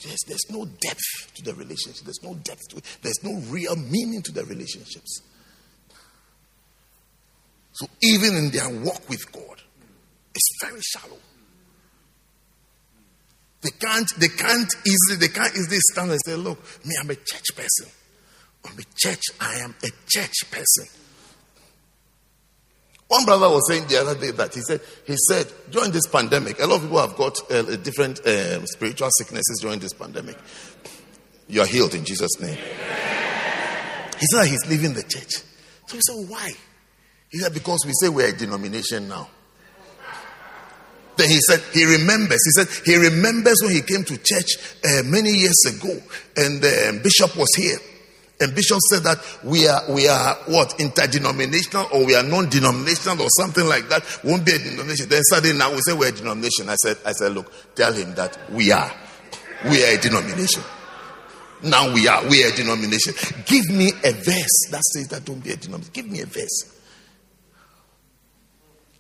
There's, 0.05 0.19
there's 0.29 0.51
no 0.51 0.67
depth 0.67 1.35
to 1.37 1.43
the 1.43 1.55
relationship. 1.55 2.05
There's 2.05 2.23
no 2.23 2.35
depth 2.35 2.69
to 2.71 2.77
it. 2.77 2.85
There's 3.03 3.25
no 3.25 3.41
real 3.51 3.75
meaning 3.77 4.23
to 4.23 4.33
the 4.33 4.45
relationships. 4.45 5.23
So 7.73 7.87
even 8.03 8.37
in 8.37 8.51
their 8.51 8.69
walk 8.69 9.09
with 9.09 9.31
God, 9.33 9.61
it's 10.35 10.49
very 10.63 10.81
shallow. 10.81 11.19
They 13.67 13.73
can't, 13.85 14.09
they 14.19 14.29
can't 14.29 14.73
easily, 14.87 15.27
they 15.27 15.33
can't 15.35 15.53
easily 15.57 15.79
stand 15.91 16.13
and 16.13 16.21
say, 16.25 16.37
look, 16.37 16.63
me, 16.85 16.95
I'm 17.01 17.11
a 17.11 17.17
church 17.17 17.47
person. 17.57 17.89
I'm 18.65 18.79
a 18.79 18.85
church, 18.97 19.23
I 19.41 19.55
am 19.57 19.75
a 19.83 19.89
church 20.07 20.49
person. 20.53 20.87
One 23.09 23.25
brother 23.25 23.49
was 23.49 23.67
saying 23.69 23.89
the 23.89 24.01
other 24.01 24.15
day 24.15 24.31
that 24.31 24.55
he 24.55 24.61
said, 24.61 24.81
he 25.05 25.17
said, 25.17 25.53
during 25.71 25.91
this 25.91 26.07
pandemic, 26.07 26.61
a 26.61 26.67
lot 26.67 26.77
of 26.77 26.83
people 26.83 27.01
have 27.01 27.17
got 27.17 27.39
uh, 27.51 27.63
different 27.77 28.21
uh, 28.21 28.65
spiritual 28.67 29.09
sicknesses 29.19 29.59
during 29.61 29.81
this 29.81 29.95
pandemic. 29.95 30.37
You 31.49 31.63
are 31.63 31.67
healed 31.67 31.95
in 31.95 32.05
Jesus' 32.05 32.41
name. 32.41 32.59
He 34.21 34.27
said 34.31 34.47
he's 34.47 34.65
leaving 34.69 34.95
the 34.95 35.03
church. 35.03 35.43
So 35.89 35.97
we 35.97 36.01
said, 36.01 36.31
why? 36.31 36.53
He 37.31 37.39
said, 37.39 37.53
because 37.53 37.85
we 37.85 37.93
say 38.01 38.09
we're 38.09 38.29
a 38.29 38.37
denomination 38.37 39.09
now. 39.09 39.29
Then 41.17 41.31
he 41.31 41.41
said 41.41 41.61
he 41.73 41.85
remembers. 41.85 42.41
He 42.45 42.51
said 42.53 42.69
he 42.85 42.97
remembers 42.97 43.57
when 43.63 43.73
he 43.73 43.83
came 43.83 44.05
to 44.05 44.17
church 44.17 44.57
uh, 44.85 45.03
many 45.05 45.31
years 45.31 45.65
ago, 45.67 45.97
and 46.37 46.63
um, 46.65 47.03
bishop 47.03 47.37
was 47.37 47.55
here. 47.55 47.79
And 48.39 48.55
bishop 48.55 48.79
said 48.91 49.03
that 49.05 49.19
we 49.45 49.67
are 49.67 49.81
we 49.91 50.09
are 50.09 50.35
what 50.47 50.79
interdenominational 50.79 51.89
or 51.93 52.05
we 52.05 52.15
are 52.15 52.23
non-denominational 52.23 53.23
or 53.23 53.29
something 53.31 53.67
like 53.67 53.89
that. 53.89 54.05
Won't 54.25 54.45
be 54.45 54.53
a 54.53 54.59
denomination. 54.59 55.09
Then 55.09 55.23
suddenly 55.23 55.57
now 55.57 55.73
we 55.73 55.81
say 55.81 55.95
we're 55.95 56.09
a 56.09 56.13
denomination. 56.13 56.69
I 56.69 56.75
said 56.75 56.99
I 57.07 57.13
said 57.13 57.33
look, 57.33 57.51
tell 57.75 57.95
him 57.95 58.15
that 58.15 58.39
we 58.51 58.73
are 58.73 58.93
we 59.71 59.83
are 59.83 59.97
a 59.97 59.99
denomination. 59.99 60.63
Now 61.63 61.93
we 61.95 62.07
are 62.09 62.29
we 62.29 62.45
are 62.45 62.49
a 62.49 62.57
denomination. 62.57 63.15
Give 63.47 63.71
me 63.71 63.89
a 64.05 64.13
verse 64.13 64.69
that 64.71 64.83
says 64.93 65.09
that 65.09 65.25
don't 65.25 65.43
be 65.43 65.53
a 65.53 65.57
denomination. 65.57 65.93
Give 65.95 66.11
me 66.11 66.21
a 66.21 66.27
verse. 66.27 66.79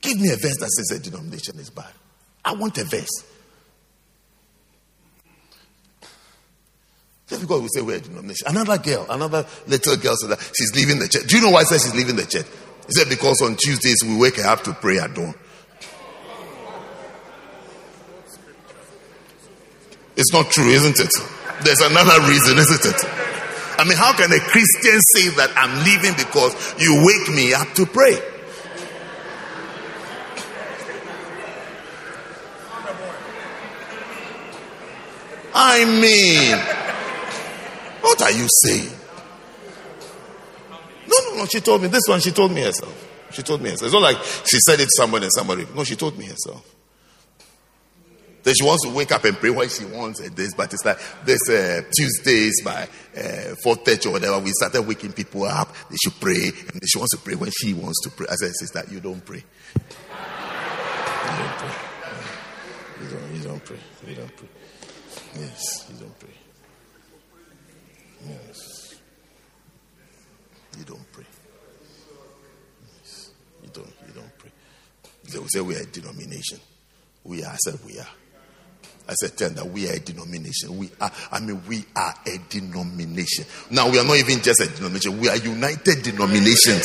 Give 0.00 0.18
me 0.18 0.30
a 0.30 0.36
verse 0.36 0.56
that 0.56 0.70
says 0.70 0.98
a 0.98 1.02
denomination 1.10 1.58
is 1.58 1.68
bad. 1.68 1.92
I 2.46 2.54
want 2.54 2.78
a 2.78 2.84
verse. 2.84 3.24
Just 7.26 7.40
because 7.40 7.60
we 7.60 7.68
say 7.74 7.80
we're 7.80 7.96
a 7.96 8.00
denomination. 8.00 8.46
Another 8.46 8.78
girl, 8.78 9.04
another 9.10 9.44
little 9.66 9.96
girl 9.96 10.14
said 10.16 10.30
that 10.30 10.52
she's 10.56 10.72
leaving 10.76 11.00
the 11.00 11.08
church. 11.08 11.26
Do 11.26 11.36
you 11.36 11.42
know 11.42 11.50
why 11.50 11.62
I 11.62 11.64
said 11.64 11.80
she's 11.80 11.94
leaving 11.96 12.14
the 12.14 12.24
church? 12.24 12.46
He 12.86 12.92
said 12.92 13.08
because 13.08 13.42
on 13.42 13.56
Tuesdays 13.56 14.04
we 14.04 14.16
wake 14.16 14.38
up 14.38 14.62
to 14.62 14.72
pray 14.74 15.00
at 15.00 15.12
dawn. 15.12 15.34
It's 20.14 20.32
not 20.32 20.48
true, 20.50 20.68
isn't 20.68 21.00
it? 21.00 21.12
There's 21.64 21.80
another 21.80 22.20
reason, 22.28 22.58
isn't 22.58 22.94
it? 22.94 23.04
I 23.78 23.84
mean, 23.84 23.98
how 23.98 24.16
can 24.16 24.30
a 24.32 24.38
Christian 24.38 25.00
say 25.12 25.28
that 25.36 25.50
I'm 25.56 25.84
leaving 25.84 26.14
because 26.16 26.54
you 26.80 27.04
wake 27.04 27.34
me 27.34 27.52
up 27.52 27.74
to 27.74 27.84
pray? 27.86 28.16
I 35.58 35.86
mean, 35.86 36.54
what 38.02 38.20
are 38.20 38.30
you 38.30 38.46
saying? 38.62 38.90
No, 41.08 41.16
no, 41.30 41.36
no. 41.38 41.46
She 41.46 41.60
told 41.60 41.80
me 41.80 41.88
this 41.88 42.02
one. 42.06 42.20
She 42.20 42.30
told 42.30 42.52
me 42.52 42.60
herself. 42.60 43.08
She 43.30 43.42
told 43.42 43.62
me 43.62 43.70
herself. 43.70 43.86
It's 43.86 43.94
not 43.94 44.02
like 44.02 44.18
she 44.44 44.58
said 44.60 44.80
it 44.80 44.84
to 44.84 44.90
somebody 44.96 45.24
and 45.24 45.32
somebody. 45.32 45.66
No, 45.74 45.82
she 45.82 45.96
told 45.96 46.18
me 46.18 46.26
herself. 46.26 46.74
Then 48.42 48.54
she 48.54 48.64
wants 48.64 48.84
to 48.84 48.94
wake 48.94 49.10
up 49.12 49.24
and 49.24 49.34
pray 49.36 49.48
when 49.48 49.68
she 49.70 49.86
wants 49.86 50.20
uh, 50.20 50.28
this, 50.34 50.54
but 50.54 50.72
it's 50.72 50.84
like 50.84 50.98
this 51.24 51.48
uh, 51.48 51.82
Tuesdays 51.90 52.62
by 52.62 52.82
uh, 53.16 53.56
4.30 53.64 54.06
or 54.06 54.10
whatever, 54.12 54.38
we 54.38 54.52
started 54.52 54.82
waking 54.82 55.14
people 55.14 55.44
up. 55.44 55.74
They 55.90 55.96
should 55.96 56.20
pray, 56.20 56.52
and 56.72 56.80
she 56.86 56.98
wants 56.98 57.16
to 57.16 57.22
pray 57.24 57.34
when 57.34 57.50
she 57.50 57.72
wants 57.74 58.02
to 58.02 58.10
pray. 58.10 58.26
I 58.30 58.34
said, 58.34 58.52
sister, 58.54 58.84
you 58.88 59.00
don't 59.00 59.24
pray. 59.24 59.38
You 59.38 59.82
don't 61.38 61.58
pray. 61.58 61.74
You 63.02 63.08
don't, 63.08 63.34
you 63.34 63.42
don't 63.42 63.64
pray. 63.64 63.78
You 64.06 64.14
don't 64.14 64.36
pray. 64.36 64.48
Yes, 65.38 65.86
you 65.90 65.98
don't 65.98 66.18
pray. 66.18 66.30
Yes. 68.28 68.94
You 70.78 70.84
don't 70.84 71.12
pray. 71.12 71.24
Yes. 72.98 73.30
You 73.62 73.70
don't, 73.72 73.92
you 74.06 74.14
don't 74.14 74.38
pray. 74.38 74.50
They 75.30 75.38
will 75.38 75.48
say 75.48 75.60
we 75.60 75.76
are 75.76 75.80
a 75.80 75.86
denomination. 75.86 76.60
We 77.24 77.44
are, 77.44 77.52
I 77.52 77.56
said 77.56 77.78
we 77.84 77.98
are. 77.98 78.08
I 79.08 79.14
said, 79.14 79.36
tell 79.36 79.48
them 79.48 79.56
that 79.56 79.66
we 79.72 79.88
are 79.88 79.92
a 79.92 80.00
denomination. 80.00 80.76
We 80.76 80.90
are, 81.00 81.12
I 81.30 81.38
mean, 81.40 81.62
we 81.68 81.84
are 81.94 82.14
a 82.26 82.38
denomination. 82.48 83.44
Now, 83.70 83.88
we 83.88 83.98
are 84.00 84.04
not 84.04 84.16
even 84.16 84.42
just 84.42 84.60
a 84.60 84.66
denomination, 84.66 85.20
we 85.20 85.28
are 85.28 85.36
united 85.36 86.02
denominations. 86.02 86.82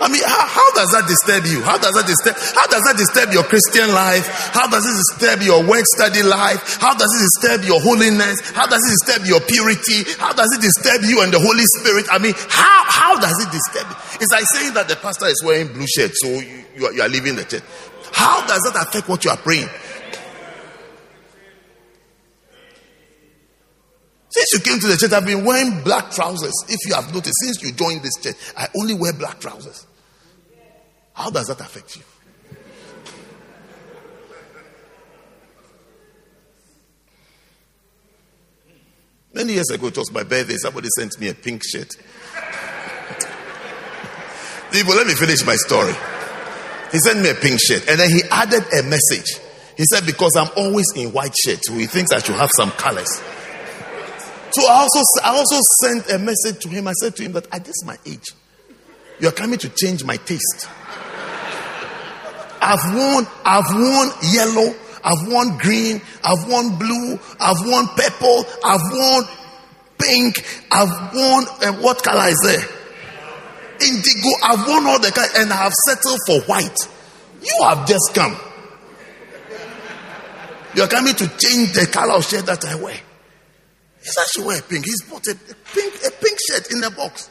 I 0.00 0.08
mean, 0.08 0.24
how, 0.24 0.48
how, 0.48 0.68
does 0.72 0.88
that 0.96 1.04
disturb 1.04 1.44
you? 1.44 1.60
How 1.60 1.76
does 1.76 1.92
that 1.92 2.08
disturb? 2.08 2.32
How 2.56 2.64
does 2.72 2.80
that 2.88 2.96
disturb 2.96 3.36
your 3.36 3.44
Christian 3.44 3.92
life? 3.92 4.24
How 4.56 4.64
does 4.64 4.88
it 4.88 4.96
disturb 4.96 5.44
your 5.44 5.60
work 5.60 5.84
study 5.92 6.24
life? 6.24 6.80
How 6.80 6.96
does 6.96 7.12
it 7.12 7.20
disturb 7.28 7.68
your 7.68 7.84
holiness? 7.84 8.40
How 8.56 8.64
does 8.64 8.80
it 8.80 8.96
disturb 8.96 9.28
your 9.28 9.44
purity? 9.44 10.08
How 10.16 10.32
does 10.32 10.48
it 10.56 10.64
disturb 10.64 11.04
you 11.04 11.20
and 11.20 11.28
the 11.28 11.38
Holy 11.38 11.68
Spirit? 11.76 12.08
I 12.08 12.16
mean, 12.16 12.32
how 12.48 12.80
how 12.88 13.20
does 13.20 13.36
it 13.44 13.52
disturb? 13.52 13.92
It's 14.16 14.32
like 14.32 14.48
saying 14.56 14.72
that 14.72 14.88
the 14.88 14.96
pastor 14.96 15.28
is 15.28 15.44
wearing 15.44 15.68
blue 15.68 15.86
shirt, 15.86 16.16
so 16.16 16.28
you, 16.28 16.64
you, 16.76 16.86
are, 16.88 16.92
you 16.96 17.02
are 17.04 17.08
leaving 17.08 17.36
the 17.36 17.44
church. 17.44 17.64
How 18.12 18.40
does 18.48 18.64
that 18.72 18.88
affect 18.88 19.08
what 19.08 19.24
you 19.24 19.30
are 19.30 19.36
praying? 19.36 19.68
Since 24.30 24.52
you 24.52 24.60
came 24.60 24.80
to 24.80 24.86
the 24.86 24.96
church, 24.96 25.12
I've 25.12 25.26
been 25.26 25.44
wearing 25.44 25.82
black 25.82 26.10
trousers. 26.12 26.54
If 26.68 26.78
you 26.88 26.94
have 26.94 27.12
noticed, 27.12 27.34
since 27.42 27.62
you 27.62 27.72
joined 27.72 28.02
this 28.02 28.16
church, 28.22 28.36
I 28.56 28.68
only 28.80 28.94
wear 28.94 29.12
black 29.12 29.40
trousers. 29.40 29.86
How 31.20 31.28
does 31.28 31.48
that 31.48 31.60
affect 31.60 31.96
you? 31.96 32.02
Many 39.34 39.52
years 39.52 39.68
ago, 39.70 39.88
it 39.88 39.98
was 39.98 40.10
my 40.12 40.22
birthday. 40.22 40.56
Somebody 40.56 40.88
sent 40.96 41.20
me 41.20 41.28
a 41.28 41.34
pink 41.34 41.62
shirt. 41.62 41.94
People, 44.72 44.94
let 44.94 45.06
me 45.06 45.12
finish 45.14 45.44
my 45.44 45.56
story. 45.56 45.92
He 46.90 46.98
sent 46.98 47.20
me 47.20 47.28
a 47.28 47.34
pink 47.34 47.60
shirt 47.60 47.86
and 47.88 48.00
then 48.00 48.10
he 48.10 48.22
added 48.30 48.64
a 48.72 48.82
message. 48.82 49.38
He 49.76 49.84
said, 49.84 50.06
Because 50.06 50.34
I'm 50.36 50.48
always 50.56 50.86
in 50.96 51.12
white 51.12 51.34
shirt, 51.44 51.58
so 51.62 51.74
he 51.74 51.84
thinks 51.86 52.12
I 52.12 52.20
should 52.20 52.36
have 52.36 52.50
some 52.56 52.70
colors. 52.72 53.20
So 54.52 54.66
I 54.66 54.72
also, 54.72 55.00
I 55.22 55.36
also 55.36 55.58
sent 55.82 56.10
a 56.10 56.18
message 56.18 56.60
to 56.62 56.70
him. 56.70 56.88
I 56.88 56.94
said 56.94 57.14
to 57.16 57.22
him 57.22 57.32
that 57.32 57.46
at 57.54 57.66
this 57.66 57.84
my 57.84 57.98
age, 58.06 58.24
you're 59.20 59.32
coming 59.32 59.58
to 59.58 59.68
change 59.68 60.02
my 60.02 60.16
taste. 60.16 60.66
I've 62.70 62.94
worn, 62.94 63.26
I've 63.44 63.74
worn 63.74 64.10
yellow, 64.30 64.72
I've 65.02 65.26
worn 65.26 65.58
green, 65.58 66.00
I've 66.22 66.48
worn 66.48 66.78
blue, 66.78 67.18
I've 67.40 67.66
worn 67.66 67.86
purple, 67.96 68.44
I've 68.64 68.92
worn 68.92 69.24
pink, 69.98 70.44
I've 70.70 71.12
worn, 71.12 71.44
uh, 71.62 71.72
what 71.82 72.00
color 72.04 72.28
is 72.28 72.38
there? 72.44 72.62
Indigo, 73.88 74.30
I've 74.44 74.68
worn 74.68 74.86
all 74.86 75.00
the 75.00 75.10
colors 75.10 75.32
and 75.38 75.52
I 75.52 75.56
have 75.56 75.72
settled 75.84 76.20
for 76.24 76.42
white. 76.42 76.78
You 77.42 77.58
have 77.64 77.88
just 77.88 78.14
come. 78.14 78.38
You're 80.76 80.86
coming 80.86 81.14
to 81.14 81.26
change 81.26 81.72
the 81.72 81.88
color 81.90 82.14
of 82.14 82.24
shirt 82.24 82.46
that 82.46 82.64
I 82.66 82.76
wear. 82.76 82.94
He 82.94 83.00
He's 84.04 84.16
actually 84.16 84.46
wear 84.46 84.62
pink. 84.62 84.84
He's 84.84 85.02
bought 85.10 85.26
a 85.26 85.34
pink, 85.74 85.94
a 86.06 86.10
pink 86.12 86.38
shirt 86.48 86.70
in 86.70 86.80
the 86.82 86.90
box. 86.92 87.30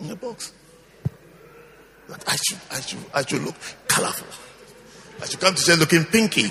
In 0.00 0.08
the 0.08 0.16
box 0.16 0.54
that 2.08 2.24
I 2.28 2.36
should, 2.36 2.58
I 2.70 2.80
should, 2.80 2.98
I 3.14 3.24
should 3.24 3.42
look 3.42 3.56
colorful. 3.88 4.26
I 5.22 5.26
should 5.26 5.40
come 5.40 5.54
to 5.54 5.64
church 5.64 5.78
looking 5.78 6.04
pinky. 6.04 6.50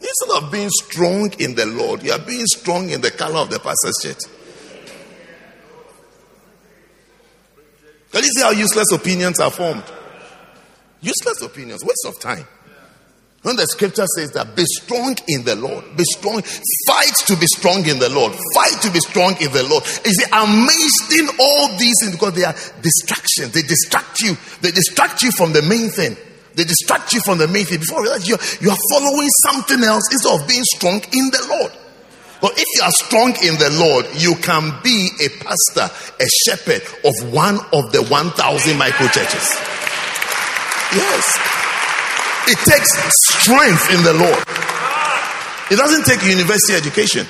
Instead 0.00 0.42
of 0.42 0.52
being 0.52 0.68
strong 0.70 1.32
in 1.38 1.54
the 1.54 1.66
Lord, 1.66 2.02
you 2.02 2.12
are 2.12 2.18
being 2.18 2.46
strong 2.46 2.90
in 2.90 3.00
the 3.00 3.10
color 3.10 3.38
of 3.40 3.50
the 3.50 3.58
pastor's 3.58 3.98
shirt. 4.02 4.22
Can 8.10 8.22
you 8.22 8.28
see 8.28 8.42
how 8.42 8.50
useless 8.50 8.92
opinions 8.92 9.40
are 9.40 9.50
formed? 9.50 9.84
Useless 11.00 11.40
opinions, 11.42 11.82
waste 11.82 12.06
of 12.06 12.20
time. 12.20 12.46
When 13.42 13.56
the 13.56 13.66
scripture 13.66 14.06
says 14.06 14.30
that 14.32 14.54
be 14.54 14.62
strong 14.64 15.16
in 15.26 15.42
the 15.42 15.56
Lord, 15.56 15.82
be 15.96 16.04
strong, 16.14 16.42
fight 16.86 17.16
to 17.26 17.34
be 17.34 17.46
strong 17.50 17.82
in 17.88 17.98
the 17.98 18.08
Lord, 18.08 18.32
fight 18.54 18.78
to 18.82 18.90
be 18.90 19.00
strong 19.00 19.34
in 19.42 19.50
the 19.50 19.66
Lord. 19.66 19.82
Is 20.06 20.14
it 20.22 20.30
amazing 20.30 21.26
all 21.42 21.74
these 21.76 21.98
things 21.98 22.12
because 22.14 22.34
they 22.34 22.44
are 22.46 22.54
distractions. 22.78 23.50
They 23.50 23.66
distract 23.66 24.22
you. 24.22 24.38
They 24.62 24.70
distract 24.70 25.22
you 25.22 25.32
from 25.32 25.52
the 25.52 25.62
main 25.62 25.90
thing. 25.90 26.16
They 26.54 26.62
distract 26.62 27.12
you 27.12 27.20
from 27.26 27.38
the 27.38 27.48
main 27.48 27.66
thing. 27.66 27.80
Before 27.80 28.06
you 28.06 28.14
realize 28.14 28.28
you 28.28 28.38
you 28.60 28.70
are 28.70 28.82
following 28.94 29.30
something 29.50 29.82
else 29.82 30.06
instead 30.12 30.38
of 30.38 30.46
being 30.46 30.62
strong 30.78 31.02
in 31.10 31.34
the 31.34 31.42
Lord. 31.50 31.72
But 32.40 32.54
if 32.54 32.66
you 32.78 32.82
are 32.82 32.94
strong 33.06 33.34
in 33.42 33.58
the 33.58 33.70
Lord, 33.74 34.06
you 34.22 34.34
can 34.38 34.70
be 34.82 35.10
a 35.18 35.30
pastor, 35.42 35.90
a 36.18 36.28
shepherd 36.46 36.82
of 37.02 37.32
one 37.32 37.58
of 37.72 37.90
the 37.90 38.06
1,000 38.06 38.78
micro 38.78 39.06
churches. 39.08 39.46
Yes. 40.94 41.61
It 42.48 42.58
takes 42.58 42.90
strength 43.40 43.90
in 43.94 44.02
the 44.02 44.14
Lord. 44.14 44.44
It 45.70 45.76
doesn't 45.76 46.04
take 46.04 46.22
university 46.28 46.74
education. 46.74 47.26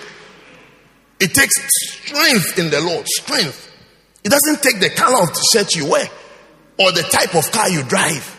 It 1.21 1.35
takes 1.35 1.55
strength 1.93 2.59
in 2.59 2.71
the 2.71 2.81
Lord. 2.81 3.07
Strength. 3.07 3.71
It 4.25 4.31
doesn't 4.31 4.63
take 4.63 4.81
the 4.81 4.91
color 4.91 5.23
of 5.23 5.29
the 5.29 5.49
shirt 5.53 5.75
you 5.75 5.91
wear 5.91 6.09
or 6.79 6.93
the 6.93 7.03
type 7.03 7.35
of 7.35 7.51
car 7.53 7.69
you 7.69 7.83
drive 7.85 8.39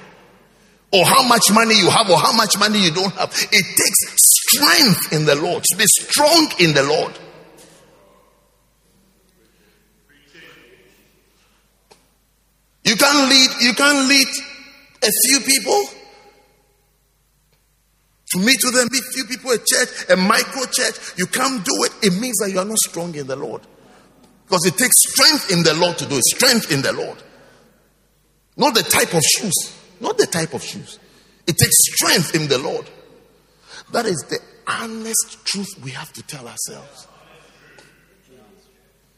or 0.91 1.05
how 1.05 1.27
much 1.27 1.51
money 1.51 1.75
you 1.75 1.89
have 1.89 2.09
or 2.09 2.17
how 2.17 2.33
much 2.33 2.57
money 2.57 2.83
you 2.83 2.91
don't 2.91 3.13
have. 3.13 3.29
It 3.31 3.65
takes 3.65 3.99
strength 4.49 5.13
in 5.13 5.25
the 5.25 5.35
Lord. 5.35 5.63
To 5.63 5.77
be 5.77 5.85
strong 5.87 6.51
in 6.59 6.73
the 6.73 6.83
Lord. 6.83 7.13
You 12.85 12.95
can't 12.95 13.29
lead, 13.29 13.49
you 13.61 13.73
can't 13.73 14.09
lead 14.09 14.27
a 15.03 15.09
few 15.25 15.39
people 15.39 15.83
to 18.33 18.39
meet 18.39 18.57
with 18.63 18.73
them, 18.73 18.87
meet 18.91 19.03
few 19.13 19.25
people, 19.25 19.51
a 19.51 19.57
church, 19.57 20.09
a 20.09 20.15
micro 20.15 20.65
church, 20.65 21.17
you 21.17 21.27
can't 21.27 21.63
do 21.63 21.71
it. 21.85 21.93
It 22.01 22.19
means 22.19 22.37
that 22.39 22.49
you 22.51 22.57
are 22.57 22.65
not 22.65 22.79
strong 22.79 23.13
in 23.13 23.27
the 23.27 23.35
Lord. 23.35 23.61
Because 24.45 24.65
it 24.65 24.75
takes 24.75 24.95
strength 24.97 25.51
in 25.51 25.61
the 25.61 25.75
Lord 25.75 25.99
to 25.99 26.07
do 26.07 26.17
it. 26.17 26.23
Strength 26.23 26.71
in 26.71 26.81
the 26.81 26.93
Lord. 26.93 27.21
Not 28.57 28.73
the 28.73 28.81
type 28.81 29.13
of 29.13 29.21
shoes. 29.21 29.53
Not 30.01 30.17
the 30.17 30.25
type 30.25 30.55
of 30.55 30.63
shoes. 30.63 30.97
It 31.45 31.57
takes 31.57 31.75
strength 31.93 32.33
in 32.33 32.47
the 32.47 32.57
Lord. 32.57 32.89
That 33.91 34.07
is 34.07 34.25
the 34.29 34.39
honest 34.65 35.45
truth 35.45 35.69
we 35.83 35.91
have 35.91 36.11
to 36.13 36.23
tell 36.23 36.47
ourselves. 36.47 37.07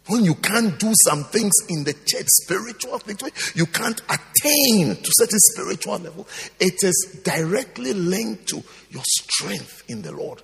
When 0.07 0.23
you 0.23 0.35
can't 0.35 0.77
do 0.79 0.93
some 1.03 1.23
things 1.25 1.51
in 1.67 1.83
the 1.83 1.93
church, 1.93 2.27
spiritual 2.27 2.99
things, 2.99 3.55
you 3.55 3.65
can't 3.65 3.99
attain 4.01 4.95
to 4.95 5.11
certain 5.13 5.39
spiritual 5.39 5.97
level, 5.97 6.27
it 6.59 6.75
is 6.83 7.21
directly 7.23 7.93
linked 7.93 8.47
to 8.49 8.63
your 8.91 9.03
strength 9.03 9.83
in 9.87 10.03
the 10.03 10.11
Lord. 10.11 10.43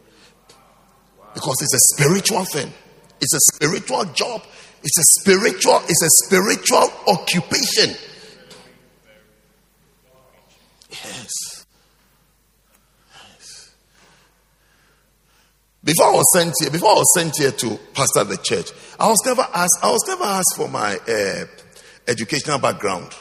Because 1.34 1.62
it's 1.62 1.76
a 1.76 1.96
spiritual 1.96 2.44
thing, 2.46 2.74
it's 3.22 3.34
a 3.34 3.56
spiritual 3.56 4.06
job, 4.14 4.44
it's 4.84 4.98
a 4.98 5.22
spiritual, 5.22 5.80
it's 5.88 6.04
a 6.04 6.26
spiritual 6.26 6.90
occupation. 7.08 7.96
Before 15.84 16.08
I 16.08 16.12
was 16.12 16.32
sent 16.36 16.54
here, 16.60 16.70
before 16.70 16.90
I 16.90 16.94
was 16.94 17.14
sent 17.16 17.34
here 17.38 17.52
to 17.52 17.80
pastor 17.94 18.24
the 18.24 18.38
church, 18.38 18.72
I 19.00 19.08
was 19.08 19.18
never 19.26 19.42
asked. 19.42 19.80
I 19.82 19.92
was 19.92 20.04
never 20.08 20.24
asked 20.24 20.54
for 20.56 20.68
my 20.68 20.96
uh, 20.96 21.46
educational 22.08 22.60
background. 22.60 23.12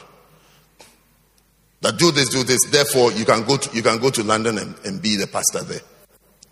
That 1.81 1.97
do 1.97 2.11
this, 2.11 2.29
do 2.29 2.43
this. 2.43 2.59
Therefore, 2.69 3.11
you 3.13 3.25
can 3.25 3.43
go 3.43 3.57
to 3.57 3.75
you 3.75 3.81
can 3.81 3.97
go 3.97 4.11
to 4.11 4.23
London 4.23 4.59
and, 4.59 4.75
and 4.85 5.01
be 5.01 5.15
the 5.15 5.25
pastor 5.25 5.63
there. 5.63 5.81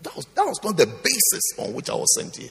That 0.02 0.16
was 0.16 0.26
that 0.34 0.44
was 0.44 0.62
not 0.64 0.76
the 0.76 0.86
basis 0.86 1.58
on 1.58 1.74
which 1.74 1.88
I 1.88 1.94
was 1.94 2.12
sent 2.16 2.36
here. 2.36 2.50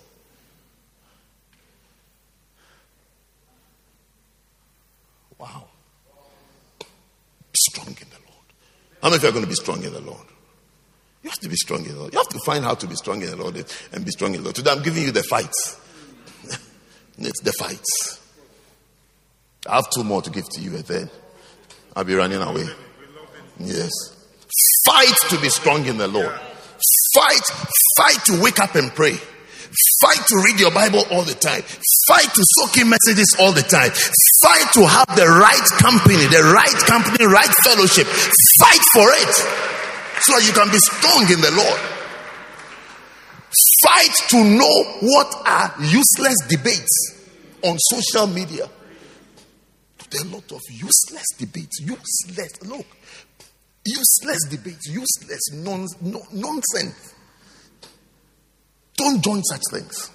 Wow. 5.37 5.65
Be 6.79 6.85
strong 7.57 7.87
in 7.87 8.09
the 8.09 8.19
Lord. 8.25 8.45
How 9.01 9.09
many 9.09 9.17
of 9.17 9.23
you 9.23 9.29
are 9.29 9.31
going 9.33 9.43
to 9.43 9.49
be 9.49 9.55
strong 9.55 9.83
in 9.83 9.91
the 9.91 10.01
Lord? 10.01 10.27
You 11.21 11.29
have 11.29 11.39
to 11.39 11.49
be 11.49 11.55
strong 11.55 11.85
in 11.85 11.93
the 11.93 11.99
Lord. 11.99 12.13
You 12.13 12.19
have 12.19 12.29
to 12.29 12.39
find 12.45 12.63
how 12.63 12.75
to 12.75 12.87
be 12.87 12.95
strong 12.95 13.21
in 13.21 13.29
the 13.29 13.35
Lord 13.35 13.65
and 13.91 14.05
be 14.05 14.11
strong 14.11 14.33
in 14.33 14.37
the 14.37 14.43
Lord. 14.43 14.55
Today 14.55 14.71
I'm 14.71 14.81
giving 14.81 15.03
you 15.03 15.11
the 15.11 15.23
fights. 15.23 15.77
it's 17.17 17.41
the 17.41 17.51
fights. 17.59 18.21
I 19.67 19.75
have 19.75 19.89
two 19.89 20.03
more 20.05 20.21
to 20.21 20.29
give 20.29 20.47
to 20.49 20.61
you 20.61 20.75
and 20.75 20.85
then 20.85 21.09
I'll 21.95 22.05
be 22.05 22.15
running 22.15 22.41
away. 22.41 22.65
Yes. 23.59 23.91
Fight 24.85 25.15
to 25.29 25.41
be 25.41 25.49
strong 25.49 25.85
in 25.85 25.97
the 25.97 26.07
Lord. 26.07 26.33
Fight, 27.13 27.43
fight 27.97 28.23
to 28.27 28.41
wake 28.41 28.59
up 28.59 28.75
and 28.75 28.89
pray. 28.95 29.15
Fight 30.01 30.25
to 30.25 30.41
read 30.45 30.59
your 30.59 30.71
Bible 30.71 31.03
all 31.11 31.23
the 31.23 31.33
time. 31.33 31.61
Fight 32.07 32.33
to 32.33 32.43
soak 32.55 32.77
in 32.77 32.89
messages 32.89 33.35
all 33.37 33.51
the 33.51 33.61
time. 33.61 33.91
Fight 33.91 34.73
to 34.73 34.87
have 34.87 35.15
the 35.17 35.27
right 35.27 35.67
company, 35.81 36.25
the 36.31 36.49
right 36.55 36.79
company, 36.87 37.25
right 37.25 37.53
fellowship. 37.65 38.07
Fight 38.07 38.81
for 38.93 39.09
it 39.11 39.78
so 40.21 40.33
that 40.33 40.45
you 40.45 40.53
can 40.53 40.69
be 40.71 40.77
strong 40.77 41.23
in 41.31 41.41
the 41.41 41.51
Lord. 41.51 41.79
Fight 43.83 44.15
to 44.29 44.43
know 44.43 44.83
what 45.01 45.47
are 45.47 45.73
useless 45.79 46.35
debates 46.47 47.25
on 47.63 47.77
social 47.79 48.27
media. 48.27 48.69
There 50.11 50.21
are 50.21 50.25
a 50.25 50.29
lot 50.29 50.51
of 50.51 50.61
useless 50.69 51.25
debates. 51.37 51.79
Useless. 51.81 52.63
Look, 52.63 52.85
useless 53.85 54.47
debates. 54.49 54.87
Useless 54.87 55.53
non, 55.53 55.85
no, 56.01 56.21
nonsense. 56.33 57.13
Don't 58.95 59.23
join 59.23 59.43
such 59.43 59.61
things. 59.71 60.11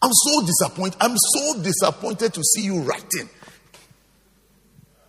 I'm 0.00 0.12
so 0.12 0.46
disappointed. 0.46 0.96
I'm 1.00 1.16
so 1.16 1.60
disappointed 1.62 2.34
to 2.34 2.42
see 2.42 2.62
you 2.62 2.80
writing. 2.80 3.28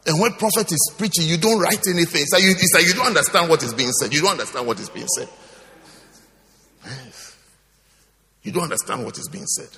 And 0.09 0.19
when 0.19 0.31
prophet 0.31 0.71
is 0.71 0.91
preaching, 0.97 1.27
you 1.27 1.37
don't 1.37 1.61
write 1.61 1.85
anything. 1.87 2.23
It's 2.23 2.33
like 2.33 2.41
you, 2.41 2.49
it's 2.49 2.73
like 2.73 2.87
you 2.87 2.95
don't 2.95 3.05
understand 3.05 3.47
what 3.47 3.61
is 3.61 3.75
being 3.75 3.91
said. 3.91 4.11
You 4.11 4.21
don't 4.21 4.31
understand 4.31 4.65
what 4.65 4.79
is 4.79 4.89
being 4.89 5.05
said. 5.05 5.29
You 8.41 8.51
don't 8.51 8.63
understand 8.63 9.05
what 9.05 9.19
is 9.19 9.29
being 9.29 9.45
said. 9.45 9.69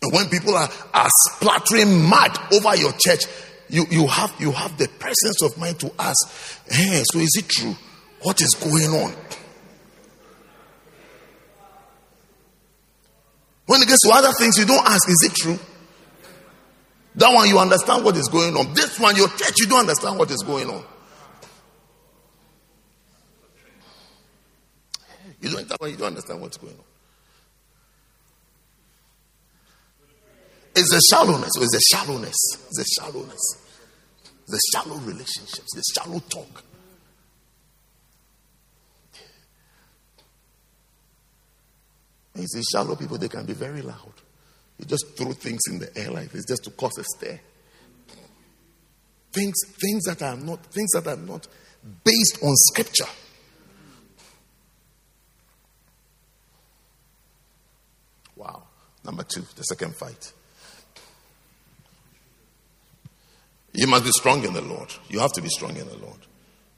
And 0.00 0.12
when 0.14 0.30
people 0.30 0.54
are, 0.54 0.70
are 0.94 1.08
splattering 1.32 2.04
mud 2.04 2.38
over 2.54 2.74
your 2.74 2.92
church, 2.92 3.24
you, 3.68 3.84
you, 3.90 4.06
have, 4.06 4.34
you 4.38 4.50
have 4.50 4.78
the 4.78 4.88
presence 4.98 5.42
of 5.42 5.58
mind 5.58 5.78
to 5.80 5.92
ask, 5.98 6.64
hey, 6.70 7.02
so 7.12 7.18
is 7.18 7.36
it 7.36 7.50
true? 7.50 7.76
What 8.22 8.40
is 8.40 8.54
going 8.54 9.02
on? 9.02 9.12
When 13.68 13.82
it 13.82 13.88
gets 13.88 14.00
to 14.00 14.10
other 14.14 14.32
things, 14.38 14.56
you 14.56 14.64
don't 14.64 14.86
ask, 14.86 15.06
is 15.10 15.30
it 15.30 15.34
true? 15.34 15.58
That 17.16 17.34
one, 17.34 17.46
you 17.48 17.58
understand 17.58 18.02
what 18.02 18.16
is 18.16 18.26
going 18.28 18.56
on. 18.56 18.72
This 18.72 18.98
one, 18.98 19.14
your 19.14 19.28
church, 19.28 19.56
you 19.58 19.66
don't 19.66 19.80
understand 19.80 20.18
what 20.18 20.30
is 20.30 20.42
going 20.42 20.70
on. 20.70 20.82
You 25.42 25.50
don't, 25.50 25.68
that 25.68 25.78
one, 25.78 25.90
you 25.90 25.96
don't 25.96 26.06
understand 26.06 26.40
what's 26.40 26.56
going 26.56 26.72
on. 26.72 26.84
It's 30.74 30.90
the 30.90 31.02
shallowness. 31.10 31.50
It's 31.54 31.72
the 31.72 31.96
shallowness. 31.96 32.36
It's 32.68 32.78
the 32.78 32.84
shallowness. 32.98 33.64
The 34.46 34.60
shallow 34.72 34.96
relationships, 34.96 35.74
the 35.74 35.82
shallow 35.94 36.20
talk. 36.20 36.64
You 42.38 42.46
see, 42.46 42.62
shallow 42.72 42.94
people, 42.94 43.18
they 43.18 43.28
can 43.28 43.44
be 43.44 43.52
very 43.52 43.82
loud. 43.82 44.12
You 44.78 44.84
just 44.86 45.16
throw 45.16 45.32
things 45.32 45.60
in 45.68 45.80
the 45.80 45.96
air 45.98 46.10
like 46.10 46.30
this 46.30 46.44
just 46.44 46.64
to 46.64 46.70
cause 46.70 46.96
a 46.98 47.04
stir. 47.04 47.40
Things, 49.32 49.56
things 49.80 50.04
that 50.04 50.22
are 50.22 50.36
not, 50.36 50.64
things 50.66 50.90
that 50.92 51.06
are 51.06 51.16
not 51.16 51.46
based 52.04 52.38
on 52.42 52.54
scripture. 52.54 53.10
Wow. 58.36 58.62
Number 59.04 59.24
two, 59.24 59.42
the 59.56 59.62
second 59.64 59.96
fight. 59.96 60.32
You 63.72 63.88
must 63.88 64.04
be 64.04 64.10
strong 64.12 64.44
in 64.44 64.54
the 64.54 64.62
Lord. 64.62 64.92
You 65.08 65.18
have 65.18 65.32
to 65.32 65.42
be 65.42 65.48
strong 65.48 65.76
in 65.76 65.88
the 65.88 65.96
Lord. 65.96 66.18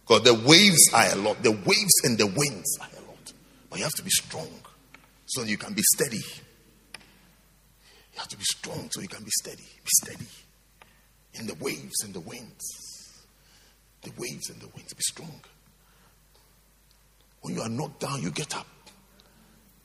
Because 0.03 0.23
the 0.23 0.35
waves 0.35 0.91
are 0.95 1.13
a 1.13 1.17
lot. 1.17 1.43
The 1.43 1.53
waves 1.53 2.01
and 2.05 2.19
the 2.19 2.27
winds 2.27 2.79
are 2.81 2.89
a 2.89 3.07
lot. 3.09 3.33
But 3.69 3.79
you 3.79 3.85
have 3.85 3.95
to 3.95 4.03
be 4.03 4.11
strong 4.11 4.49
so 5.31 5.43
you 5.43 5.57
can 5.57 5.75
be 5.75 5.83
steady. 5.95 6.23
You 8.13 8.19
have 8.19 8.29
to 8.29 8.37
be 8.37 8.45
strong 8.45 8.89
so 8.91 9.01
you 9.01 9.09
can 9.09 9.25
be 9.25 9.31
steady. 9.41 9.63
Be 9.63 9.91
steady 10.03 10.27
in 11.35 11.47
the 11.47 11.55
waves 11.55 12.03
and 12.05 12.13
the 12.13 12.21
winds. 12.21 12.65
The 14.03 14.11
waves 14.17 14.51
and 14.51 14.61
the 14.61 14.69
winds. 14.69 14.93
Be 14.93 15.03
strong. 15.03 15.41
When 17.43 17.55
you 17.55 17.63
are 17.63 17.69
knocked 17.69 18.01
down, 18.01 18.23
you 18.23 18.31
get 18.31 18.57
up. 18.57 18.67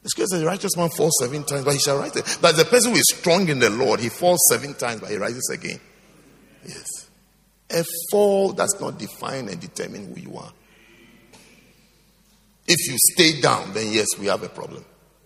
The 0.04 0.10
scripture 0.10 0.28
says 0.28 0.42
the 0.42 0.48
righteous 0.48 0.78
man 0.78 0.90
falls 0.90 1.18
seven 1.20 1.44
times, 1.44 1.66
but 1.66 1.74
he 1.74 1.80
shall 1.80 1.98
rise. 1.98 2.12
But 2.42 2.56
the 2.56 2.66
person 2.66 2.92
who 2.92 2.98
is 2.98 3.08
strong 3.08 3.48
in 3.50 3.60
the 3.60 3.70
Lord, 3.70 4.00
he 4.00 4.10
falls 4.10 4.40
seven 4.52 4.74
times, 4.76 5.02
but 5.02 5.10
he 5.10 5.18
rises 5.18 5.50
again. 5.52 5.80
Yes. 6.68 6.88
A 7.72 7.84
fall 8.12 8.54
does 8.54 8.76
not 8.80 9.00
define 9.00 9.50
and 9.50 9.60
determine 9.60 10.14
who 10.14 10.22
you 10.22 10.38
are. 10.38 10.52
If 12.68 12.88
you 12.88 12.98
stay 13.14 13.42
down, 13.42 13.74
then 13.74 13.92
yes, 13.92 14.08
we 14.20 14.28
have 14.28 14.44
a 14.44 14.50
problem. 14.50 14.86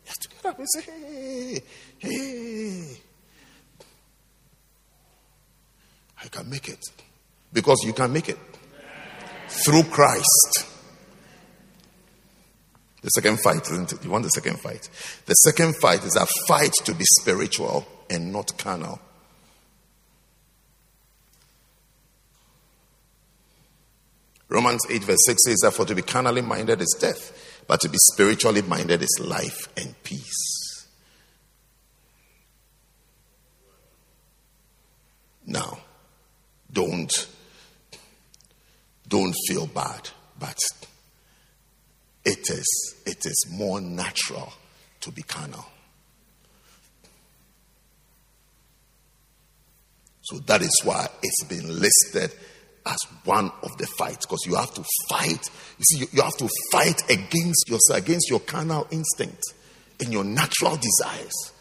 Have 0.09 0.17
to 0.17 0.29
get 0.29 0.45
up 0.47 0.57
and 0.57 0.67
say, 0.73 0.81
hey, 0.81 1.61
hey. 1.99 2.97
I 6.23 6.27
can 6.29 6.49
make 6.49 6.67
it. 6.67 6.83
Because 7.53 7.83
you 7.85 7.93
can 7.93 8.11
make 8.11 8.27
it. 8.27 8.39
Through 9.47 9.83
Christ. 9.83 10.65
The 13.01 13.09
second 13.09 13.39
fight, 13.41 13.61
isn't 13.61 13.93
it? 13.93 14.03
You 14.03 14.09
want 14.09 14.23
the 14.23 14.29
second 14.29 14.59
fight? 14.59 14.89
The 15.27 15.35
second 15.35 15.75
fight 15.75 16.03
is 16.03 16.15
a 16.15 16.25
fight 16.47 16.73
to 16.85 16.95
be 16.95 17.05
spiritual 17.21 17.87
and 18.09 18.33
not 18.33 18.57
carnal. 18.57 18.99
Romans 24.49 24.81
8, 24.89 25.03
verse 25.03 25.19
6 25.27 25.43
says 25.45 25.59
that 25.61 25.75
for 25.75 25.85
to 25.85 25.93
be 25.93 26.01
carnally 26.01 26.41
minded 26.41 26.81
is 26.81 26.97
death, 26.99 27.48
but 27.69 27.79
to 27.81 27.87
be 27.87 27.99
spiritually 27.99 28.63
minded 28.63 29.03
is 29.03 29.19
life 29.21 29.69
and 29.77 29.93
peace. 30.01 30.87
Now, 35.45 35.77
don't 36.73 37.27
don't 39.07 39.35
feel 39.47 39.67
bad, 39.67 40.09
but 40.39 40.57
it 42.25 42.49
is 42.49 42.95
it 43.05 43.23
is 43.23 43.45
more 43.51 43.79
natural 43.79 44.51
to 45.01 45.11
be 45.11 45.21
carnal. 45.21 45.65
So 50.21 50.39
that 50.39 50.63
is 50.63 50.81
why 50.83 51.07
it's 51.21 51.43
been 51.43 51.79
listed 51.79 52.33
as 52.89 52.97
one 53.23 53.51
of 53.63 53.77
the 53.77 53.87
fights 53.97 54.25
because 54.25 54.45
you 54.45 54.55
have 54.55 54.73
to 54.73 54.83
fight. 55.09 55.49
You 55.77 55.85
see, 55.85 55.99
you, 55.99 56.07
you 56.11 56.21
have 56.21 56.37
to 56.37 56.49
fight 56.71 57.01
against 57.09 57.69
yourself, 57.69 57.99
against 57.99 58.29
your 58.29 58.39
carnal 58.39 58.87
instinct 58.91 59.41
and 59.99 60.11
your 60.11 60.23
natural 60.23 60.77
desires 60.77 61.53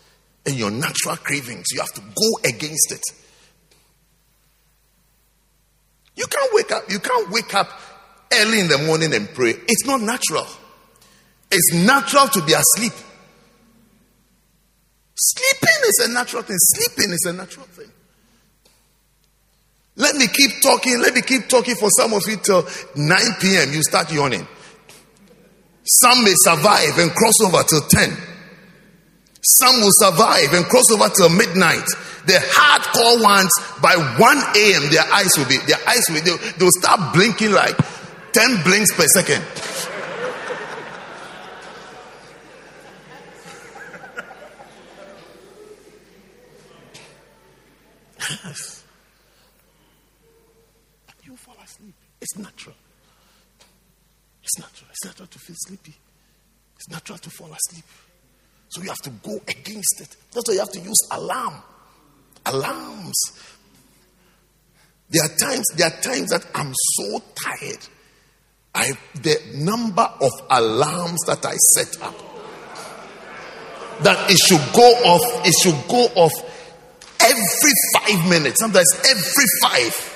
and 0.47 0.57
your 0.57 0.71
natural 0.71 1.17
cravings. 1.17 1.67
You 1.73 1.81
have 1.81 1.93
to 1.95 2.01
go 2.01 2.49
against 2.49 2.93
it. 2.93 3.03
You 6.17 6.27
can't 6.27 6.51
wake 6.55 6.73
up. 6.73 6.85
You 6.89 6.99
can't 6.99 7.31
wake 7.31 7.55
up 7.55 7.69
early 8.33 8.61
in 8.61 8.69
the 8.69 8.79
morning 8.79 9.15
and 9.15 9.29
pray. 9.35 9.51
It's 9.51 9.87
not 9.87 10.01
natural. 10.01 10.47
It's 11.51 11.75
natural 11.75 12.29
to 12.29 12.43
be 12.45 12.55
asleep. 12.55 12.93
Sleeping 15.15 15.89
is 15.89 16.07
a 16.09 16.13
natural 16.13 16.43
thing. 16.43 16.57
Sleeping 16.59 17.13
is 17.13 17.27
a 17.29 17.33
natural 17.33 17.67
thing. 17.67 17.91
Let 19.99 20.15
me 20.15 20.29
keep 20.29 20.63
talking. 20.63 21.01
Let 21.01 21.13
me 21.13 21.23
keep 21.23 21.49
talking 21.49 21.75
for 21.75 21.91
some 21.91 22.13
of 22.13 22.23
you 22.27 22.37
till 22.37 22.67
9 22.95 23.19
p.m. 23.41 23.73
You 23.73 23.83
start 23.83 24.13
yawning. 24.13 24.47
Some 25.85 26.23
may 26.23 26.35
survive 26.37 26.99
and 26.99 27.11
cross 27.11 27.35
over 27.45 27.63
till 27.65 27.81
10. 27.81 28.17
Some 29.43 29.81
will 29.81 29.91
survive 29.93 30.53
and 30.53 30.65
cross 30.67 30.91
over 30.93 31.09
till 31.09 31.29
midnight. 31.31 31.85
The 32.27 32.35
hardcore 32.35 33.23
ones, 33.23 33.51
by 33.83 33.97
1 33.97 34.39
a.m., 34.57 34.91
their 34.91 35.05
eyes 35.13 35.37
will 35.37 35.47
be, 35.47 35.57
their 35.67 35.79
eyes 35.89 36.05
will, 36.11 36.23
they'll, 36.23 36.53
they'll 36.59 36.71
start 36.71 37.15
blinking 37.15 37.53
like 37.53 37.77
10 38.33 38.63
blinks 38.63 38.95
per 38.95 39.07
second. 39.07 39.43
Yes. 48.45 48.75
It's 52.29 52.39
natural. 52.39 52.75
It's 54.43 54.59
natural. 54.59 54.91
It's 54.91 55.05
natural 55.05 55.29
to 55.29 55.39
feel 55.39 55.57
sleepy. 55.61 55.95
It's 56.77 56.89
natural 56.91 57.17
to 57.17 57.31
fall 57.31 57.51
asleep. 57.51 57.85
So 58.69 58.83
you 58.83 58.89
have 58.91 58.99
to 58.99 59.11
go 59.11 59.41
against 59.49 60.03
it. 60.03 60.15
That's 60.33 60.47
why 60.47 60.55
you 60.55 60.61
have 60.61 60.73
to 60.73 60.81
use 60.81 61.09
alarm. 61.11 61.55
Alarms. 62.45 63.17
There 65.09 65.25
are 65.25 65.37
times, 65.37 65.65
there 65.77 65.87
are 65.87 66.01
times 66.03 66.29
that 66.29 66.47
I'm 66.55 66.75
so 66.75 67.23
tired. 67.35 67.87
I 68.75 68.93
the 69.15 69.41
number 69.55 70.07
of 70.21 70.31
alarms 70.51 71.21
that 71.27 71.47
I 71.47 71.55
set 71.55 72.03
up 72.03 72.15
that 74.03 74.31
it 74.31 74.37
should 74.37 74.75
go 74.75 74.87
off, 75.07 75.47
it 75.47 75.55
should 75.63 75.89
go 75.89 76.05
off 76.21 76.33
every 77.21 77.73
five 77.95 78.29
minutes, 78.29 78.61
sometimes 78.61 78.87
every 79.09 79.47
five. 79.63 80.08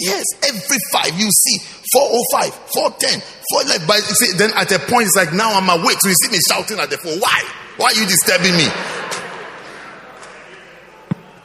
Yes, 0.00 0.24
every 0.44 0.78
five 0.92 1.18
you 1.18 1.28
see 1.28 1.58
405, 1.92 2.54
410, 2.72 3.20
411. 3.50 3.86
But 3.86 3.96
you 3.98 4.14
see, 4.14 4.32
then 4.38 4.52
at 4.54 4.70
a 4.70 4.78
point 4.78 5.10
it's 5.10 5.16
like 5.16 5.32
now 5.32 5.58
I'm 5.58 5.68
awake, 5.68 5.98
so 6.00 6.08
you 6.08 6.14
see 6.14 6.30
me 6.30 6.38
shouting 6.48 6.78
at 6.78 6.90
the 6.90 6.98
phone. 6.98 7.18
Why? 7.18 7.42
Why 7.78 7.86
are 7.86 7.94
you 7.94 8.06
disturbing 8.06 8.54
me? 8.54 8.66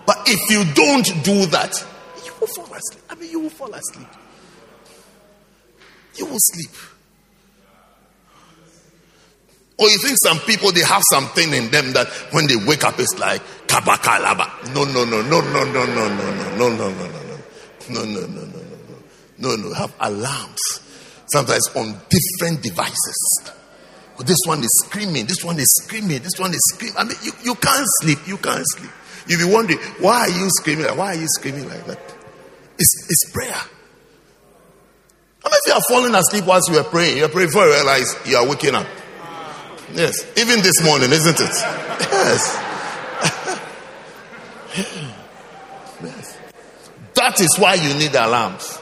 But 0.05 0.21
if 0.27 0.39
you 0.51 0.61
don't 0.73 1.05
do 1.23 1.45
that, 1.47 1.73
you 2.25 2.33
will 2.39 2.47
fall 2.47 2.65
asleep. 2.65 3.03
I 3.09 3.15
mean, 3.15 3.31
you 3.31 3.39
will 3.39 3.49
fall 3.49 3.73
asleep. 3.73 4.07
You 6.15 6.25
will 6.27 6.39
sleep. 6.39 6.75
Or 9.79 9.89
you 9.89 9.97
think 9.97 10.17
some 10.23 10.39
people 10.39 10.71
they 10.71 10.83
have 10.83 11.01
something 11.11 11.51
in 11.53 11.71
them 11.71 11.93
that 11.93 12.07
when 12.31 12.45
they 12.45 12.55
wake 12.55 12.83
up 12.83 12.99
it's 12.99 13.17
like 13.17 13.41
kabakalaba. 13.65 14.73
No, 14.75 14.83
no, 14.85 15.03
no, 15.05 15.21
no, 15.23 15.41
no, 15.41 15.63
no, 15.63 15.85
no, 15.85 16.07
no, 16.07 16.07
no, 16.07 16.69
no, 16.69 16.69
no, 16.69 16.89
no, 16.89 17.07
no, 17.07 17.22
no, 17.89 18.03
no, 18.03 18.21
no, 18.21 18.27
no, 18.27 18.41
no, 18.41 18.97
no, 19.39 19.55
no. 19.55 19.69
no. 19.69 19.73
Have 19.73 19.93
alarms 19.99 20.59
sometimes 21.31 21.67
on 21.75 21.95
different 22.09 22.61
devices. 22.61 23.51
This 24.19 24.37
one 24.45 24.59
is 24.59 24.69
screaming. 24.85 25.25
This 25.25 25.43
one 25.43 25.57
is 25.57 25.67
screaming. 25.83 26.21
This 26.21 26.37
one 26.37 26.51
is 26.51 26.61
screaming. 26.73 26.95
I 26.97 27.03
mean, 27.03 27.17
you, 27.23 27.31
you 27.43 27.55
can't 27.55 27.85
sleep. 28.01 28.19
You 28.27 28.37
can't 28.37 28.63
sleep. 28.77 28.91
You'll 29.27 29.47
be 29.47 29.53
wondering 29.53 29.79
why 29.99 30.21
are 30.21 30.29
you 30.29 30.47
screaming? 30.59 30.85
Why 30.97 31.15
are 31.15 31.19
you 31.19 31.27
screaming 31.27 31.67
like 31.67 31.85
that? 31.87 31.99
It's, 32.77 33.09
it's 33.09 33.31
prayer. 33.31 33.53
How 35.43 35.49
many 35.49 35.57
of 35.57 35.67
you 35.67 35.73
are 35.73 35.81
falling 35.89 36.15
asleep 36.15 36.45
whilst 36.45 36.69
you 36.71 36.77
are 36.77 36.83
praying? 36.83 37.17
You 37.17 37.25
are 37.25 37.29
praying 37.29 37.49
before 37.49 37.65
you 37.65 37.73
realize 37.73 38.15
you 38.25 38.37
are 38.37 38.47
waking 38.47 38.75
up. 38.75 38.87
Yes. 39.93 40.25
Even 40.37 40.61
this 40.61 40.83
morning, 40.83 41.11
isn't 41.11 41.39
it? 41.39 41.51
Yes. 42.11 42.59
That 47.23 47.39
is 47.39 47.55
why 47.57 47.75
you 47.75 47.93
need 47.93 48.13
alarms. 48.15 48.81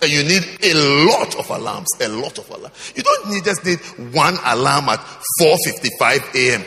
And 0.00 0.10
you 0.10 0.24
need 0.24 0.40
a 0.64 0.72
lot 1.12 1.36
of 1.36 1.50
alarms. 1.50 1.88
A 2.00 2.08
lot 2.08 2.38
of 2.38 2.48
alarms. 2.48 2.94
You 2.96 3.02
don't 3.02 3.28
need 3.28 3.44
just 3.44 3.66
need 3.66 3.78
one 4.16 4.38
alarm 4.46 4.88
at 4.88 5.00
4.55 5.42 6.32
a.m. 6.40 6.64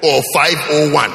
or 0.00 0.22
5.01. 0.32 1.10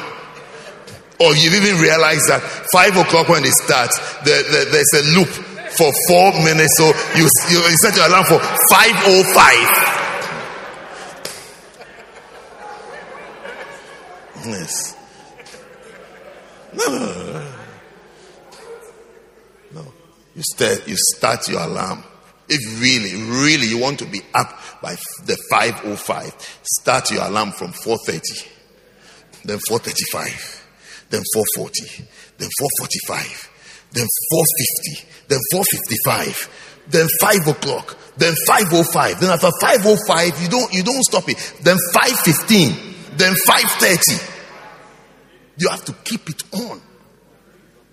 Or 1.24 1.32
you 1.32 1.56
even 1.56 1.80
realize 1.80 2.20
that 2.28 2.42
5 2.70 2.96
o'clock 2.98 3.30
when 3.30 3.44
it 3.46 3.54
starts, 3.64 3.96
there, 4.24 4.42
there, 4.42 4.66
there's 4.66 4.92
a 5.00 5.04
loop 5.16 5.28
for 5.72 5.90
4 6.08 6.32
minutes. 6.44 6.76
So 6.76 6.92
you, 7.16 7.24
you, 7.48 7.64
you 7.64 7.76
set 7.80 7.96
your 7.96 8.08
alarm 8.08 8.26
for 8.26 8.40
5.05. 8.76 9.96
Yes. 14.44 14.96
No, 16.74 16.84
no, 16.86 16.98
no, 16.98 17.59
start, 20.38 20.88
you 20.88 20.96
start 21.16 21.48
your 21.48 21.60
alarm. 21.60 22.04
If 22.48 22.80
really, 22.80 23.14
really 23.14 23.66
you 23.66 23.78
want 23.78 23.98
to 24.00 24.06
be 24.06 24.20
up 24.34 24.58
by 24.82 24.96
the 25.24 25.36
505, 25.50 26.58
start 26.62 27.10
your 27.10 27.24
alarm 27.24 27.52
from 27.52 27.72
430, 27.72 28.48
then 29.44 29.58
435, 29.68 30.66
then 31.10 31.22
440, 31.56 32.08
then 32.38 32.48
445, 32.58 33.50
then 33.92 34.06
450, 34.06 35.08
then 35.28 35.38
455, 35.52 36.86
then 36.88 37.06
5 37.20 37.48
o'clock, 37.54 37.96
then 38.16 38.34
505. 38.46 39.20
Then 39.20 39.30
after 39.30 39.50
505, 39.60 40.42
you 40.42 40.48
don't 40.48 40.72
you 40.74 40.82
don't 40.82 41.04
stop 41.04 41.28
it. 41.28 41.38
Then 41.62 41.76
515 41.94 42.90
then 43.20 43.34
5.30 43.34 44.28
you 45.58 45.68
have 45.68 45.84
to 45.84 45.92
keep 46.04 46.28
it 46.30 46.42
on 46.54 46.80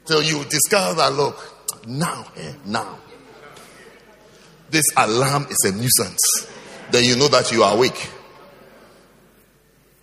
till 0.05 0.23
you 0.23 0.43
discover 0.45 0.95
that 0.95 1.13
look 1.13 1.35
now 1.87 2.27
eh, 2.35 2.53
now. 2.65 2.99
This 4.69 4.85
alarm 4.95 5.47
is 5.49 5.57
a 5.65 5.71
nuisance. 5.71 6.47
Then 6.91 7.03
you 7.05 7.15
know 7.15 7.27
that 7.29 7.51
you 7.51 7.63
are 7.63 7.73
awake. 7.75 8.09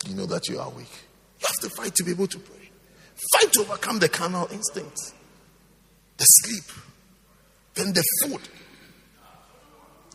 You 0.06 0.14
know 0.14 0.26
that 0.26 0.48
you 0.48 0.58
are 0.58 0.66
awake. 0.66 1.04
You 1.40 1.46
have 1.46 1.70
to 1.70 1.76
fight 1.76 1.94
to 1.96 2.04
be 2.04 2.10
able 2.10 2.26
to 2.26 2.38
pray. 2.38 2.70
Fight 3.38 3.52
to 3.52 3.60
overcome 3.60 3.98
the 3.98 4.08
carnal 4.08 4.48
instincts 4.50 5.14
the 6.16 6.24
sleep. 6.24 6.64
Then 7.74 7.92
the 7.92 8.04
food. 8.22 8.40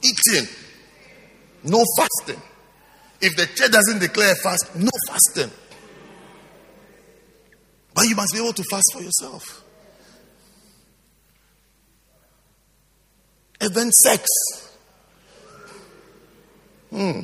Eating. 0.02 0.48
No 1.64 1.84
fasting. 1.98 2.42
If 3.22 3.36
the 3.36 3.48
church 3.48 3.72
doesn't 3.72 4.00
declare 4.00 4.34
fast, 4.36 4.76
no 4.76 4.92
fasting. 5.08 5.52
But 7.94 8.06
you 8.06 8.16
must 8.16 8.34
be 8.34 8.40
able 8.40 8.54
to 8.54 8.64
fast 8.64 8.86
for 8.94 9.02
yourself. 9.02 9.64
Then 13.60 13.92
sex. 13.92 14.26
Hmm. 16.90 17.22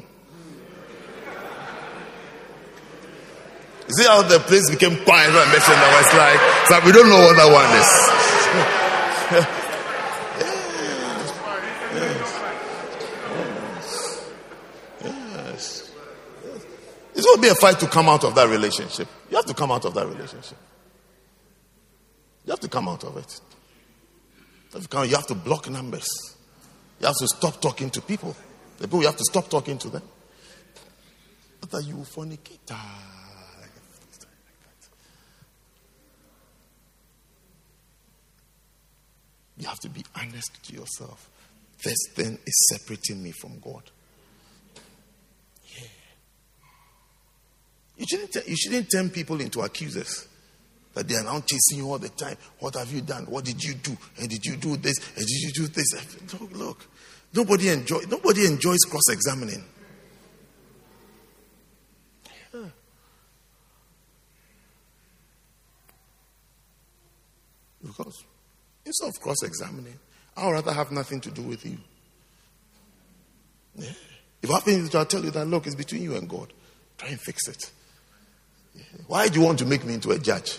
You 3.87 3.93
see 3.93 4.05
how 4.05 4.21
the 4.23 4.39
place 4.39 4.69
became 4.69 5.03
quiet 5.03 5.27
when 5.27 5.41
I 5.41 5.51
mentioned 5.51 5.75
that 5.75 5.91
was 6.01 6.13
like, 6.17 6.39
so 6.67 6.79
we 6.85 6.91
don't 6.91 7.09
know 7.09 7.19
what 7.19 7.35
that 7.37 7.51
one 7.51 7.65
is. 7.79 7.89
It's 17.15 17.25
going 17.25 17.37
to 17.37 17.41
be 17.41 17.47
a 17.47 17.55
fight 17.55 17.79
to 17.79 17.87
come 17.87 18.09
out 18.09 18.23
of 18.25 18.35
that 18.35 18.49
relationship. 18.49 19.07
You 19.29 19.37
have 19.37 19.45
to 19.45 19.53
come 19.53 19.71
out 19.71 19.85
of 19.85 19.93
that 19.93 20.05
relationship. 20.05 20.57
You 22.45 22.51
have 22.51 22.59
to 22.59 22.67
come 22.67 22.89
out 22.89 23.03
of 23.05 23.15
it. 23.17 23.39
You 24.75 24.81
have 24.81 24.89
to, 24.89 25.07
you 25.07 25.15
have 25.15 25.27
to 25.27 25.35
block 25.35 25.69
numbers. 25.69 26.07
You 26.99 27.07
have 27.07 27.15
to 27.15 27.27
stop 27.27 27.61
talking 27.61 27.89
to 27.91 28.01
people. 28.01 28.35
The 28.77 28.87
people 28.87 28.99
you 28.99 29.05
have 29.07 29.15
to 29.15 29.23
stop 29.23 29.49
talking 29.49 29.77
to 29.77 29.89
them. 29.89 30.01
You 31.83 31.95
fornicate. 31.95 32.59
Ah, 32.71 33.15
you 39.57 39.67
have 39.67 39.79
to 39.79 39.89
be 39.89 40.03
honest 40.15 40.63
to 40.63 40.73
yourself. 40.73 41.29
This 41.83 41.97
thing 42.13 42.37
is 42.45 42.69
separating 42.71 43.23
me 43.23 43.31
from 43.31 43.59
God. 43.59 43.83
You 47.97 48.05
shouldn't, 48.09 48.35
you 48.47 48.55
shouldn't 48.55 48.91
turn 48.91 49.09
people 49.09 49.39
into 49.39 49.61
accusers. 49.61 50.27
That 50.95 51.07
they 51.07 51.15
are 51.15 51.23
now 51.23 51.41
chasing 51.41 51.77
you 51.77 51.91
all 51.91 51.99
the 51.99 52.09
time. 52.09 52.37
What 52.59 52.75
have 52.75 52.91
you 52.91 53.01
done? 53.01 53.25
What 53.25 53.45
did 53.45 53.61
you 53.63 53.75
do? 53.75 53.95
And 54.17 54.29
did 54.29 54.43
you 54.45 54.55
do 54.55 54.77
this? 54.77 54.97
And 55.15 55.17
did 55.17 55.41
you 55.41 55.51
do 55.51 55.67
this? 55.67 55.93
Look, 56.33 56.51
look. 56.53 56.85
Nobody 57.33 57.69
enjoy 57.69 57.99
nobody 58.09 58.45
enjoys 58.47 58.79
cross-examining. 58.89 59.63
Yeah. 62.53 62.61
Because 67.83 68.23
instead 68.85 69.09
of 69.09 69.19
cross-examining, 69.21 69.99
I 70.37 70.47
would 70.47 70.53
rather 70.53 70.71
have 70.71 70.93
nothing 70.93 71.19
to 71.21 71.31
do 71.31 71.41
with 71.41 71.65
you. 71.65 71.77
Yeah. 73.75 73.89
If 74.41 74.49
I 74.49 74.53
have 74.53 74.63
to 74.63 75.05
tell 75.05 75.25
you 75.25 75.31
that 75.31 75.45
look, 75.45 75.65
it's 75.67 75.75
between 75.75 76.03
you 76.03 76.15
and 76.15 76.29
God. 76.29 76.53
Try 76.97 77.09
and 77.09 77.19
fix 77.19 77.49
it. 77.49 77.69
Why 79.07 79.27
do 79.27 79.39
you 79.39 79.45
want 79.45 79.59
to 79.59 79.65
make 79.65 79.83
me 79.83 79.93
into 79.93 80.11
a 80.11 80.19
judge? 80.19 80.57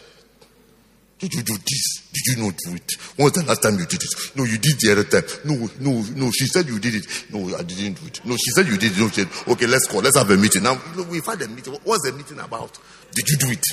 Did 1.18 1.32
you 1.32 1.42
do 1.42 1.54
this? 1.56 2.10
Did 2.12 2.36
you 2.36 2.44
not 2.44 2.56
do 2.58 2.74
it? 2.74 2.92
When 3.16 3.24
was 3.24 3.32
the 3.32 3.44
last 3.44 3.62
time 3.62 3.78
you 3.78 3.86
did 3.86 4.02
it? 4.02 4.14
No, 4.36 4.44
you 4.44 4.58
did 4.58 4.76
the 4.78 4.92
other 4.92 5.04
time. 5.04 5.24
No, 5.46 5.54
no, 5.80 6.04
no. 6.14 6.30
She 6.30 6.46
said 6.46 6.66
you 6.66 6.78
did 6.78 6.94
it. 6.94 7.06
No, 7.32 7.56
I 7.56 7.62
didn't 7.62 7.94
do 7.94 8.06
it. 8.06 8.20
No, 8.24 8.36
she 8.36 8.50
said 8.50 8.66
you 8.66 8.76
did 8.76 8.92
it. 8.92 8.98
No, 9.00 9.08
she 9.08 9.24
said, 9.24 9.48
okay, 9.48 9.66
let's 9.66 9.86
call. 9.86 10.02
Let's 10.02 10.18
have 10.18 10.28
a 10.30 10.36
meeting. 10.36 10.62
Now, 10.62 10.78
we've 11.08 11.24
had 11.24 11.40
a 11.40 11.48
meeting. 11.48 11.72
What's 11.84 12.04
the 12.04 12.12
meeting 12.12 12.38
about? 12.38 12.78
Did 13.12 13.28
you 13.28 13.36
do 13.38 13.50
it? 13.50 13.64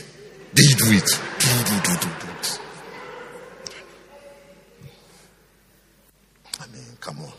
Did 0.54 0.70
you 0.70 0.76
do 0.78 0.92
it? 0.96 1.10
Do, 1.40 1.48
do, 1.68 1.76
do, 1.84 1.94
do, 2.00 2.10
do 2.22 2.32
it. 2.32 2.60
I 6.62 6.68
mean, 6.68 6.98
come 7.02 7.20
on. 7.20 7.34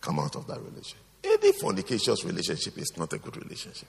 Come 0.00 0.18
out 0.18 0.34
of 0.34 0.46
that 0.48 0.58
relationship. 0.58 0.98
Any 1.22 1.52
fornicacious 1.52 2.24
relationship 2.24 2.78
is 2.78 2.92
not 2.96 3.12
a 3.12 3.18
good 3.18 3.36
relationship. 3.36 3.88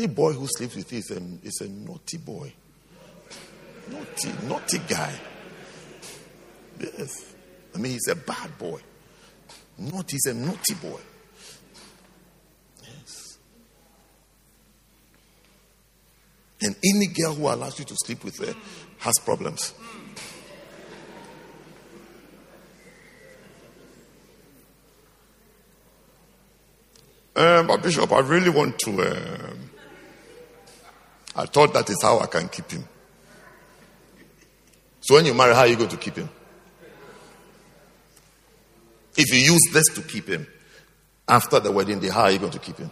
Any 0.00 0.06
boy 0.06 0.32
who 0.32 0.46
sleeps 0.46 0.76
with 0.76 0.90
you 0.94 0.98
is 1.00 1.10
a, 1.10 1.20
is 1.42 1.60
a 1.60 1.68
naughty 1.68 2.16
boy. 2.16 2.50
Naughty, 3.90 4.32
naughty 4.48 4.78
guy. 4.88 5.12
Yes. 6.80 7.34
I 7.74 7.78
mean, 7.78 7.92
he's 7.92 8.08
a 8.08 8.16
bad 8.16 8.56
boy. 8.56 8.80
Not, 9.76 10.10
he's 10.10 10.24
a 10.24 10.32
naughty 10.32 10.72
boy. 10.80 11.00
Yes. 12.82 13.36
And 16.62 16.74
any 16.82 17.08
girl 17.08 17.34
who 17.34 17.48
allows 17.48 17.78
you 17.78 17.84
to 17.84 17.94
sleep 18.02 18.24
with 18.24 18.38
her 18.38 18.54
has 19.00 19.18
problems. 19.18 19.74
Um, 27.36 27.66
but 27.66 27.82
Bishop, 27.82 28.10
I 28.10 28.20
really 28.20 28.48
want 28.48 28.78
to. 28.78 28.90
Um, 29.02 29.70
I 31.40 31.46
thought 31.46 31.72
that 31.72 31.88
is 31.88 31.96
how 32.02 32.18
I 32.18 32.26
can 32.26 32.50
keep 32.50 32.70
him. 32.70 32.84
So 35.00 35.14
when 35.14 35.24
you 35.24 35.32
marry, 35.32 35.54
how 35.54 35.60
are 35.60 35.66
you 35.66 35.76
going 35.76 35.88
to 35.88 35.96
keep 35.96 36.16
him? 36.16 36.28
If 39.16 39.32
you 39.32 39.38
use 39.38 39.62
this 39.72 39.86
to 39.94 40.02
keep 40.02 40.28
him, 40.28 40.46
after 41.26 41.58
the 41.58 41.72
wedding 41.72 41.98
day, 41.98 42.10
how 42.10 42.24
are 42.24 42.30
you 42.30 42.38
going 42.38 42.52
to 42.52 42.58
keep 42.58 42.76
him? 42.76 42.90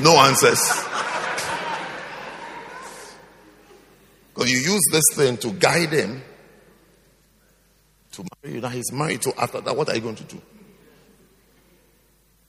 No 0.00 0.16
answers. 0.16 0.60
Because 4.32 4.52
you 4.52 4.58
use 4.58 4.82
this 4.92 5.02
thing 5.16 5.36
to 5.38 5.50
guide 5.50 5.88
him 5.88 6.22
to 8.18 8.36
marry 8.42 8.56
you. 8.56 8.60
Now 8.60 8.68
he's 8.68 8.92
married. 8.92 9.22
So 9.22 9.32
after 9.38 9.60
that, 9.60 9.76
what 9.76 9.88
are 9.88 9.94
you 9.94 10.00
going 10.00 10.16
to 10.16 10.24
do? 10.24 10.40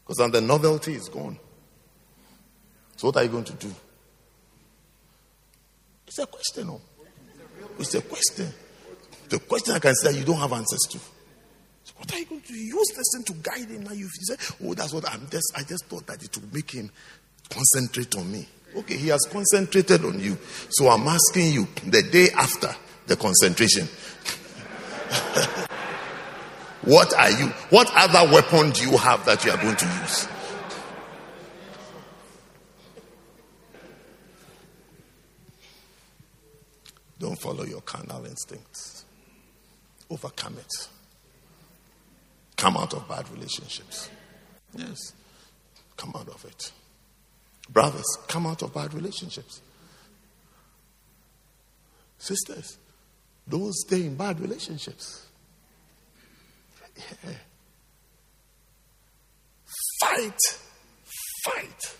Because 0.03 0.17
then 0.17 0.31
the 0.31 0.41
novelty 0.41 0.93
is 0.93 1.07
gone. 1.09 1.37
So 2.95 3.07
what 3.07 3.17
are 3.17 3.23
you 3.23 3.29
going 3.29 3.45
to 3.45 3.53
do? 3.53 3.73
It's 6.07 6.19
a 6.19 6.25
question. 6.25 6.67
No? 6.67 6.81
It's 7.77 7.93
a 7.93 8.01
question. 8.01 8.51
The 9.29 9.39
question 9.39 9.75
I 9.75 9.79
can 9.79 9.93
say 9.95 10.17
you 10.17 10.25
don't 10.25 10.37
have 10.37 10.51
answers 10.51 10.81
to. 10.89 10.97
So 10.97 11.93
what 11.97 12.11
are 12.13 12.19
you 12.19 12.25
going 12.25 12.41
to 12.41 12.53
use 12.53 12.87
this 12.95 13.05
thing 13.15 13.23
to 13.25 13.33
guide 13.41 13.69
him? 13.69 13.83
Now 13.83 13.93
you 13.93 14.09
say, 14.09 14.35
oh, 14.65 14.73
that's 14.73 14.91
what 14.91 15.07
I'm 15.09 15.27
just. 15.29 15.53
I 15.55 15.63
just 15.63 15.85
thought 15.85 16.07
that 16.07 16.23
it 16.23 16.35
would 16.35 16.53
make 16.53 16.71
him 16.71 16.89
concentrate 17.49 18.15
on 18.17 18.31
me. 18.31 18.47
Okay, 18.75 18.97
he 18.97 19.07
has 19.09 19.27
concentrated 19.31 20.03
on 20.03 20.19
you. 20.19 20.37
So 20.69 20.89
I'm 20.89 21.07
asking 21.07 21.53
you 21.53 21.67
the 21.85 22.03
day 22.03 22.29
after 22.35 22.75
the 23.05 23.15
concentration. 23.15 23.87
what 26.81 27.13
are 27.13 27.31
you? 27.31 27.47
What 27.69 27.91
other 27.95 28.31
weapon 28.31 28.71
do 28.71 28.89
you 28.89 28.97
have 28.97 29.25
that 29.25 29.43
you 29.45 29.51
are 29.51 29.57
going 29.57 29.75
to 29.75 29.85
use? 30.01 30.27
Don't 37.19 37.39
follow 37.39 37.65
your 37.65 37.81
carnal 37.81 38.25
instincts. 38.25 39.05
Overcome 40.09 40.57
it. 40.57 40.87
Come 42.55 42.77
out 42.77 42.93
of 42.93 43.07
bad 43.07 43.29
relationships. 43.29 44.09
Yes. 44.75 45.13
Come 45.97 46.13
out 46.15 46.29
of 46.29 46.43
it. 46.45 46.71
Brothers, 47.69 48.17
come 48.27 48.47
out 48.47 48.61
of 48.63 48.73
bad 48.73 48.93
relationships. 48.93 49.61
Sisters, 52.17 52.77
don't 53.49 53.73
stay 53.73 54.05
in 54.05 54.15
bad 54.15 54.39
relationships. 54.39 55.25
Yeah. 56.97 57.31
Fight, 60.01 60.39
fight, 61.45 61.95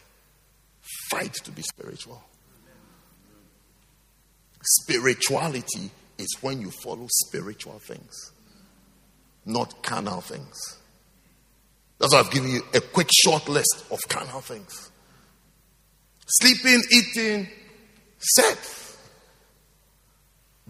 fight 1.09 1.33
to 1.43 1.51
be 1.51 1.61
spiritual. 1.61 2.23
Spirituality 4.61 5.91
is 6.17 6.37
when 6.41 6.61
you 6.61 6.71
follow 6.83 7.07
spiritual 7.27 7.79
things, 7.79 8.31
not 9.45 9.81
carnal 9.83 10.21
things. 10.21 10.77
That's 11.97 12.13
why 12.13 12.19
I've 12.19 12.31
given 12.31 12.51
you 12.51 12.61
a 12.73 12.81
quick 12.81 13.09
short 13.11 13.47
list 13.49 13.85
of 13.91 13.99
carnal 14.07 14.41
things 14.41 14.89
sleeping, 16.29 16.81
eating, 16.91 17.47
sex, 18.19 18.88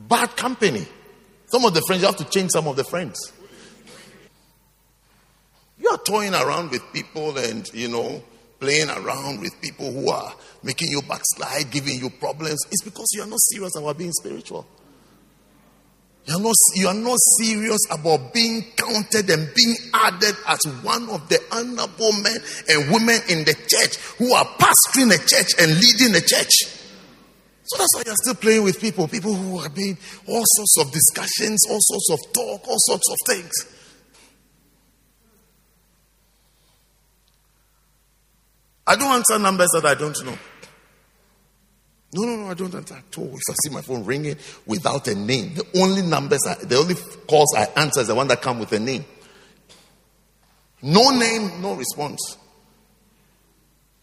bad 0.07 0.35
company. 0.35 0.85
Some 1.47 1.65
of 1.65 1.73
the 1.73 1.81
friends, 1.87 2.01
you 2.01 2.07
have 2.07 2.17
to 2.17 2.25
change 2.25 2.51
some 2.51 2.67
of 2.67 2.75
the 2.75 2.83
friends. 2.83 3.33
You 5.79 5.89
are 5.89 5.97
toying 5.97 6.33
around 6.33 6.71
with 6.71 6.81
people 6.93 7.37
and, 7.37 7.67
you 7.73 7.87
know, 7.87 8.21
playing 8.59 8.89
around 8.89 9.39
with 9.39 9.59
people 9.61 9.91
who 9.91 10.11
are 10.11 10.33
making 10.61 10.89
you 10.89 11.01
backslide, 11.01 11.71
giving 11.71 11.97
you 11.99 12.09
problems. 12.09 12.59
It's 12.71 12.83
because 12.83 13.07
you 13.13 13.21
are 13.21 13.27
not 13.27 13.39
serious 13.39 13.75
about 13.77 13.97
being 13.97 14.11
spiritual. 14.11 14.67
You 16.25 16.35
are, 16.35 16.41
not, 16.41 16.55
you 16.75 16.87
are 16.87 16.93
not 16.93 17.17
serious 17.39 17.79
about 17.89 18.33
being 18.33 18.63
counted 18.75 19.29
and 19.31 19.49
being 19.55 19.75
added 19.93 20.35
as 20.47 20.59
one 20.83 21.09
of 21.09 21.27
the 21.29 21.39
honorable 21.51 22.11
men 22.21 22.37
and 22.69 22.91
women 22.91 23.17
in 23.29 23.45
the 23.45 23.55
church 23.55 23.97
who 24.17 24.31
are 24.33 24.45
pastoring 24.45 25.11
a 25.11 25.17
church 25.17 25.55
and 25.59 25.71
leading 25.79 26.15
a 26.15 26.21
church. 26.21 26.78
So 27.69 27.77
that's 27.77 27.95
why 27.95 28.03
you're 28.03 28.15
still 28.15 28.33
playing 28.33 28.63
with 28.63 28.81
people, 28.81 29.07
people 29.07 29.31
who 29.31 29.59
are 29.59 29.69
being 29.69 29.95
all 30.27 30.43
sorts 30.43 30.75
of 30.79 30.91
discussions, 30.91 31.63
all 31.69 31.77
sorts 31.79 32.09
of 32.11 32.33
talk, 32.33 32.67
all 32.67 32.79
sorts 32.79 33.11
of 33.11 33.17
things. 33.27 33.51
I 38.87 38.95
don't 38.95 39.11
answer 39.11 39.37
numbers 39.37 39.69
that 39.73 39.85
I 39.85 39.93
don't 39.93 40.25
know. 40.25 40.35
No, 42.11 42.23
no, 42.23 42.35
no, 42.37 42.49
I 42.49 42.55
don't 42.55 42.73
answer 42.73 42.95
at 42.95 43.17
all. 43.19 43.27
If 43.27 43.41
I 43.51 43.53
see 43.63 43.69
my 43.71 43.81
phone 43.81 44.03
ringing 44.03 44.35
without 44.65 45.07
a 45.07 45.13
name, 45.13 45.53
the 45.53 45.79
only 45.79 46.01
numbers, 46.01 46.39
I, 46.47 46.55
the 46.55 46.75
only 46.75 46.95
calls 47.27 47.53
I 47.55 47.65
answer 47.79 48.01
is 48.01 48.07
the 48.07 48.15
one 48.15 48.29
that 48.29 48.41
come 48.41 48.57
with 48.57 48.71
a 48.71 48.79
name. 48.79 49.05
No 50.81 51.11
name, 51.11 51.61
no 51.61 51.75
response. 51.75 52.35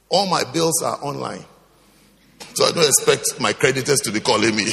All 0.08 0.26
my 0.28 0.44
bills 0.44 0.80
are 0.84 1.02
online. 1.02 1.44
So 2.54 2.64
I 2.64 2.72
don't 2.72 2.86
expect 2.86 3.40
my 3.40 3.52
creditors 3.52 4.00
to 4.00 4.12
be 4.12 4.20
calling 4.20 4.56
me. 4.56 4.72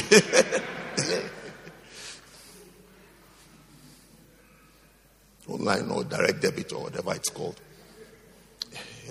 online 5.54 5.90
or 5.90 6.04
direct 6.04 6.40
debit 6.42 6.72
or 6.72 6.84
whatever 6.84 7.14
it's 7.14 7.30
called. 7.30 7.60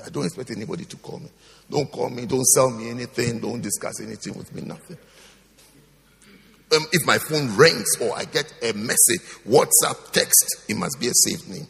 I 0.05 0.09
don't 0.09 0.25
expect 0.25 0.51
anybody 0.51 0.85
to 0.85 0.97
call 0.97 1.19
me. 1.19 1.29
Don't 1.69 1.91
call 1.91 2.09
me. 2.09 2.25
Don't 2.25 2.43
sell 2.43 2.69
me 2.69 2.89
anything. 2.89 3.39
Don't 3.39 3.61
discuss 3.61 4.01
anything 4.01 4.35
with 4.37 4.53
me. 4.53 4.61
Nothing. 4.63 4.97
Um, 6.75 6.85
if 6.91 7.05
my 7.05 7.17
phone 7.19 7.55
rings 7.55 7.85
or 8.01 8.17
I 8.17 8.25
get 8.25 8.51
a 8.61 8.73
message, 8.73 9.21
WhatsApp, 9.47 10.11
text, 10.11 10.65
it 10.67 10.75
must 10.75 10.99
be 10.99 11.07
a 11.07 11.11
saved 11.13 11.49
name. 11.49 11.67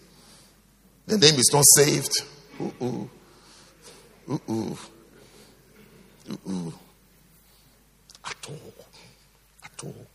The 1.06 1.18
name 1.18 1.36
is 1.36 1.52
not 1.54 1.66
saved. 1.78 2.14
Ooh, 2.62 2.74
ooh. 2.82 3.10
Ooh, 4.32 4.42
ooh. 4.50 4.78
Ooh. 6.30 6.74
At 8.26 8.48
all. 8.48 8.74
At 9.64 9.84
all. 9.84 10.08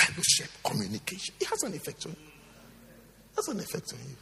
Fellowship, 0.00 0.50
communication. 0.64 1.34
It 1.40 1.48
has 1.48 1.62
an 1.62 1.74
effect 1.74 2.06
on 2.06 2.12
you. 2.12 2.28
It 3.32 3.36
has 3.36 3.48
an 3.48 3.60
effect 3.60 3.92
on 3.92 4.00
you. 4.08 4.16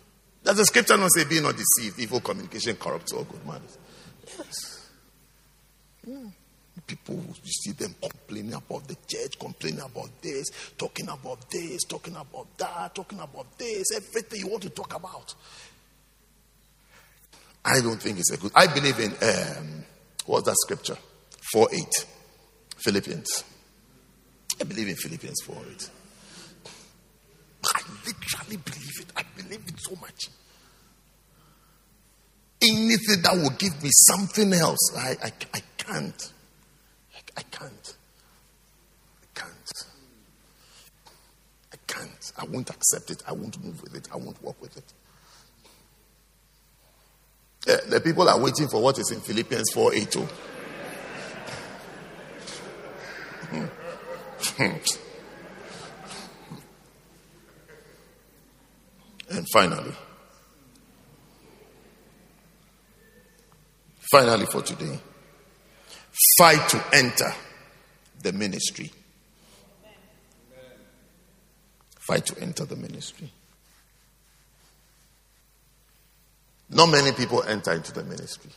Does 0.45 0.57
the 0.57 0.65
scripture 0.65 0.97
not 0.97 1.11
say, 1.13 1.25
be 1.25 1.41
not 1.41 1.57
deceived, 1.57 1.99
evil 2.01 2.21
communication 2.21 2.77
corrupts 2.77 3.13
all 3.13 3.25
good 3.25 3.47
manners? 3.47 3.79
Yes. 4.27 4.91
Hmm. 6.05 6.29
People, 6.87 7.23
you 7.45 7.51
see 7.51 7.73
them 7.73 7.95
complaining 8.01 8.55
about 8.55 8.89
the 8.89 8.97
church, 9.07 9.39
complaining 9.39 9.81
about 9.81 10.21
this, 10.21 10.51
talking 10.77 11.09
about 11.09 11.49
this, 11.51 11.85
talking 11.85 12.17
about 12.17 12.59
that, 12.59 12.95
talking 12.95 13.21
about 13.21 13.57
this, 13.57 13.93
everything 13.95 14.41
you 14.41 14.49
want 14.49 14.63
to 14.63 14.71
talk 14.71 14.95
about. 14.95 15.35
I 17.64 17.80
don't 17.80 18.01
think 18.01 18.18
it's 18.18 18.32
a 18.32 18.36
good. 18.36 18.52
I 18.55 18.66
believe 18.66 18.98
in 18.98 19.12
um, 19.22 19.84
what's 20.26 20.47
that 20.47 20.56
scripture? 20.64 20.97
4 21.52 21.68
8. 21.72 22.06
Philippians. 22.78 23.44
I 24.60 24.64
believe 24.64 24.89
in 24.89 24.97
Philippians 24.97 25.43
4 25.44 25.56
8. 25.70 25.90
I 27.64 27.80
literally 28.06 28.56
believe 28.56 29.01
it. 29.01 29.06
I 29.16 29.22
believe 29.36 29.62
it 29.66 29.74
so 29.78 29.94
much. 30.01 30.28
Anything 32.60 33.22
that 33.22 33.34
will 33.34 33.56
give 33.59 33.82
me 33.82 33.90
something 34.09 34.52
else, 34.52 34.97
I, 34.97 35.16
I, 35.22 35.32
I 35.55 35.60
can't. 35.78 36.32
I, 37.14 37.20
I 37.36 37.43
can't. 37.43 37.97
I 39.22 39.40
can't. 39.40 39.84
I 41.72 41.76
can't. 41.86 42.32
I 42.39 42.44
won't 42.44 42.70
accept 42.70 43.10
it. 43.10 43.22
I 43.26 43.32
won't 43.32 43.62
move 43.64 43.80
with 43.82 43.94
it. 43.94 44.09
I 44.12 44.16
won't 44.16 44.43
work 44.43 44.60
with 44.60 44.76
it. 44.76 44.93
Yeah, 47.66 47.76
the 47.89 48.01
people 48.01 48.28
are 48.28 48.40
waiting 48.40 48.68
for 48.68 48.82
what 48.82 48.98
is 48.98 49.10
in 49.12 49.20
Philippians 49.20 49.70
4 49.72 49.94
8 49.94 50.10
2. 50.10 50.28
And 59.32 59.47
finally, 59.51 59.94
finally 64.10 64.44
for 64.44 64.60
today, 64.60 65.01
fight 66.39 66.68
to 66.68 66.84
enter 66.93 67.32
the 68.20 68.32
ministry. 68.34 68.93
Fight 71.98 72.26
to 72.26 72.39
enter 72.43 72.66
the 72.66 72.76
ministry. 72.76 73.32
Not 76.73 76.90
many 76.90 77.12
people 77.12 77.43
enter 77.43 77.73
into 77.73 77.93
the 77.93 78.03
ministry. 78.03 78.51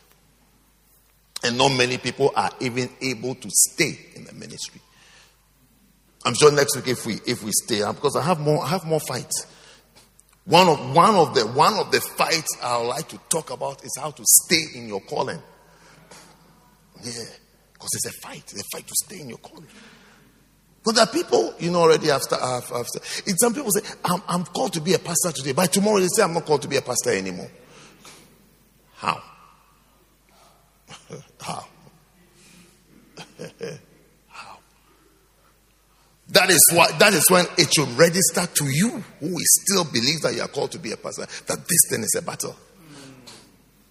And 1.44 1.58
not 1.58 1.68
many 1.68 1.98
people 1.98 2.32
are 2.34 2.50
even 2.60 2.88
able 3.02 3.34
to 3.34 3.48
stay 3.50 3.98
in 4.14 4.24
the 4.24 4.32
ministry. 4.32 4.80
I'm 6.24 6.34
sure 6.34 6.50
next 6.50 6.74
week 6.74 6.88
if 6.88 7.06
we 7.06 7.20
if 7.26 7.44
we 7.44 7.52
stay, 7.52 7.82
uh, 7.82 7.92
because 7.92 8.16
I 8.16 8.22
have 8.22 8.40
more 8.40 8.64
I 8.64 8.68
have 8.68 8.84
more 8.84 9.00
fights. 9.00 9.46
One 10.46 10.66
of 10.66 10.94
one 10.94 11.14
of 11.14 11.34
the 11.34 11.46
one 11.46 11.74
of 11.74 11.92
the 11.92 12.00
fights 12.00 12.48
I 12.62 12.78
would 12.78 12.88
like 12.88 13.08
to 13.08 13.18
talk 13.28 13.50
about 13.50 13.84
is 13.84 13.92
how 14.00 14.10
to 14.10 14.22
stay 14.24 14.78
in 14.78 14.88
your 14.88 15.00
calling. 15.02 15.40
Yeah, 17.04 17.12
because 17.74 17.90
it's 17.94 18.06
a 18.06 18.20
fight. 18.26 18.42
It's 18.42 18.62
a 18.62 18.76
fight 18.76 18.86
to 18.88 18.94
stay 19.04 19.20
in 19.20 19.28
your 19.28 19.38
calling. 19.38 19.68
But 20.84 20.94
there 20.94 21.04
are 21.04 21.12
people, 21.12 21.54
you 21.58 21.70
know, 21.70 21.80
already 21.80 22.10
after, 22.10 22.36
after, 22.36 23.00
some 23.38 23.52
people 23.52 23.72
say, 23.72 23.82
I'm, 24.04 24.22
I'm 24.28 24.44
called 24.44 24.72
to 24.74 24.80
be 24.80 24.94
a 24.94 25.00
pastor 25.00 25.32
today. 25.32 25.50
By 25.50 25.66
tomorrow, 25.66 25.98
they 25.98 26.06
say, 26.06 26.22
I'm 26.22 26.32
not 26.32 26.44
called 26.44 26.62
to 26.62 26.68
be 26.68 26.76
a 26.76 26.82
pastor 26.82 27.10
anymore. 27.10 27.50
How? 28.96 29.22
How? 31.40 31.64
How? 34.28 34.58
That 36.28 36.50
is 36.50 36.60
why 36.72 36.90
that 36.98 37.12
is 37.12 37.24
when 37.30 37.46
it 37.58 37.72
should 37.72 37.88
register 37.98 38.46
to 38.46 38.64
you 38.64 39.02
who 39.20 39.36
still 39.38 39.84
believes 39.84 40.22
that 40.22 40.34
you 40.34 40.42
are 40.42 40.48
called 40.48 40.72
to 40.72 40.78
be 40.78 40.92
a 40.92 40.96
pastor 40.96 41.26
that 41.46 41.58
this 41.68 41.80
thing 41.90 42.02
is 42.02 42.14
a 42.18 42.22
battle. 42.22 42.56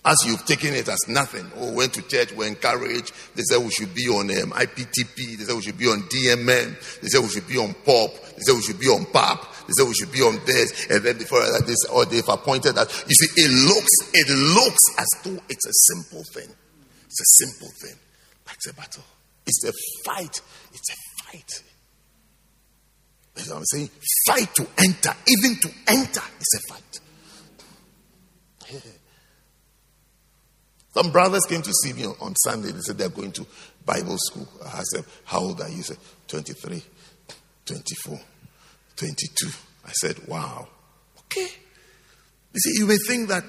As 0.06 0.18
you've 0.24 0.46
taken 0.46 0.76
it 0.76 0.88
as 0.88 1.00
nothing. 1.08 1.52
Oh, 1.58 1.74
went 1.74 1.94
to 1.96 2.02
church, 2.04 2.32
were 2.34 2.46
encouraged. 2.46 3.12
They 3.34 3.42
said 3.42 3.58
we 3.58 3.72
should 3.72 3.94
be 3.96 4.08
on 4.08 4.30
um, 4.30 4.52
IPTP. 4.52 5.38
They 5.38 5.44
said 5.44 5.56
we 5.56 5.64
should 5.64 5.80
be 5.80 5.88
on 5.88 6.04
DMM. 6.04 7.02
They 7.02 7.08
said 7.08 7.22
we 7.22 7.30
should 7.30 7.48
be 7.48 7.58
on 7.58 7.74
POP. 7.74 8.14
They 8.36 8.42
said 8.42 8.54
we 8.54 8.62
should 8.62 8.80
be 8.80 8.88
on 8.88 9.06
PAP. 9.06 9.42
They 9.66 9.74
said 9.76 9.88
we 9.88 9.96
should 9.96 10.12
be 10.12 10.22
on 10.22 10.40
this. 10.46 10.88
And 10.92 11.04
then 11.04 11.18
before 11.18 11.40
that, 11.40 11.64
this, 11.66 11.84
or 11.92 12.06
they've 12.06 12.28
appointed 12.28 12.76
that. 12.76 12.88
You 13.08 13.16
see, 13.16 13.42
it 13.42 13.50
looks, 13.50 14.14
it 14.14 14.30
looks 14.30 14.84
as 15.00 15.08
though 15.24 15.42
it's 15.50 15.66
a 15.66 15.74
simple 15.94 16.24
thing. 16.34 16.54
It's 17.06 17.22
a 17.22 17.46
simple 17.46 17.74
thing. 17.82 17.98
But 18.44 18.54
it's 18.56 18.68
a 18.68 18.74
battle. 18.74 19.04
It's 19.48 19.64
a 19.64 19.74
fight. 20.06 20.42
It's 20.72 20.90
a 20.92 21.24
fight. 21.24 21.64
That's 23.34 23.50
what 23.50 23.58
I'm 23.58 23.66
saying. 23.66 23.90
Fight 24.28 24.54
to 24.56 24.68
enter. 24.78 25.14
Even 25.28 25.58
to 25.62 25.70
enter 25.88 26.22
is 26.40 26.62
a 26.62 26.74
fight. 26.74 27.00
Some 30.96 31.12
brothers 31.12 31.44
came 31.46 31.62
to 31.62 31.74
see 31.84 31.92
me 31.92 32.06
on, 32.06 32.36
Sunday. 32.38 32.72
They 32.72 32.80
said 32.80 32.98
they're 32.98 33.10
going 33.10 33.34
to 33.34 33.46
Bible 33.86 34.16
school. 34.18 34.48
I 34.64 34.82
said, 34.84 35.04
How 35.26 35.40
old 35.42 35.60
are 35.60 35.68
you? 35.68 35.76
He 35.76 35.82
said, 35.82 35.98
23, 36.30 36.82
24, 37.66 38.20
22. 38.96 39.50
I 39.86 39.92
said, 39.92 40.26
Wow. 40.26 40.70
Okay. 41.20 41.48
You 42.54 42.60
see, 42.62 42.80
you 42.80 42.86
may 42.86 42.96
think 43.06 43.28
that 43.28 43.44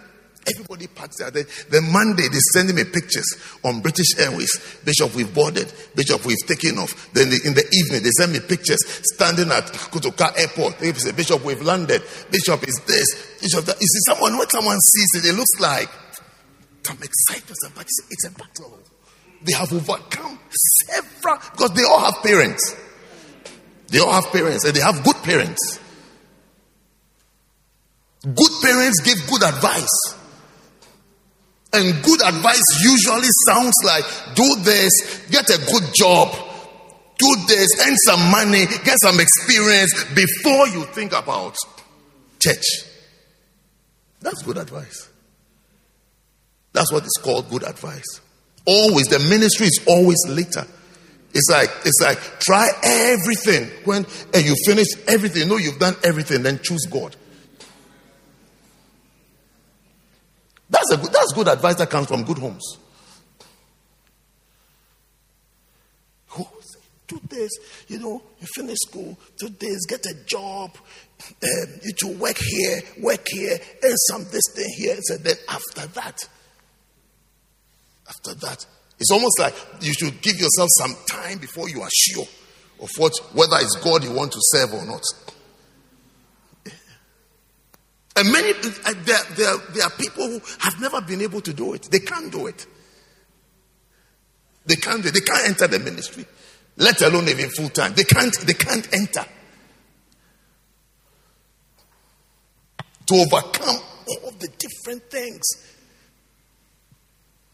everybody 0.49 0.89
packs 0.89 1.19
there. 1.19 1.31
Then 1.31 1.93
Monday, 1.93 2.27
they 2.27 2.39
send 2.53 2.75
me 2.75 2.83
pictures 2.83 3.37
on 3.63 3.81
British 3.81 4.19
Airways. 4.19 4.81
Bishop, 4.85 5.15
we've 5.15 5.33
boarded. 5.33 5.73
Bishop, 5.95 6.25
we've 6.27 6.45
taken 6.47 6.79
off. 6.79 7.13
Then 7.13 7.29
in 7.29 7.55
the 7.55 7.65
evening, 7.73 8.03
they 8.03 8.11
send 8.11 8.33
me 8.33 8.41
pictures 8.41 8.83
standing 9.15 9.53
at 9.53 9.67
Kotoka 9.67 10.37
Airport. 10.37 10.81
They 10.81 10.93
say, 10.95 11.13
Bishop, 11.13 11.45
we've 11.45 11.63
landed. 11.63 12.03
Bishop 12.29 12.67
is 12.67 12.81
this. 12.89 13.39
Bishop, 13.41 13.65
that. 13.67 13.81
You 13.81 13.87
see, 13.87 14.01
someone, 14.09 14.37
what 14.37 14.51
someone 14.51 14.81
sees 14.81 15.23
it, 15.23 15.29
it 15.29 15.37
looks 15.37 15.61
like 15.61 15.89
I'm 16.91 17.03
excited, 17.03 17.57
but 17.75 17.87
it's 18.11 18.25
a 18.27 18.31
battle. 18.31 18.79
They 19.43 19.53
have 19.53 19.73
overcome 19.73 20.39
several, 20.87 21.39
because 21.53 21.71
they 21.73 21.85
all 21.85 22.01
have 22.01 22.23
parents. 22.23 22.75
They 23.89 24.01
all 24.01 24.13
have 24.13 24.33
parents, 24.33 24.65
and 24.65 24.75
they 24.75 24.81
have 24.81 25.05
good 25.05 25.17
parents. 25.23 25.81
Good 28.23 28.53
parents 28.63 29.01
give 29.03 29.19
good 29.29 29.43
advice. 29.43 30.15
And 31.73 32.03
good 32.03 32.23
advice 32.23 32.63
usually 32.83 33.29
sounds 33.47 33.75
like 33.85 34.05
do 34.35 34.57
this, 34.61 35.27
get 35.31 35.51
a 35.51 35.59
good 35.59 35.85
job, 35.95 36.35
do 37.19 37.37
this, 37.47 37.69
earn 37.87 37.97
some 38.07 38.31
money, 38.31 38.67
get 38.85 38.97
some 39.03 39.21
experience 39.21 39.93
before 40.15 40.69
you 40.69 40.85
think 40.87 41.13
about 41.13 41.55
church. 42.41 42.85
That's 44.21 44.43
good 44.43 44.57
advice. 44.57 45.09
That's 46.77 46.93
what 46.93 47.05
is 47.05 47.19
called 47.23 47.49
good 47.49 47.63
advice. 47.63 48.21
Always, 48.67 49.07
the 49.07 49.19
ministry 49.19 49.67
is 49.67 49.81
always 49.89 50.19
later. 50.29 50.67
It's 51.33 51.49
like 51.51 51.71
it's 51.87 52.03
like 52.03 52.19
try 52.39 52.69
everything 52.83 53.71
when 53.87 54.05
and 54.35 54.45
you 54.45 54.55
finish 54.67 54.89
everything. 55.09 55.45
You 55.45 55.49
know 55.49 55.57
you've 55.57 55.79
done 55.79 55.95
everything, 56.05 56.43
then 56.43 56.61
choose 56.63 56.85
God. 56.85 57.17
That's 60.69 60.93
a 60.93 60.99
good, 60.99 61.13
that's 61.15 61.33
good 61.33 61.49
advice 61.49 61.77
that 61.77 61.89
comes 61.89 62.09
from 62.09 62.25
good 62.25 62.37
homes. 62.37 62.77
Two 67.07 67.21
days, 67.29 67.51
you 67.87 68.01
know, 68.01 68.21
you 68.41 68.47
finish 68.53 68.79
school, 68.85 69.17
two 69.41 69.49
days, 69.49 69.87
get 69.87 70.05
a 70.07 70.15
job, 70.27 70.77
um, 71.41 71.81
you 71.85 71.93
to 71.99 72.09
work 72.19 72.37
here, 72.37 72.81
work 73.01 73.25
here, 73.31 73.57
and 73.83 73.95
some 74.09 74.25
this 74.25 74.43
thing 74.55 74.69
here. 74.77 74.97
So 75.03 75.17
then 75.17 75.37
after 75.49 75.87
that, 75.87 76.29
after 78.09 78.35
that, 78.35 78.67
it's 78.99 79.11
almost 79.11 79.39
like 79.39 79.55
you 79.81 79.93
should 79.93 80.21
give 80.23 80.37
yourself 80.37 80.69
some 80.79 80.95
time 81.09 81.39
before 81.39 81.69
you 81.69 81.83
are 81.83 81.91
sure 81.93 82.27
of 82.81 82.91
what 82.97 83.13
whether 83.33 83.57
it's 83.57 83.77
God 83.77 84.05
you 84.05 84.13
want 84.13 84.33
to 84.33 84.39
serve 84.41 84.75
or 84.75 84.85
not. 84.87 85.03
And 88.17 88.33
many 88.33 88.51
uh, 88.51 88.95
there, 89.05 89.19
there, 89.37 89.57
there 89.75 89.85
are 89.85 89.91
people 89.91 90.27
who 90.27 90.41
have 90.61 90.81
never 90.81 91.03
been 91.03 91.21
able 91.21 91.43
to 91.43 91.53
do 91.53 91.75
it. 91.75 91.89
They 91.91 91.99
can't 91.99 92.33
do 92.33 92.47
it. 92.47 92.67
They 94.65 94.77
can't. 94.77 95.03
They 95.03 95.21
can't 95.21 95.47
enter 95.47 95.67
the 95.67 95.79
ministry, 95.79 96.25
let 96.77 97.03
alone 97.03 97.29
even 97.29 97.51
full 97.51 97.69
time. 97.69 97.93
They 97.95 98.05
can't, 98.05 98.35
they 98.41 98.55
can't 98.55 98.89
enter. 98.93 99.25
To 103.07 103.15
overcome 103.15 103.83
all 104.09 104.33
the 104.33 104.49
different 104.59 105.09
things 105.11 105.43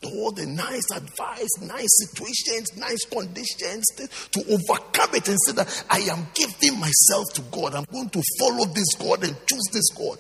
all 0.05 0.33
the 0.33 0.47
nice 0.47 0.91
advice, 0.95 1.51
nice 1.61 1.89
situations, 2.07 2.77
nice 2.77 3.05
conditions 3.05 3.85
to 4.33 4.41
overcome 4.41 5.15
it 5.15 5.29
and 5.29 5.39
say 5.47 5.53
that 5.53 5.85
I 5.91 5.99
am 6.01 6.27
giving 6.35 6.81
myself 6.81 7.33
to 7.35 7.43
God. 7.51 7.75
I'm 7.75 7.85
going 7.93 8.11
to 8.11 8.23
follow 8.39 8.65
this 8.67 8.95
God 8.99 9.25
and 9.25 9.37
choose 9.47 9.69
this 9.73 9.91
God. 9.91 10.19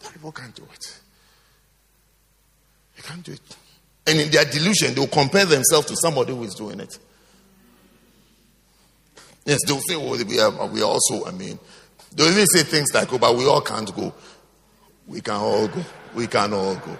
That 0.00 0.12
People 0.12 0.32
can't 0.32 0.54
do 0.54 0.62
it. 0.62 1.00
They 2.96 3.02
can't 3.02 3.22
do 3.22 3.32
it. 3.32 3.56
And 4.06 4.18
in 4.20 4.30
their 4.30 4.44
delusion, 4.44 4.94
they'll 4.94 5.06
compare 5.06 5.44
themselves 5.44 5.86
to 5.88 5.96
somebody 5.96 6.34
who 6.34 6.42
is 6.44 6.54
doing 6.54 6.80
it. 6.80 6.98
Yes, 9.44 9.58
they'll 9.66 9.80
say, 9.80 9.96
well, 9.96 10.22
we 10.24 10.40
are, 10.40 10.66
we 10.66 10.80
are 10.82 10.84
also, 10.84 11.26
I 11.26 11.32
mean, 11.32 11.58
they'll 12.14 12.30
even 12.30 12.46
say 12.46 12.62
things 12.62 12.92
like, 12.94 13.12
oh, 13.12 13.18
but 13.18 13.36
we 13.36 13.46
all 13.46 13.60
can't 13.60 13.94
go. 13.94 14.12
We 15.06 15.20
can 15.20 15.34
all 15.34 15.68
go. 15.68 15.84
We 16.14 16.26
can 16.26 16.52
all 16.52 16.76
go. 16.76 16.98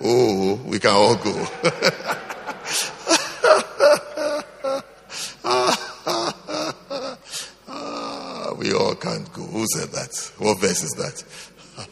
Oh, 0.00 0.54
we 0.64 0.78
can 0.78 0.90
all 0.90 1.16
go. 1.16 1.32
we 8.56 8.72
all 8.72 8.94
can't 8.94 9.30
go. 9.32 9.42
Who 9.42 9.66
said 9.74 9.90
that? 9.90 10.32
What 10.38 10.60
verse 10.60 10.82
is 10.82 10.92
that? 10.92 11.24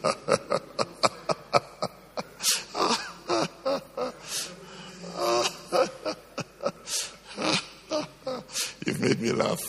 You've 8.86 9.01
made 9.01 9.20
me 9.20 9.32
laugh. 9.32 9.60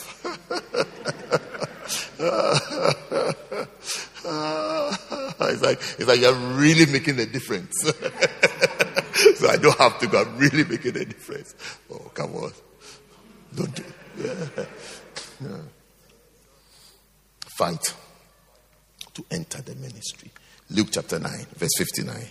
it's 5.52 5.62
like 5.62 5.80
it's 5.80 6.08
like 6.08 6.20
you're 6.20 6.34
really 6.34 6.92
making 6.92 7.20
a 7.20 7.26
difference. 7.26 7.80
so 9.36 9.50
I 9.50 9.58
don't 9.58 9.78
have 9.78 10.00
to 10.00 10.08
go. 10.08 10.22
I'm 10.22 10.38
really 10.38 10.64
making 10.64 10.98
a 10.98 11.06
difference. 11.06 11.56
Oh, 11.92 12.12
come 12.14 12.36
on. 12.36 12.52
Don't 13.56 13.76
do 13.76 13.84
it. 14.18 14.68
Yeah. 15.44 15.58
Fight 17.58 17.96
to 19.16 19.26
enter 19.32 19.60
the 19.64 19.74
ministry. 19.74 20.30
Luke 20.70 20.90
chapter 20.92 21.18
9, 21.18 21.32
verse 21.56 21.72
59. 21.78 22.16
And 22.16 22.26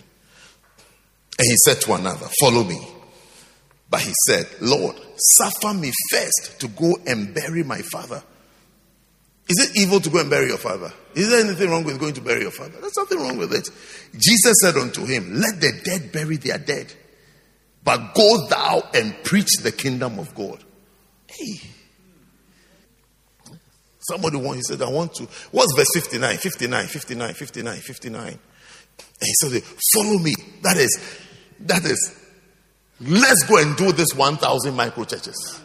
he 1.39 1.55
said 1.65 1.81
to 1.81 1.93
another, 1.93 2.27
Follow 2.39 2.63
me. 2.63 2.79
But 3.89 4.01
he 4.01 4.13
said, 4.27 4.47
Lord, 4.61 4.95
suffer 5.17 5.73
me 5.73 5.91
first 6.09 6.61
to 6.61 6.69
go 6.69 6.97
and 7.05 7.33
bury 7.33 7.63
my 7.63 7.81
father. 7.81 8.23
Is 9.49 9.69
it 9.69 9.77
evil 9.77 9.99
to 9.99 10.09
go 10.09 10.19
and 10.19 10.29
bury 10.29 10.47
your 10.47 10.57
father? 10.57 10.93
Is 11.13 11.29
there 11.29 11.43
anything 11.43 11.69
wrong 11.69 11.83
with 11.83 11.99
going 11.99 12.13
to 12.13 12.21
bury 12.21 12.41
your 12.41 12.51
father? 12.51 12.79
There's 12.79 12.95
nothing 12.95 13.19
wrong 13.19 13.37
with 13.37 13.53
it. 13.53 13.67
Jesus 14.17 14.53
said 14.61 14.77
unto 14.77 15.05
him, 15.05 15.33
Let 15.33 15.59
the 15.59 15.81
dead 15.83 16.11
bury 16.11 16.37
their 16.37 16.57
dead, 16.57 16.93
but 17.83 18.13
go 18.13 18.47
thou 18.47 18.83
and 18.93 19.15
preach 19.23 19.49
the 19.61 19.71
kingdom 19.71 20.19
of 20.19 20.33
God. 20.35 20.63
Hey. 21.27 21.59
Somebody 23.99 24.37
wants, 24.37 24.69
he 24.69 24.73
said, 24.73 24.81
I 24.81 24.89
want 24.89 25.13
to. 25.15 25.23
What's 25.51 25.75
verse 25.75 25.89
59? 25.93 26.37
59, 26.37 26.87
59, 26.87 27.33
59, 27.33 27.75
59. 27.77 28.27
And 28.27 28.39
he 29.21 29.33
said, 29.41 29.63
Follow 29.93 30.17
me. 30.17 30.33
That 30.63 30.77
is, 30.77 31.19
that 31.61 31.85
is, 31.85 32.19
let's 32.99 33.43
go 33.47 33.57
and 33.57 33.75
do 33.77 33.91
this 33.91 34.13
1,000 34.15 34.75
micro 34.75 35.03
churches. 35.03 35.61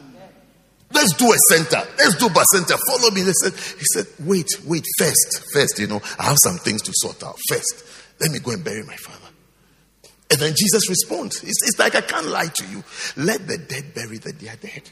Let's 0.97 1.13
do 1.13 1.31
a 1.31 1.37
center. 1.51 1.87
Let's 1.99 2.17
do 2.17 2.27
a 2.27 2.45
center. 2.55 2.75
Follow 2.89 3.11
me. 3.11 3.21
They 3.21 3.33
said, 3.33 3.53
he 3.53 3.85
said, 3.93 4.07
wait, 4.27 4.49
wait, 4.65 4.85
first, 4.99 5.45
first, 5.53 5.79
you 5.79 5.87
know, 5.87 6.01
I 6.19 6.25
have 6.25 6.39
some 6.43 6.57
things 6.57 6.81
to 6.83 6.93
sort 6.95 7.23
out. 7.23 7.37
First, 7.51 7.85
let 8.19 8.31
me 8.31 8.39
go 8.39 8.53
and 8.53 8.65
bury 8.65 8.83
my 8.83 8.97
father. 8.97 9.29
And 10.31 10.41
then 10.41 10.55
Jesus 10.57 10.89
responds. 10.89 11.43
It's, 11.45 11.69
it's 11.69 11.79
like 11.79 11.95
I 11.95 12.01
can't 12.01 12.29
lie 12.29 12.47
to 12.49 12.67
you. 12.69 12.83
Let 13.17 13.47
the 13.47 13.59
dead 13.59 13.95
bury 13.95 14.17
the 14.17 14.33
dead 14.33 14.59
dead. 14.63 14.91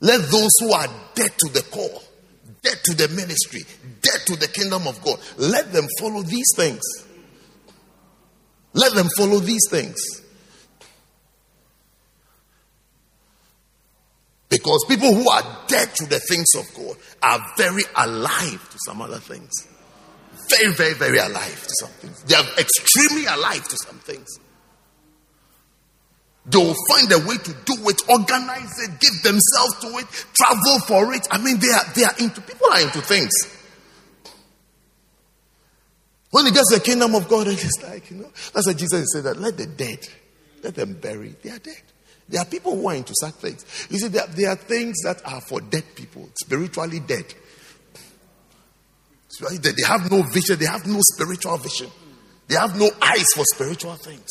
Let 0.00 0.28
those 0.28 0.50
who 0.58 0.72
are 0.72 0.88
dead 1.14 1.30
to 1.38 1.52
the 1.52 1.62
call, 1.70 2.02
dead 2.62 2.78
to 2.84 2.94
the 2.96 3.08
ministry, 3.14 3.62
dead 4.02 4.20
to 4.26 4.36
the 4.36 4.48
kingdom 4.48 4.88
of 4.88 5.02
God, 5.04 5.20
let 5.38 5.72
them 5.72 5.86
follow 6.00 6.22
these 6.22 6.52
things. 6.56 6.82
Let 8.74 8.92
them 8.94 9.06
follow 9.16 9.38
these 9.38 9.68
things. 9.70 9.96
Because 14.66 14.84
people 14.88 15.14
who 15.14 15.30
are 15.30 15.42
dead 15.68 15.94
to 15.94 16.06
the 16.06 16.18
things 16.18 16.48
of 16.58 16.64
God 16.74 16.96
are 17.22 17.38
very 17.56 17.84
alive 17.94 18.68
to 18.70 18.78
some 18.84 19.00
other 19.00 19.20
things. 19.20 19.48
Very, 20.50 20.74
very, 20.74 20.94
very 20.94 21.18
alive 21.18 21.62
to 21.62 21.74
some 21.78 21.90
things. 21.90 22.24
They 22.24 22.34
are 22.34 22.44
extremely 22.58 23.26
alive 23.26 23.62
to 23.62 23.76
some 23.86 24.00
things. 24.00 24.40
They 26.46 26.58
will 26.58 26.74
find 26.90 27.12
a 27.12 27.18
way 27.28 27.36
to 27.36 27.52
do 27.64 27.88
it, 27.88 28.02
organize 28.08 28.76
it, 28.82 28.98
give 28.98 29.22
themselves 29.22 29.78
to 29.82 29.98
it, 29.98 30.06
travel 30.34 30.80
for 30.80 31.14
it. 31.14 31.28
I 31.30 31.38
mean, 31.38 31.60
they 31.60 31.68
are 31.68 31.84
they 31.94 32.02
are 32.02 32.14
into 32.18 32.40
people 32.40 32.66
are 32.72 32.80
into 32.80 33.00
things. 33.02 33.32
When 36.32 36.44
it 36.44 36.54
gets 36.54 36.74
the 36.74 36.80
kingdom 36.80 37.14
of 37.14 37.28
God, 37.28 37.46
it's 37.46 37.80
like, 37.84 38.10
you 38.10 38.16
know, 38.16 38.30
that's 38.52 38.66
why 38.66 38.72
Jesus 38.72 39.12
said 39.12 39.22
that 39.22 39.38
let 39.38 39.56
the 39.56 39.66
dead, 39.66 40.08
let 40.64 40.74
them 40.74 40.94
bury 40.94 41.36
their 41.44 41.60
dead. 41.60 41.82
There 42.28 42.40
are 42.40 42.44
people 42.46 42.74
who 42.74 42.88
are 42.88 42.94
into 42.94 43.14
such 43.20 43.34
things. 43.34 43.64
You 43.90 43.98
see, 43.98 44.08
there, 44.08 44.26
there 44.26 44.50
are 44.50 44.56
things 44.56 44.96
that 45.04 45.22
are 45.24 45.40
for 45.40 45.60
dead 45.60 45.84
people, 45.94 46.28
spiritually 46.42 47.00
dead. 47.00 47.32
They 49.38 49.82
have 49.86 50.10
no 50.10 50.22
vision, 50.22 50.58
they 50.58 50.66
have 50.66 50.86
no 50.86 50.98
spiritual 51.12 51.56
vision, 51.58 51.90
they 52.48 52.54
have 52.54 52.78
no 52.78 52.90
eyes 53.02 53.26
for 53.34 53.44
spiritual 53.54 53.94
things. 53.94 54.28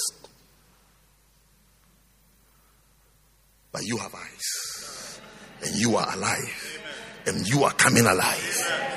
But 3.71 3.83
you 3.83 3.97
have 3.97 4.13
eyes, 4.15 5.21
and 5.63 5.75
you 5.75 5.95
are 5.95 6.15
alive, 6.15 6.81
and 7.27 7.47
you 7.47 7.63
are 7.63 7.73
coming 7.73 8.05
alive. 8.05 8.95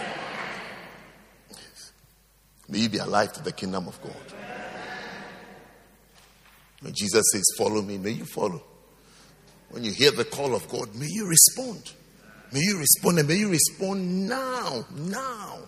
May 2.68 2.80
you 2.80 2.88
be 2.88 2.98
alive 2.98 3.32
to 3.34 3.42
the 3.42 3.52
kingdom 3.52 3.88
of 3.88 4.00
God. 4.02 4.14
When 6.80 6.92
Jesus 6.94 7.24
says, 7.32 7.44
Follow 7.56 7.82
me, 7.82 7.98
may 7.98 8.10
you 8.10 8.24
follow. 8.24 8.62
When 9.70 9.84
you 9.84 9.92
hear 9.92 10.10
the 10.10 10.24
call 10.24 10.54
of 10.54 10.68
God, 10.68 10.94
may 10.94 11.06
you 11.08 11.28
respond. 11.28 11.92
May 12.52 12.60
you 12.60 12.78
respond 12.78 13.18
and 13.18 13.28
may 13.28 13.36
you 13.36 13.50
respond 13.50 14.28
now. 14.28 14.84
Now. 14.94 15.58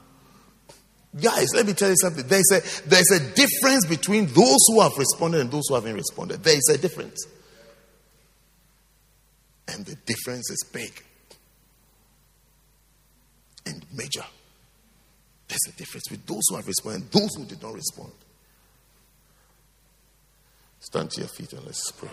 Guys, 1.20 1.48
let 1.54 1.66
me 1.66 1.72
tell 1.72 1.90
you 1.90 1.96
something. 2.00 2.26
There's 2.26 2.50
a, 2.52 2.88
there's 2.88 3.10
a 3.10 3.20
difference 3.34 3.84
between 3.86 4.26
those 4.26 4.58
who 4.68 4.80
have 4.80 4.96
responded 4.96 5.40
and 5.40 5.50
those 5.50 5.64
who 5.68 5.74
haven't 5.74 5.94
responded. 5.94 6.42
There 6.42 6.56
is 6.56 6.70
a 6.72 6.78
difference. 6.78 7.26
And 9.68 9.84
the 9.84 9.96
difference 9.96 10.50
is 10.50 10.64
big 10.72 11.02
and 13.66 13.84
major. 13.92 14.24
There's 15.48 15.74
a 15.74 15.76
difference 15.76 16.08
between 16.08 16.22
those 16.26 16.42
who 16.48 16.56
have 16.56 16.66
responded 16.66 17.02
and 17.02 17.10
those 17.10 17.34
who 17.36 17.44
did 17.44 17.62
not 17.62 17.74
respond. 17.74 18.12
Stand 20.78 21.10
to 21.10 21.20
your 21.20 21.28
feet 21.28 21.52
and 21.52 21.66
let's 21.66 21.90
pray. 21.92 22.08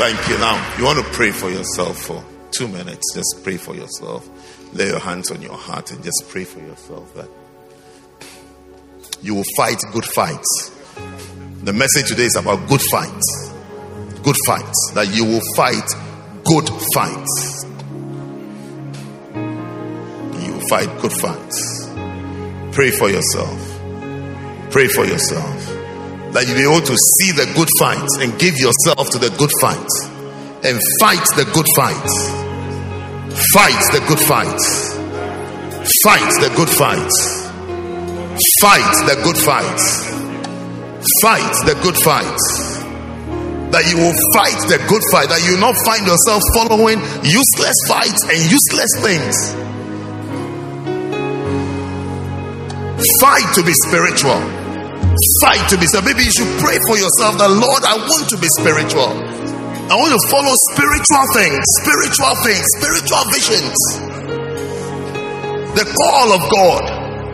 Thank 0.00 0.30
you. 0.30 0.38
Now, 0.38 0.78
you 0.78 0.84
want 0.84 0.98
to 0.98 1.04
pray 1.12 1.30
for 1.30 1.50
yourself 1.50 1.98
for 1.98 2.24
two 2.52 2.66
minutes. 2.68 3.12
Just 3.14 3.44
pray 3.44 3.58
for 3.58 3.74
yourself. 3.74 4.26
Lay 4.72 4.86
your 4.86 4.98
hands 4.98 5.30
on 5.30 5.42
your 5.42 5.52
heart 5.52 5.90
and 5.90 6.02
just 6.02 6.24
pray 6.28 6.44
for 6.44 6.58
yourself 6.60 7.14
that 7.16 7.28
you 9.20 9.34
will 9.34 9.44
fight 9.58 9.76
good 9.92 10.06
fights. 10.06 10.70
The 11.64 11.74
message 11.74 12.08
today 12.08 12.24
is 12.24 12.34
about 12.34 12.66
good 12.66 12.80
fights. 12.90 13.52
Good 14.22 14.36
fights. 14.46 14.92
That 14.94 15.14
you 15.14 15.26
will 15.26 15.42
fight 15.54 15.86
good 16.44 16.70
fights. 16.94 17.66
You 19.34 20.52
will 20.54 20.66
fight 20.70 20.98
good 21.02 21.12
fights. 21.12 21.90
Pray 22.72 22.90
for 22.90 23.10
yourself. 23.10 23.80
Pray 24.70 24.88
for 24.88 25.04
yourself 25.04 25.59
that 26.32 26.46
you 26.46 26.54
be 26.54 26.62
able 26.62 26.80
to 26.80 26.96
see 26.96 27.32
the 27.32 27.50
good 27.58 27.68
fights 27.78 28.18
and 28.20 28.38
give 28.38 28.56
yourself 28.56 29.10
to 29.10 29.18
the 29.18 29.30
good 29.34 29.50
fights 29.60 30.10
and 30.62 30.78
fight 31.00 31.26
the 31.34 31.44
good 31.50 31.66
fights. 31.74 32.14
Fight 33.54 33.82
the 33.90 34.00
good 34.06 34.20
fights. 34.20 34.94
Fight 36.04 36.30
the 36.38 36.52
good 36.54 36.68
fights. 36.68 37.16
Fight 38.60 38.94
the 39.08 39.16
good 39.24 39.38
fights. 39.38 40.06
Fight 41.22 41.54
the 41.66 41.74
good 41.82 41.96
fights. 41.96 42.78
That 43.72 43.86
you 43.88 43.96
will 43.96 44.14
fight 44.34 44.60
the 44.68 44.78
good 44.86 45.02
fight. 45.10 45.28
That 45.30 45.42
you 45.46 45.52
will 45.54 45.64
not 45.66 45.76
find 45.86 46.06
yourself 46.06 46.42
following 46.54 47.00
useless 47.24 47.76
fights 47.88 48.22
and 48.28 48.38
useless 48.46 48.92
things. 49.00 49.34
Fight 53.20 53.54
to 53.54 53.64
be 53.64 53.72
spiritual 53.72 54.59
fight 55.42 55.62
to 55.68 55.76
be 55.76 55.86
so 55.86 56.00
maybe 56.02 56.24
you 56.24 56.32
should 56.32 56.50
pray 56.60 56.76
for 56.88 56.96
yourself 56.96 57.36
that 57.36 57.50
lord 57.50 57.82
i 57.84 57.96
want 57.96 58.28
to 58.28 58.36
be 58.38 58.48
spiritual. 58.58 59.40
I 59.90 59.96
want 59.96 60.14
to 60.14 60.22
follow 60.30 60.54
spiritual 60.70 61.26
things 61.34 61.58
spiritual 61.82 62.34
things 62.46 62.62
spiritual 62.78 63.24
visions. 63.34 63.74
The 65.74 65.82
call 65.82 66.30
of 66.30 66.42
god 66.46 66.82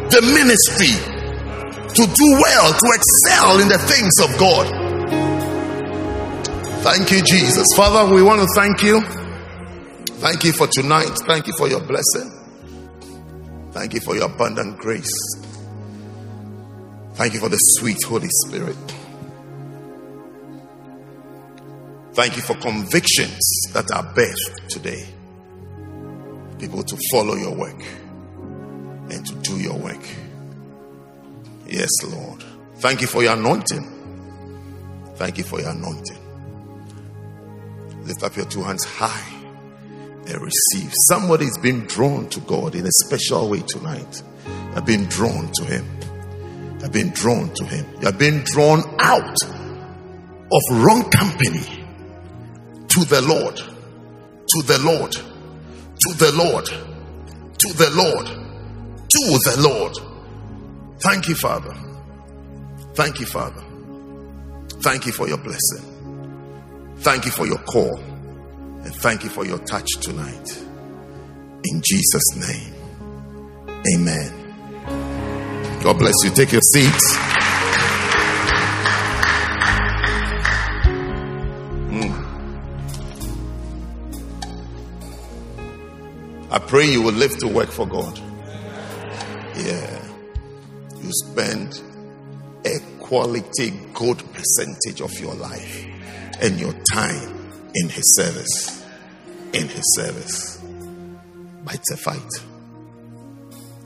the 0.08 0.22
ministry 0.22 0.96
to 0.96 2.02
do 2.06 2.28
well 2.40 2.72
to 2.72 2.86
excel 2.96 3.60
in 3.60 3.68
the 3.68 3.76
things 3.76 4.14
of 4.24 4.38
god. 4.40 4.66
Thank 6.82 7.10
you 7.10 7.20
jesus. 7.22 7.66
Father 7.76 8.14
we 8.14 8.22
want 8.22 8.40
to 8.40 8.48
thank 8.54 8.82
you. 8.82 9.02
Thank 10.24 10.44
you 10.44 10.54
for 10.54 10.66
tonight. 10.66 11.12
Thank 11.26 11.48
you 11.48 11.52
for 11.58 11.68
your 11.68 11.80
blessing. 11.80 12.32
Thank 13.72 13.92
you 13.92 14.00
for 14.00 14.16
your 14.16 14.32
abundant 14.32 14.78
grace 14.78 15.12
Thank 17.16 17.32
you 17.32 17.40
for 17.40 17.48
the 17.48 17.56
sweet 17.56 17.97
Holy 18.05 18.28
Spirit. 18.47 18.76
Thank 22.12 22.36
you 22.36 22.43
for 22.43 22.55
convictions 22.56 23.40
that 23.72 23.90
are 23.90 24.05
birthed 24.14 24.68
today. 24.68 25.06
People 26.59 26.82
to 26.82 26.98
follow 27.10 27.34
your 27.34 27.55
work 27.55 27.82
and 29.10 29.24
to 29.26 29.34
do 29.36 29.59
your 29.59 29.78
work. 29.78 30.06
Yes, 31.66 31.88
Lord. 32.06 32.44
Thank 32.76 33.01
you 33.01 33.06
for 33.06 33.22
your 33.22 33.32
anointing. 33.32 33.93
Thank 35.14 35.38
you 35.38 35.44
for 35.44 35.59
your 35.59 35.70
anointing. 35.70 36.18
Lift 38.05 38.22
up 38.22 38.36
your 38.36 38.44
two 38.44 38.62
hands 38.62 38.84
high 38.84 39.32
and 40.26 40.38
receive. 40.43 40.93
Somebody's 41.09 41.56
been 41.56 41.86
drawn 41.86 42.28
to 42.28 42.40
God 42.40 42.74
in 42.74 42.86
a 42.86 42.93
special 43.06 43.48
way 43.48 43.60
tonight. 43.60 44.22
Have 44.74 44.84
been 44.84 45.06
drawn 45.06 45.51
to 45.55 45.64
Him 45.64 45.95
have 46.82 46.93
been 46.93 47.11
drawn 47.11 47.53
to 47.55 47.65
him. 47.65 47.86
You 48.01 48.07
have 48.07 48.19
been 48.19 48.43
drawn 48.44 48.82
out 49.01 49.36
of 49.43 50.62
wrong 50.73 51.11
company 51.11 51.85
to 52.89 53.05
the 53.05 53.20
Lord, 53.23 53.57
to 53.57 54.62
the 54.66 54.78
Lord, 54.78 55.12
to 55.12 56.15
the 56.19 56.32
Lord, 56.32 56.66
to 56.66 57.73
the 57.73 57.90
Lord, 57.90 58.27
to 59.09 59.39
the 59.44 59.57
Lord. 59.59 59.97
Thank 61.01 61.28
you, 61.28 61.35
Father. 61.35 61.74
Thank 62.94 63.20
you, 63.20 63.27
Father. 63.27 63.62
Thank 64.82 65.07
you 65.07 65.12
for 65.12 65.28
your 65.28 65.39
blessing. 65.39 66.94
Thank 66.98 67.24
you 67.24 67.31
for 67.31 67.47
your 67.47 67.59
call. 67.59 67.98
And 67.98 68.94
thank 68.94 69.24
you 69.24 69.31
for 69.31 69.44
your 69.44 69.59
touch 69.59 69.89
tonight. 70.01 70.62
In 71.65 71.82
Jesus' 71.82 72.36
name. 72.36 72.73
Amen. 73.94 74.45
God 75.86 75.98
bless 76.00 76.16
you. 76.24 76.30
Take 76.30 76.50
your 76.50 76.62
seats. 76.62 77.16
Hmm. 81.86 82.10
I 86.50 86.58
pray 86.58 86.86
you 86.86 87.02
will 87.02 87.12
live 87.12 87.38
to 87.38 87.46
work 87.46 87.68
for 87.68 87.86
God. 87.86 88.18
Yeah. 89.54 90.02
You 91.00 91.12
spend 91.12 91.80
a 92.64 92.80
quality 92.98 93.70
good 93.94 94.24
percentage 94.32 95.00
of 95.00 95.12
your 95.20 95.36
life 95.36 95.86
and 96.40 96.58
your 96.58 96.72
time 96.92 97.48
in 97.76 97.88
His 97.88 98.16
service. 98.16 98.84
In 99.52 99.68
His 99.68 99.84
service. 99.94 100.60
But 101.64 101.76
it's 101.76 101.92
a 101.92 101.96
fight. 101.96 102.56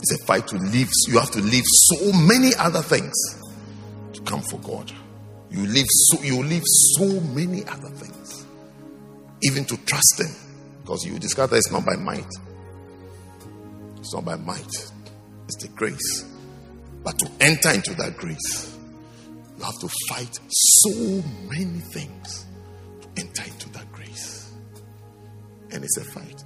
It's 0.02 0.22
a 0.22 0.26
fight 0.26 0.48
to 0.48 0.56
leave. 0.56 0.88
You 1.08 1.18
have 1.18 1.30
to 1.32 1.40
leave 1.40 1.64
so 1.66 2.12
many 2.12 2.54
other 2.58 2.82
things 2.82 3.14
to 4.12 4.20
come 4.22 4.40
for 4.42 4.58
God. 4.60 4.90
You 5.50 5.66
leave 5.66 5.86
so 5.88 6.22
you 6.22 6.42
leave 6.42 6.62
so 6.96 7.20
many 7.20 7.64
other 7.66 7.90
things, 7.90 8.46
even 9.42 9.64
to 9.66 9.76
trust 9.84 10.20
Him, 10.20 10.34
because 10.82 11.04
you 11.04 11.18
discover 11.18 11.56
it's 11.56 11.70
not 11.72 11.84
by 11.84 11.96
might. 11.96 12.30
It's 13.98 14.14
not 14.14 14.24
by 14.24 14.36
might. 14.36 14.72
It's 15.48 15.56
the 15.60 15.68
grace. 15.74 16.24
But 17.02 17.18
to 17.18 17.30
enter 17.40 17.70
into 17.70 17.94
that 17.94 18.16
grace, 18.16 18.76
you 19.58 19.64
have 19.64 19.78
to 19.80 19.88
fight 20.08 20.38
so 20.48 21.22
many 21.48 21.80
things 21.92 22.46
to 23.02 23.08
enter 23.18 23.42
into 23.42 23.68
that 23.72 23.90
grace. 23.92 24.52
And 25.72 25.84
it's 25.84 25.96
a 25.98 26.04
fight. 26.04 26.44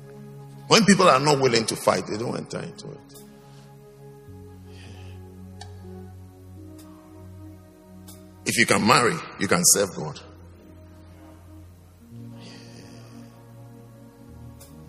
When 0.69 0.85
people 0.85 1.09
are 1.09 1.21
not 1.21 1.41
willing 1.41 1.67
to 1.67 1.77
fight, 1.77 2.07
they 2.07 2.17
don't 2.17 2.37
enter 2.37 2.61
into 2.61 2.91
it. 2.91 3.24
If 8.47 8.59
you 8.59 8.67
can 8.67 8.87
marry, 8.87 9.17
you 9.39 9.49
can 9.49 9.63
serve 9.65 9.95
God. 9.97 10.21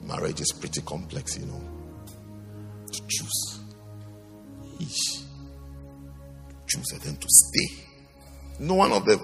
Marriage 0.04 0.42
is 0.42 0.52
pretty 0.60 0.82
complex, 0.82 1.38
you 1.38 1.46
know. 1.46 1.62
To 2.92 3.02
choose. 3.08 3.60
Each. 4.80 5.24
Choose 6.68 6.92
and 6.94 7.02
then 7.02 7.16
to 7.16 7.28
stay. 7.28 7.84
No 8.60 8.76
one 8.76 8.92
of 8.92 9.06
the 9.06 9.18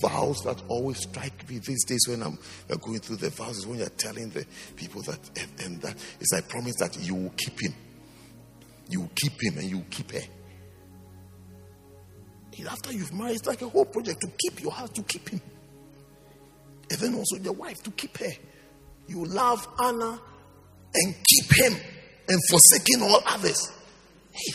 vows 0.00 0.42
that 0.44 0.62
always 0.68 0.98
strike 0.98 1.48
me 1.48 1.58
these 1.58 1.84
days 1.84 2.06
when 2.08 2.22
I'm 2.22 2.38
going 2.80 3.00
through 3.00 3.16
the 3.16 3.30
vows 3.30 3.58
is 3.58 3.66
when 3.66 3.78
you're 3.78 3.88
telling 3.90 4.30
the 4.30 4.46
people 4.76 5.02
that 5.02 5.18
and, 5.38 5.50
and 5.64 5.82
that 5.82 5.96
is 6.20 6.32
I 6.34 6.40
promise 6.42 6.76
that 6.76 6.98
you 7.00 7.14
will 7.14 7.32
keep 7.36 7.60
him. 7.60 7.74
You 8.88 9.00
will 9.02 9.12
keep 9.14 9.42
him 9.42 9.58
and 9.58 9.68
you 9.68 9.78
will 9.78 9.86
keep 9.90 10.12
her. 10.12 10.20
After 12.68 12.92
you've 12.92 13.12
married, 13.12 13.36
it's 13.36 13.46
like 13.46 13.62
a 13.62 13.68
whole 13.68 13.84
project 13.84 14.20
to 14.20 14.28
keep 14.38 14.62
your 14.62 14.72
house, 14.72 14.90
to 14.90 15.02
keep 15.02 15.28
him. 15.28 15.40
And 16.90 17.00
then 17.00 17.14
also 17.14 17.36
your 17.36 17.52
wife, 17.54 17.82
to 17.84 17.90
keep 17.90 18.16
her. 18.18 18.32
You 19.08 19.24
love 19.24 19.66
Anna 19.82 20.20
and 20.94 21.14
keep 21.14 21.56
him 21.58 21.76
and 22.28 22.40
forsaking 22.48 23.02
all 23.02 23.22
others. 23.26 23.72
Hey, 24.32 24.52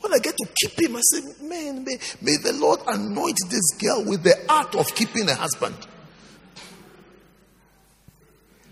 when 0.00 0.14
I 0.14 0.18
get 0.18 0.36
to 0.36 0.48
keep 0.62 0.80
him, 0.80 0.96
I 0.96 1.00
say, 1.02 1.20
man, 1.42 1.84
may, 1.84 1.98
may 2.22 2.36
the 2.36 2.52
Lord 2.54 2.80
anoint 2.86 3.38
this 3.48 3.70
girl 3.78 4.04
with 4.04 4.22
the 4.22 4.34
art 4.48 4.74
of 4.74 4.94
keeping 4.94 5.28
a 5.28 5.34
husband. 5.34 5.76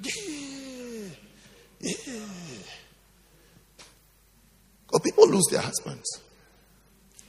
Yeah. 0.03 1.09
Yeah. 1.81 1.93
Because 4.87 5.01
people 5.05 5.29
lose 5.29 5.47
their 5.51 5.61
husbands. 5.61 6.23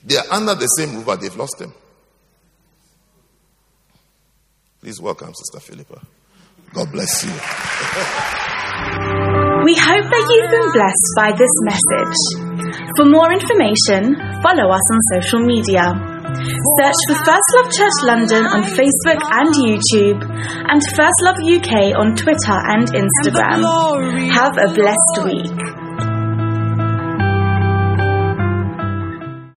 They 0.05 0.17
are 0.17 0.25
under 0.31 0.55
the 0.55 0.67
same 0.67 0.95
roof, 0.95 1.05
but 1.05 1.21
they've 1.21 1.35
lost 1.35 1.57
them. 1.59 1.73
Please 4.81 5.01
welcome 5.01 5.33
Sister 5.33 5.59
Philippa. 5.59 6.01
God 6.73 6.91
bless 6.91 7.25
you. 7.25 7.31
We 9.65 9.75
hope 9.75 10.07
that 10.07 10.25
you've 10.31 10.51
been 10.51 10.71
blessed 10.71 11.09
by 11.19 11.31
this 11.35 11.51
message. 11.67 12.15
For 12.95 13.05
more 13.05 13.31
information, 13.33 14.15
follow 14.41 14.71
us 14.71 14.85
on 14.87 14.99
social 15.19 15.39
media. 15.43 15.91
Search 16.79 16.99
for 17.09 17.15
First 17.27 17.49
Love 17.57 17.69
Church 17.73 17.99
London 18.03 18.45
on 18.45 18.63
Facebook 18.63 19.19
and 19.19 19.49
YouTube, 19.59 20.23
and 20.23 20.79
First 20.95 21.19
Love 21.27 21.35
UK 21.43 21.91
on 21.99 22.15
Twitter 22.15 22.55
and 22.71 22.87
Instagram. 22.95 23.59
Have 24.31 24.57
a 24.57 24.71
blessed 24.73 25.25
week. 25.25 25.88